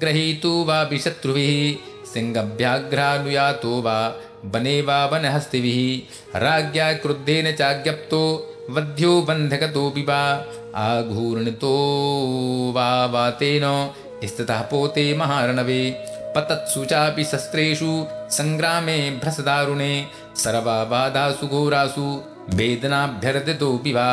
[0.00, 3.96] ग्रहीतो वापि शत्रुभिः सिंहभ्याघ्रानुयातो वा
[4.54, 8.22] वने वा वनहस्तिभिः राज्ञा क्रुद्धेन चाज्ञप्तो
[8.76, 10.22] वध्यो बन्धकतोऽपि वा
[10.86, 11.74] आघूर्णितो
[12.76, 13.64] वा वातेन
[14.28, 15.82] स्थितः पोते महारणवे
[16.36, 17.92] पतत्सु चापि शस्त्रेषु
[18.38, 19.92] सङ्ग्रामे भ्रसदारुणे
[20.44, 22.08] सर्वाबाधासु घोरासु
[22.58, 24.08] वेदनाभ्यर्दितोऽपि वा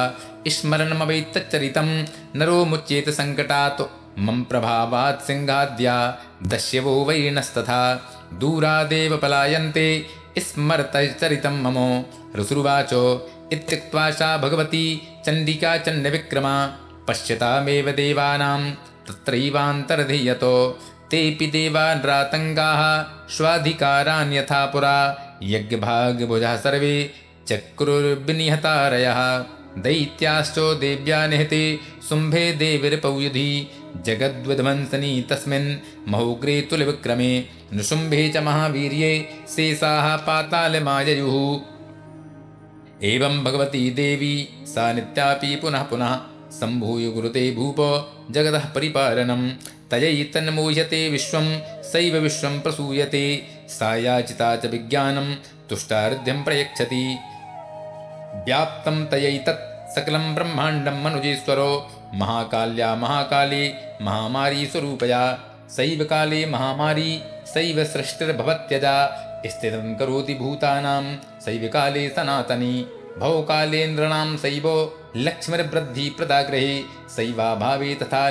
[0.49, 2.05] स्मरणमवैतच्चरितं
[2.35, 3.81] नरो मुच्येत सङ्कटात्
[4.19, 7.95] मम प्रभावात् सिंहाद्या। दस्यवो वैरिणस्तथा
[8.33, 10.05] दूरादेव पलायन्ते।
[10.37, 12.03] स्मरतचरितं मम।
[12.41, 12.93] ऋसुरुवाच।
[13.53, 16.67] इत्युक्त्वा सा भगवती। चण्डिका चण्डविक्रमा।
[17.07, 18.71] पश्यतामेव देवानां
[19.07, 20.79] तत्रैवान्तर्धीयतो।
[21.11, 27.13] तेऽपि देवानरातङ्गाः स्वाधिकारान्यथा पुरा। यज्ञभागभुजः सर्वे।
[27.47, 29.45] चक्रुर्विनिहतारयः
[29.77, 31.79] दैत्याश्च देव्या निहते
[32.09, 33.71] शुम्भे देविर्पौयुधि।
[34.05, 35.75] जगद्विध्वंसनि तस्मिन्
[36.07, 41.59] महोग्रे तुलविक्रमे नृशुम्भे च महावीर्ये शेषाः पातालमाययुः।
[43.03, 46.15] एवं भगवती देवी सा नित्यापि पुनः पुनः
[46.51, 47.75] सम्भूय गुरुते भूप
[48.31, 49.49] जगतः परिपालनं।
[49.91, 55.33] तयैतन्मोह्यते विश्वं सैव विश्वं प्रसूयते। सा याचिता च विज्ञानं
[55.69, 57.17] तुष्टार्ध्यं प्रयच्छति
[58.45, 65.39] व्याप्तं तयैतत् सकलं ब्रह्माण्डं मनुजेश्वरो। महाकाल्या महाकाले, महामारी स्वरूपया।
[65.69, 68.95] सैव काले महामारी सैव सृष्टिर्भवत्यजा
[69.45, 71.03] स्थितं करोति भूतानां
[71.41, 72.87] सैव काले सनातनी।
[73.17, 76.81] भवकालेन्द्राणां सैव लक्ष्मीर्वृद्धिप्रदाग्रहे
[77.15, 78.29] सैवाभावे तथा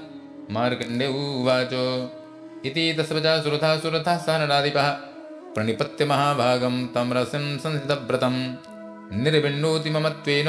[0.50, 1.72] मार्कण्डे उवाच।
[2.66, 4.88] इति तस्वजा सुरथा सुरथः स नराधिपः
[5.54, 8.56] प्रणिपत्य महाभागं तं रसिं संसितव्रतं।
[9.22, 10.48] निर्विण्णोति ममत्वेन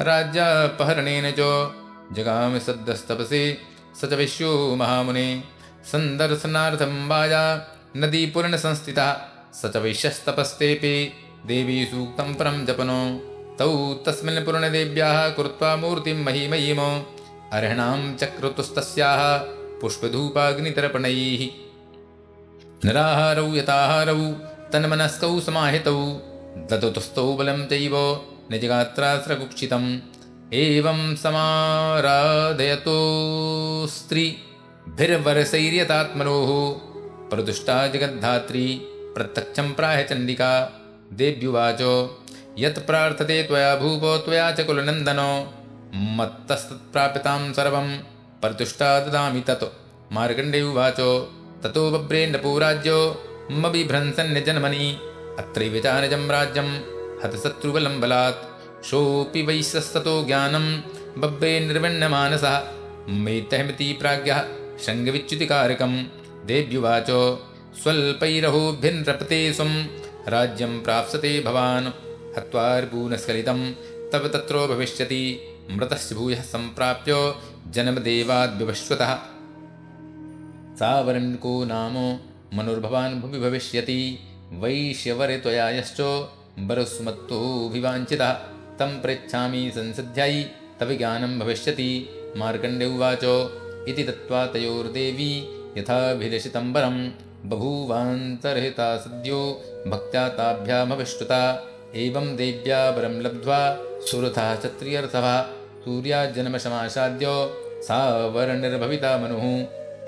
[0.00, 1.70] राज्यापहरणेन च।
[2.12, 3.58] जगाम सद्यस्तपसि।
[4.00, 5.42] स च विश्वो महामुने
[5.84, 11.12] सन्दर्शनार्थं वाया नदीपूर्णसंस्थिता। स च वैश्यस्तपस्तेऽपि।
[11.46, 13.20] देवी सूक्तं परं जपनो।
[13.58, 16.78] तौ तस्मिन् पूर्णदेव्याः कृत्वा मूर्तिं महीमयीम।
[17.52, 19.38] अर्हणां चक्रतुस्तस्याः
[19.80, 21.48] पुष्पधूपाग्नितर्पणैः।
[22.84, 24.32] निराहारौ यथाहारौ
[24.72, 26.20] तन्मनस्कौ समाहितौ।
[26.70, 29.98] दतुतुस्तौ बलं चैव। निजगात्रास्रकुक्षितम्
[30.54, 33.00] एवं समाराधयतो
[33.86, 36.80] स्त्रीभिर्वरसैर्यतात्मनोः
[37.30, 38.80] प्रदुष्टा जगद्धात्री
[39.14, 42.10] प्रत्यक्षं प्राह चण्डिका देव्युवाच।
[42.58, 45.52] यत् प्रार्थते त्वया भूपो त्वया च कुलनन्दनो।
[45.94, 47.98] मत्तस्तत्प्राप्यतां सर्वं
[48.40, 49.64] प्रतुष्टा ददामि तत्।
[50.12, 50.96] मार्गण्डे उवाच।
[51.64, 54.98] ततो बभ्रे नपूराज्यो मबिभ्रंसन्निजन्मनि
[55.38, 56.80] अत्रैव चानिजं राज्यं।
[57.24, 58.57] हतशत्रुबलं बलात्
[58.90, 60.66] सोऽपि वैश्यस्ततो ज्ञानं
[61.18, 62.54] बभ्रे निर्विण्णमानसः।
[63.08, 64.40] मैतहमिति प्राज्ञः
[64.78, 66.02] शृङ्गविच्युतिकारकं
[66.46, 67.10] देव्युवाच
[67.82, 69.72] स्वल्पैरहोभिन्नृपते स्वं
[70.28, 71.86] राज्यं प्राप्स्यते भवान्।
[72.38, 73.72] हत्वार्पूनस्खलितं
[74.12, 75.24] तव तत्रो भविष्यति।
[75.70, 77.34] मृतस्य भूयः सम्प्राप्य
[77.70, 79.14] जन्मदेवाद्विवश्वतः
[80.76, 81.96] सावरण्को नाम
[82.58, 84.18] मनुर्भवान् भुवि भविष्यति।
[84.52, 86.00] वैश्यवरे त्वया यश्च
[86.58, 88.36] वरस्मत्तोऽभिवाञ्छितः
[88.80, 88.92] तं
[89.70, 90.42] संसध्यै
[90.80, 91.90] तव ज्ञानं भविष्यति।
[92.36, 93.24] मार्कण्डे उवाच
[93.88, 95.32] इति दत्त्वा तयोर्देवी
[95.78, 96.96] यथाभिलषितं वरं
[97.50, 99.40] बभूवान्तर्हिता सद्यो
[99.86, 101.40] भक्त्या ताभ्यामविष्टुता
[101.94, 103.60] एवं देव्या वरं लब्ध्वा
[104.08, 105.28] सुरथः क्षत्रियर्थः
[105.84, 107.34] सूर्याजन्मशमासाद्यो
[107.82, 109.44] सा वरनिर्भविता मनुः।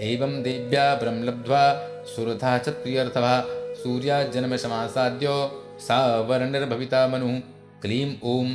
[0.08, 1.62] एवं देव्या वरं लब्ध्वा
[2.06, 3.28] सुरथः क्षत्रियर्थः
[3.82, 5.36] सूर्याजन्मशमासाद्यो
[5.78, 7.40] सा वरनिर्भविता मनुः
[7.82, 8.48] क्लीं ॐ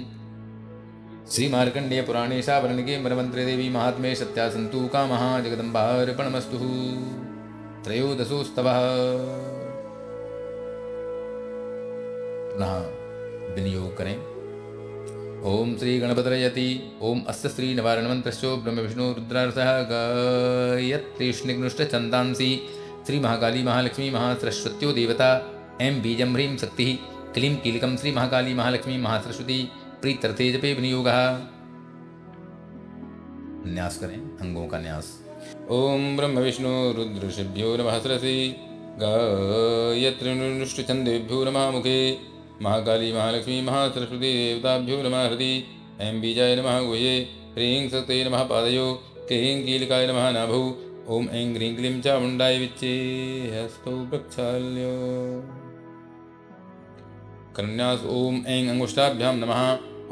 [1.33, 6.57] श्रीमार्कण्डेयपुराणे शावरणिके मरमन्त्रेदेवी महात्मे सत्यासन्तु कामः जगदम्बार्पणमस्तु
[7.85, 8.77] त्रयोदशोस्तवः
[12.51, 12.73] पुनः
[13.55, 14.17] विनियोग करें
[15.53, 16.67] ओम श्री गणपतरयति
[17.09, 22.51] ओम अस्य श्री निवारणमंत्रस्यो ब्रह्म विष्णु रुद्रार्थः गायत्रीष्णिग्नुष्टचन्दांसि
[23.07, 25.31] श्री महाकाली महालक्ष्मी महासरस्वत्यो देवता।
[25.87, 26.89] एम बीजम ह्रीं शक्ति।
[27.35, 29.69] क्लीं कीलकं श्री महाकाली महालक्ष्मी महासरस्वती
[30.01, 31.39] प्रीत्यर्थे जपे विनियोगः।
[33.73, 35.23] न्यास करें, अंगों का न्यास।
[35.69, 38.55] ओम ब्रह्म विष्णु रुद्रषिभ्यो नमः सरसि।
[39.01, 42.17] गायत्रीनुष्टचन्देभ्यो नमः मुखे।
[42.61, 45.63] महाकाली महालक्ष्मी महासरस्वती देवताभ्यो नमः हृदि।
[46.01, 50.75] ऐं बीजाय नमः गुह्ये। ह्रीं सते नमः पादयो। क्लीं कीलिकाय नमः नाभौ।
[51.09, 52.95] ॐ ऐं ह्रीं क्लीं चामुण्डाय विच्चे
[53.55, 55.64] हस्तौ प्रक्षाल्यो
[57.57, 59.61] कन्यास ॐ ऐं अङ्गुष्ठाभ्यां नमः।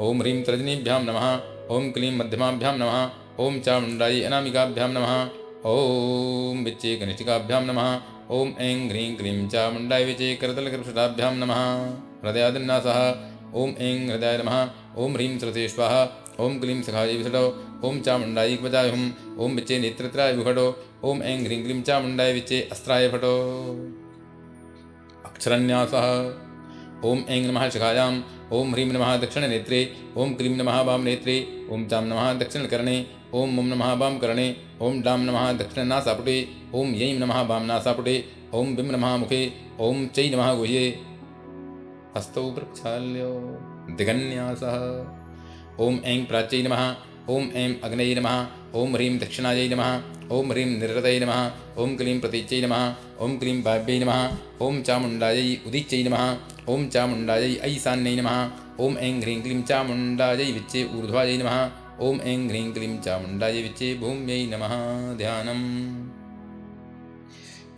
[0.05, 1.25] ॐ ह्रीं तर्जनीभ्यां नमः।
[1.75, 2.97] ॐ क्लीं मध्यमाभ्यां नमः।
[3.45, 5.13] ॐ चामुण्डायै अनामिकाभ्यां नमः।
[5.71, 7.89] ॐ विच्चे कनिष्ठिकाभ्यां नमः।
[8.37, 11.59] ॐ ऐं ह्रीं क्लीं चामुण्डाय विचे करतलकृषटाभ्यां नमः
[12.23, 12.99] हृदयादिन्नासः
[13.63, 14.57] ॐ ऐं हृदयाय नमः।
[15.03, 15.67] ॐ ह्रीं सरसे
[16.43, 17.43] ॐ क्लीं सखायै विषटो
[17.87, 19.09] ॐ चामुण्डायै क्वचाय हुम्
[19.43, 20.65] ॐ विच्चे नेत्रत्राय विघटो
[21.09, 23.35] ॐ ऐं ह्रीं क्लीं चामुण्डाय विच्चे अस्त्राय फटो
[25.29, 26.07] अक्षरन्यासः
[27.05, 28.17] ॐ ऐं नमः शिखायाम्
[28.57, 29.79] ॐ ह्रीं नम नमः दक्षिणनेत्रे
[30.21, 31.35] ॐ क्लीं नमः वामनेत्रे
[31.73, 32.95] ॐ चां नमः दक्षिणकर्णे
[33.39, 34.47] ॐ मं नमः वामकर्णे
[34.87, 36.37] ॐ डां नमः दक्षिणनासापुटे
[36.81, 38.15] ॐ यैं नमः वामनासापुटे
[38.59, 39.41] ॐ विं नमः मुखे
[39.87, 40.85] ॐ चै नमः गुह्ये।
[42.15, 43.31] हस्तौ प्रक्षाल्यो,
[43.99, 44.77] दिगन्यासः।
[45.85, 46.83] ॐ ऐं प्राच्यै नमः
[47.35, 48.35] ॐ ऐं अग्नये नमः
[48.81, 49.91] ॐ ह्रीं दक्षिणायै नमः
[50.37, 51.39] ॐ ह्रीं निरृतये नमः
[51.83, 52.83] ॐ क्लीं प्रतीच्यै नमः
[53.25, 54.19] ॐ क्लीं वाव्यै नमः
[54.67, 56.25] ॐ चामुण्डायै उदीच्यै नमः
[56.69, 58.49] ॐ चामुण्डायै ऐशान्यै नमः।
[58.79, 61.69] ॐ ऐं ह्रीं क्लीं चामुण्डायै विच्चे ऊर्ध्वायै नमः।
[62.01, 66.09] ॐ ऐं ह्रीं क्लीं चामुण्डायै विच्चे भूम्यै नमः। ध्यानम्।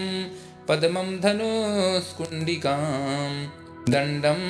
[0.69, 2.81] पद्मं धनुस्कुण्डिकां
[3.93, 4.43] दण्डं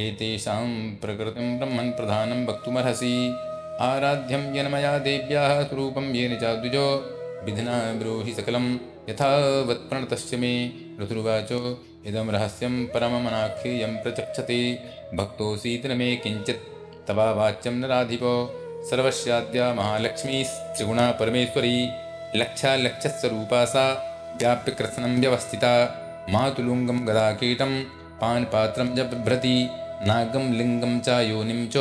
[0.00, 3.36] एतेषां प्रकृतिं ब्रह्मन् प्रधानं वक्तुमर्हसि।
[3.80, 6.86] आराध्यं येन मया देव्याः स्वरूपं येन चाद्विजो।
[7.44, 8.74] विधिना ब्रूहि सकलं
[9.08, 10.70] यथावत्प्रणतस्य मे।
[11.02, 14.78] ऋतुर्वाचो। इदं रहस्यं परममनाख्येयं प्रचक्षते।
[15.14, 16.62] भक्तोऽसीति न मे किञ्चित्।
[17.08, 18.54] तवा वाच्यं न राधिपो
[18.90, 21.88] सर्वस्याद्या महालक्ष्मीस्त्रिगुणा परमेश्वरी।
[22.36, 23.84] लक्षालक्षस्वरूपा सा
[24.36, 25.72] व्याप्यकृत्स्नं व्यवस्थिता।
[26.30, 27.82] मातुलुङ्गं गदाकीटं
[28.20, 29.68] पानपात्रं च बिभ्रति।
[30.06, 31.76] नागं लिङ्गं च योनिं च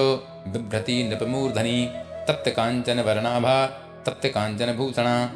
[0.48, 1.92] बिभ्रति नृपमूर्धनि।
[2.28, 3.66] तप्तकाञ्चनवर्णाभा
[4.06, 5.28] तप्तकाञ्चनभूषणा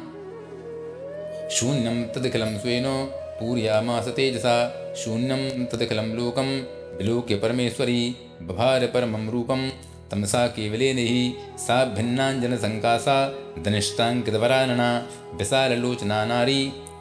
[1.50, 4.56] शून्यं तदखिलं स्वेनो पूर्यामास तेजसा
[5.02, 5.42] शून्यं
[5.72, 6.48] तदखिलं लोकं
[6.98, 8.00] विलोक्य परमेश्वरी
[8.48, 9.60] बभार परमं रूपं
[10.10, 11.22] तमसा केवलेन हि
[11.66, 13.16] सा भिन्नाञ्जनसङ्कासा
[13.64, 14.90] धनिष्ठाङ्कितवरानना
[15.38, 16.60] विशाललोचना नारी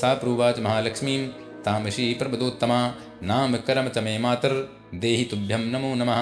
[0.00, 1.20] सा प्रुवाच महालक्ष्मीं
[1.66, 2.80] तामशी प्रपदोत्तमा
[3.30, 6.20] नाम करम च मे मातर्देहि तुभ्यं नमो नमः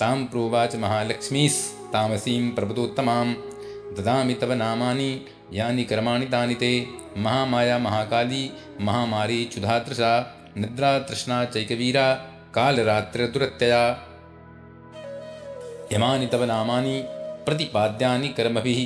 [0.00, 3.26] तां प्रोवाच महालक्ष्मीस्तामसीं प्रभुतोत्तमां।
[3.96, 5.10] ददामि तव नामानि
[5.52, 6.72] यानि कर्माणि तानि ते।
[7.16, 8.42] महामाया महाकाली
[8.80, 10.12] महामारी क्षुधातृषा
[10.56, 12.06] निद्रातृष्णा चैकवीरा
[12.54, 13.82] कालरात्रिदुरत्यया
[15.92, 16.96] यमानि तव नामानि
[17.46, 18.80] प्रतिपाद्यानि कर्मभिः।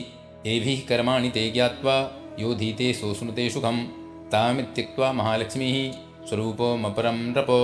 [0.50, 1.96] एभिः कर्माणि ते ज्ञात्वा
[2.40, 3.78] योधीते सोऽश्नुते सुखं
[4.32, 5.76] तामित्यक्त्वा महालक्ष्मीः
[6.28, 7.60] स्वरूपोमपरं नृपो।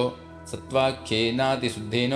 [0.46, 2.14] सत्त्वाख्येनातिशुद्धेन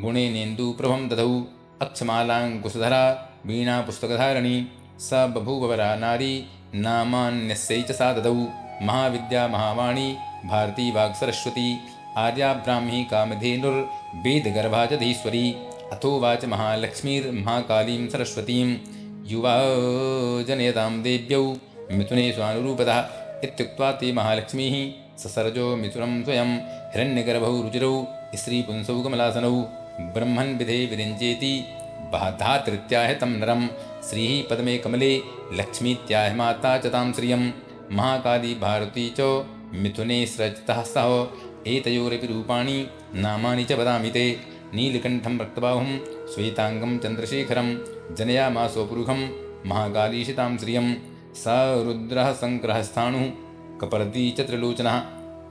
[0.00, 1.42] गुणेनेन्दुप्रभं दधौ,
[1.82, 4.66] अक्षमालाङ्कुशधरा, वीणापुस्तकधारिणी,
[5.00, 8.34] स बभूवरा नारी, नामान्यस्यै च सा ददौ
[8.82, 11.78] महाविद्या महावाणी, भारती वाक्सरस्वती
[12.16, 15.56] आर्या ब्राह्मी कामधेनुर्वेदगर्भा च धीश्वरी
[15.92, 18.78] अथोवाच महालक्ष्मीर्महाकालीं सरस्वतीं।
[19.24, 19.54] युवा
[20.42, 21.56] जनयतां देव्यौ,
[21.92, 22.98] मिथुने स्वानुरूपतः
[23.44, 26.56] इत्युक्त्वा ते महालक्ष्मीः, ससर्जो मिथुनं स्वयं,
[26.92, 31.64] हिरण्यगर्भौ रुचिरौ, स्त्रीपुंसौ कमलासनौ। ब्रह्मन् विधे विरिञ्चेति
[32.14, 33.66] धातृत्याह तं नरं
[34.10, 35.20] श्रीः पद्मे कमले
[35.52, 37.50] लक्ष्मीत्याह माता च तां
[37.92, 41.28] महाकाली भारती च, मिथुने स्रजतः सह।
[41.66, 44.40] एतयोरपि रूपाणि, नामानि च वदामि ते।
[44.74, 45.98] नीलकण्ठं रक्तबाहुं,
[46.34, 47.78] श्वेताङ्गं चन्द्रशेखरं,
[48.14, 49.28] जनयामासो पुरुषं
[49.66, 50.94] महाकालीशितां श्रियं
[51.34, 51.44] स
[51.86, 53.30] रुद्रः सङ्ग्रहस्थाणुः,
[53.80, 54.98] कपर्दी च त्रिलोचनः।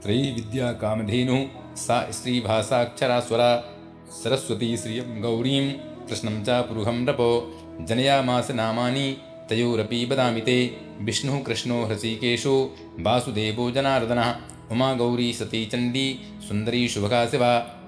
[0.02, 1.46] त्रयीविद्याकामधेनुः
[1.76, 3.71] सा स्त्रीभाषाक्षरास्वरा
[4.12, 5.72] सरस्वती श्रियं गौरीं,
[6.08, 9.16] कृष्णं च पुरुषं नपो। जनयामास नामानि,
[9.48, 14.36] तयोरपि वदामि ते। विष्णुः कृष्णो हृषिकेशो, वासुदेवो जनार्दनः।
[14.70, 17.80] उमा गौरी सती चण्डी सुन्दरी शुभगा शिवा।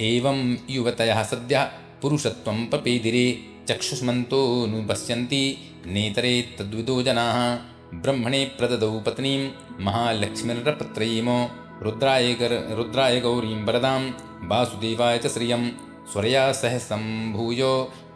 [0.00, 1.64] एवं युवतयः सद्यः,
[2.02, 3.38] पुरुषत्वं पपेदिरे
[3.68, 7.56] चक्षुष्मन्तोऽनुपश्यन्ति नेतरे तद्विदो जनाः।
[7.94, 9.50] ब्रह्मणे प्रददौ पत्नीं
[9.80, 11.50] महालक्ष्मीर्रपत्रयीमो
[11.82, 12.36] रुद्राय
[12.70, 14.10] रुद्राय गौरीं वरदां
[14.44, 15.70] वासुदेवाय च श्रियं।
[16.12, 17.62] स्वरया सह सम्भूय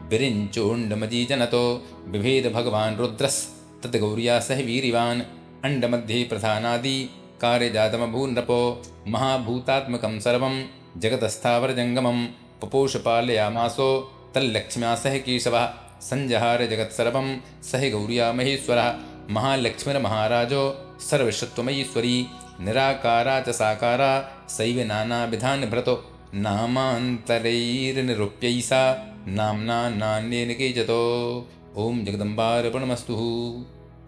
[0.09, 5.21] विरिञ्चोण्डमजीजनतो बिभेद भगवान् रुद्रस्तद्गौर्या सह वीरिवान्,
[5.65, 10.65] अण्डमध्ये प्रधानादि, कार्यजातमभून्नपो, महाभूतात्मकं सर्वं,
[10.97, 12.27] जगतस्थावरजङ्गमं
[12.63, 18.95] पपोषपालयामासो तल्लक्ष्म्या सह केशवः, सञ्जहार जगत्सर्वं सह गौर्या महेश्वरः,
[19.31, 22.27] महालक्ष्मीर्महाराजो सर्वशत्वमयीश्वरी
[22.61, 33.17] निराकारा च साकारा सैव नानाविधानभृतो नामान्तरैर्निरूप्यैसा नाम्ना नान्येन केचतो ॐ जगदम्बार्पणमस्तु।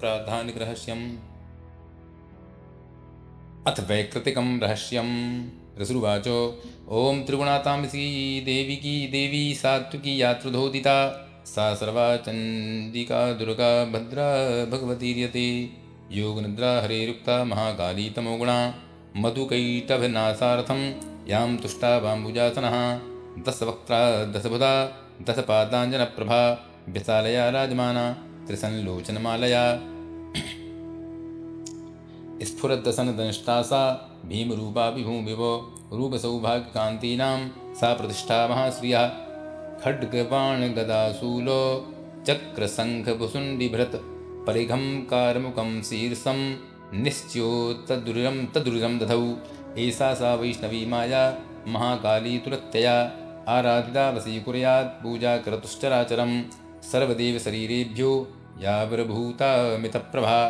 [0.00, 1.16] प्राधानिकरहस्यम्
[3.66, 5.48] अथ वैकृतिकं रहस्यं
[5.80, 6.24] रसुरुवाच।
[6.90, 15.70] ॐ त्रिगुणातामसी देविकी देवी, सात्विकी यातृधोदिता सा सर्वा चण्डिका दुर्गा भद्रा भगवतीर्यते
[16.12, 18.74] योगनिद्रा हरेरुक्ता महाकाली तमोगुणा
[19.16, 22.74] मधुकैटभनासार्थं यां तुष्टा वाम्बुजासनः
[23.42, 24.72] दशवक्त्रा दशबुधा
[25.22, 26.40] दशपादाञ्जनप्रभा
[26.88, 28.12] विशालया राजमाना,
[28.46, 29.62] त्रिसंलोचनमालया।
[32.42, 33.82] स्फुरद्दशनदनिष्ठा सा,
[34.26, 35.52] भीमरूपा विभूमिवो
[35.92, 39.08] रूपसौभाग्यकान्तीनां सा प्रतिष्ठा महाश्रियः।
[39.84, 41.60] खड्गबाणगदाशूलो
[42.26, 43.96] चक्रशङ्खभुसुण्डिभृत्
[44.46, 46.40] परिघं कारमुकं शीर्षं
[46.94, 49.36] निश्च्योत्तदुरिरं तदुरिरं दधौ।
[49.76, 51.38] एषा सा वैष्णवी माया
[51.68, 53.12] महाकाली तुरत्यया
[53.48, 56.42] आराधिता वशीकुर्यात् पूजा करतुश्चराचरं
[56.92, 58.28] सर्वदेवशरीरेभ्यो
[58.60, 60.48] याविर्भूतामितप्रभा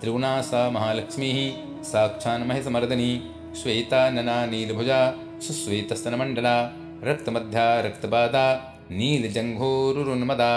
[0.00, 1.38] त्रिगुणा सा महालक्ष्मीः
[1.82, 3.22] साक्षान्महिसमर्दनी
[3.62, 6.72] श्वेता नना नीलभुजा। सुश्वेतस्तनमण्डला।
[7.04, 10.50] रक्तमध्या रक्तपादा नीलजङ्घोरुन्मदा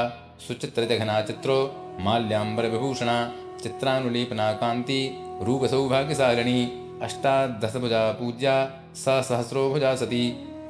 [0.47, 8.55] सुचित्रजघना चित्रो माल्याम्बरविभूषणा। चित्रानुलेपना कान्ति रूपसौभाग्यशालिनी अष्टादशभुजा पूज्या
[9.03, 10.23] सा सहस्रोभुजा सती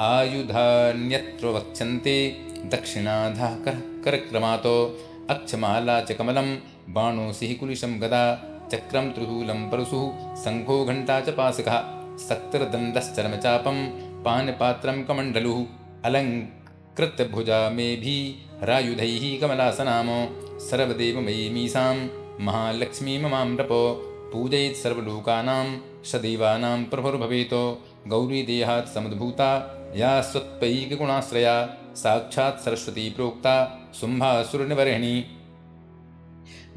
[0.10, 2.18] आयुधान्यत्र वक्ष्यन्ते
[2.74, 3.76] दक्षिणाधः कर
[4.06, 4.76] करक्रमातो
[5.36, 6.50] अक्षमाला च कमलं
[6.96, 8.24] बाणो सिहिकुलिशं गदा
[8.72, 10.06] चक्रं त्रिशूलं परशुः
[10.44, 11.76] शङ्खो घण्टा च पासकः
[12.28, 13.78] सक्तिर्दण्डश्चरमचापं
[14.26, 15.60] पानपात्रं कमण्डलुः
[16.08, 20.20] अलङ्कृतभुजा मेभिरायुधैः कमलासनामो
[20.70, 21.96] सर्वदेवमयी मीसां
[22.48, 23.82] महालक्ष्मी ममां नपो
[24.32, 25.66] पूजयेत् सर्वलोकानां
[26.06, 27.64] सदैवानां प्रभुर्भवेतो
[28.08, 29.50] गौरीदेहात् समुद्भूता
[29.96, 31.56] या स्वत्पैकगुणाश्रया
[31.96, 33.56] साक्षात् सरस्वती प्रोक्ता
[34.00, 35.16] शुम्भासुरनिवर्हिणी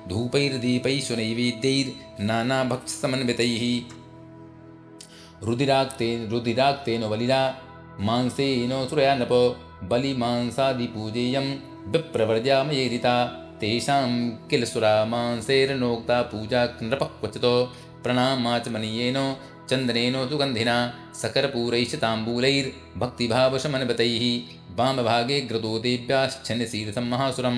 [0.09, 3.63] धूपैर्दीपैः नैवेद्यैर्नानाभक्षसमन्वितैः
[5.47, 7.41] रुदिराक्तेन रुदिराक्तेन बलिना
[8.01, 9.33] मांसेन सुरया नप
[9.91, 11.47] बलिमांसादिपूजेयं
[11.93, 13.15] विप्रवर्जामयेरिता
[13.61, 14.09] तेषां
[14.51, 19.37] किल सुरा मांसेर्नोक्ता पूजा नृपः क्वचितो, प्रणामाचमनीयेन
[19.71, 20.77] चन्दनेन सुगन्धिना
[21.23, 24.25] सकर्पूरैश्च ताम्बूलैर्भक्तिभावशमन्वतैः
[24.79, 27.57] वामभागे ग्रतो देव्याश्चन्यशीर्षं महासुरं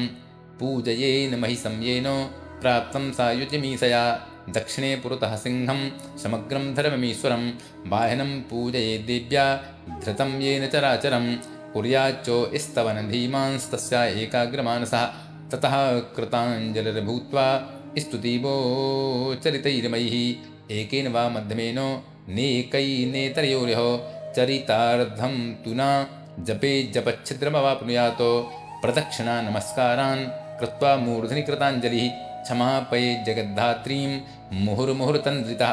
[0.61, 2.29] पूजयेन महिषं येन
[2.63, 7.53] प्राप्तं सायुज्यमीशया। दक्षिणे पुरतः सिंहं समग्रं धर्ममीश्वरं
[7.87, 9.65] वाहनं पूजयेद्देव्या
[10.05, 11.37] धृतं येन चराचरं।
[11.73, 15.13] कुर्याच्च स्तवनधीमांस्तस्या एकाग्रमानसः।
[15.53, 26.07] ततः कृताञ्जलिर्भूत्वा स्तुतिवोचरितैर्मयैः एकेन वा मध्यमेन नेकैनेतरयोर्यः चरितार्धं तु न।
[26.41, 28.49] जपे जपच्छिद्रमवाप्नुयात्।
[28.83, 32.09] प्रदक्षिणा नमस्कारान् कृत्वा मूर्धनि कृताञ्जलिः
[32.43, 34.21] क्षमापये जगद्धात्रीं
[34.53, 35.73] मुहुर्मुहुर्तन्द्रितः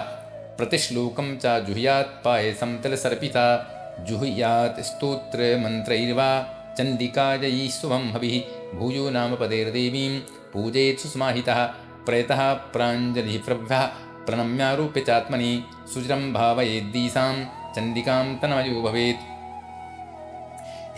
[0.58, 6.30] प्रतिश्लोकं च जुह्यात् पायसं तलसर्पिता। जुह्यात् स्तोत्रमन्त्रैर्वा
[6.78, 8.36] चण्डिकायै शुभं हविः।
[8.78, 10.20] भूयो नाम नामपदैर्देवीं
[10.54, 11.66] पूजयेत् सुस्माहितः
[12.06, 13.86] प्रयतः प्राञ्जलिः प्रभ्यः।
[14.28, 17.34] प्रणम्यारूप्य चात्मनि सुचिरं भावयेद्दीसां।
[17.76, 19.24] चण्डिकां तन्मयो भवेत्।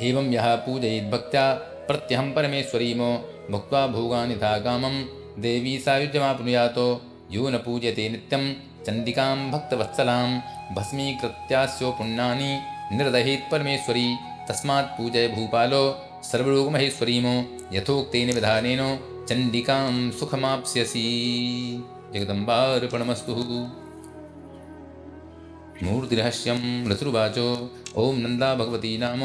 [0.02, 1.54] एवं यः पूजयेद्भक्त्या
[1.88, 3.12] प्रत्यहं परमेश्वरीमो।
[3.52, 5.06] भुक्त्वा भोगान् यथा कामं
[5.40, 8.54] देवी सायुज्यमाप्नुयात् यो न पूज्यते नित्यं।
[8.86, 10.40] चण्डिकां भक्तवत्सलां,
[10.76, 12.60] भस्मीकृत्यास्यो पुण्यानि।
[12.98, 14.16] निर्दहेत् परमेश्वरी,
[14.50, 17.44] तस्मात् पूजय भूपालो, सर्वलोकमहेश्वरीमो
[17.74, 21.06] यथोक्तेन विधानेन चण्डिकां सुखमाप्स्यसि।
[22.14, 23.36] जगदम्बार्पणमस्तु।
[25.86, 27.38] मूर्तिरहस्यं ऋतुर्वाच
[27.98, 29.22] ॐ नन्दा भगवती नाम।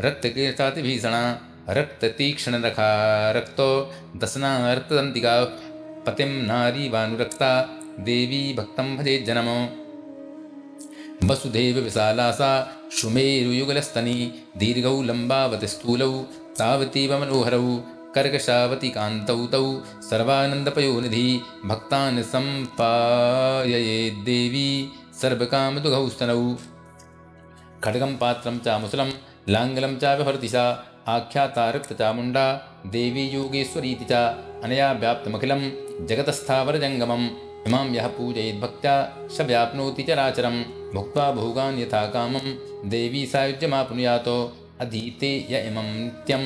[0.00, 1.22] रक्तकीर्तातिभीषणा
[1.78, 2.90] रक्ततीक्ष्णरखा
[3.36, 3.68] रक्तो
[4.22, 5.34] दशना रक्तदन्तिका
[6.06, 7.50] पतिं नारी वानुरक्ता
[8.08, 9.58] देवी भक्तं भजे जनमो।
[11.28, 12.50] वसुधैव विशाला सा
[12.98, 14.18] शुमेरुयुगलस्तनी
[14.58, 16.14] दीर्घौ लम्बावति स्थूलौ
[16.58, 17.68] तावतीव मनोहरौ
[18.16, 19.66] कर्कशावति कान्तौ तौ
[20.10, 21.26] सर्वानन्दपयोनिधि
[21.64, 23.38] भक्तान् सम्पाययेद्देवी
[25.22, 26.44] सर्वकामदुघौ स्तनौ
[27.84, 29.10] खड्गं पात्रं च मुसलं
[29.48, 30.64] लाङ्गलं च व्यभर्ति सा।
[31.08, 32.44] आख्याता रक्तचामुण्डा
[32.86, 34.12] देवी योगेश्वरीति च।
[34.64, 35.62] अनया व्याप्तमखिलं
[36.06, 37.26] जगतस्थावरजङ्गमम्
[37.68, 38.94] इमां यः पूजयेद्भक्त्या
[39.36, 40.56] स व्याप्नोति चराचरं।
[40.94, 42.46] भुक्त्वा भोगान् यथा कामं
[42.90, 44.30] देवी सायुज्यमाप्नुयात्।
[44.80, 46.42] अधीते य इमं नित्यं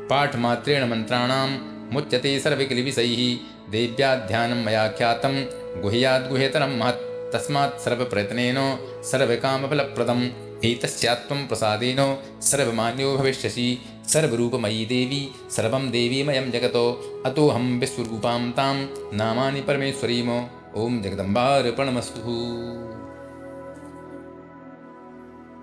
[0.09, 1.49] पाठमात्रेण मन्त्राणां
[1.93, 3.22] मुच्यते सर्वकिलिविषैः
[3.72, 5.35] देव्याध्यानं मया ख्यातं
[5.82, 8.57] गुह्याद्गुह्यतरं महत्। तस्मात् सर्वप्रयत्नेन
[9.11, 10.24] सर्वकामफलप्रदम्।
[10.65, 11.99] एतस्यात्वं प्रसादेन
[12.41, 13.67] सर्वमान्यो भविष्यसि
[14.08, 20.45] सर्वरूपमयी देवी, सर्वं देवीमयं जगतो। अतोऽहं विश्वरूपां तां नामानि परमेश्वरीम।
[20.77, 22.22] ॐ जगदम्बार्पणमस्तु।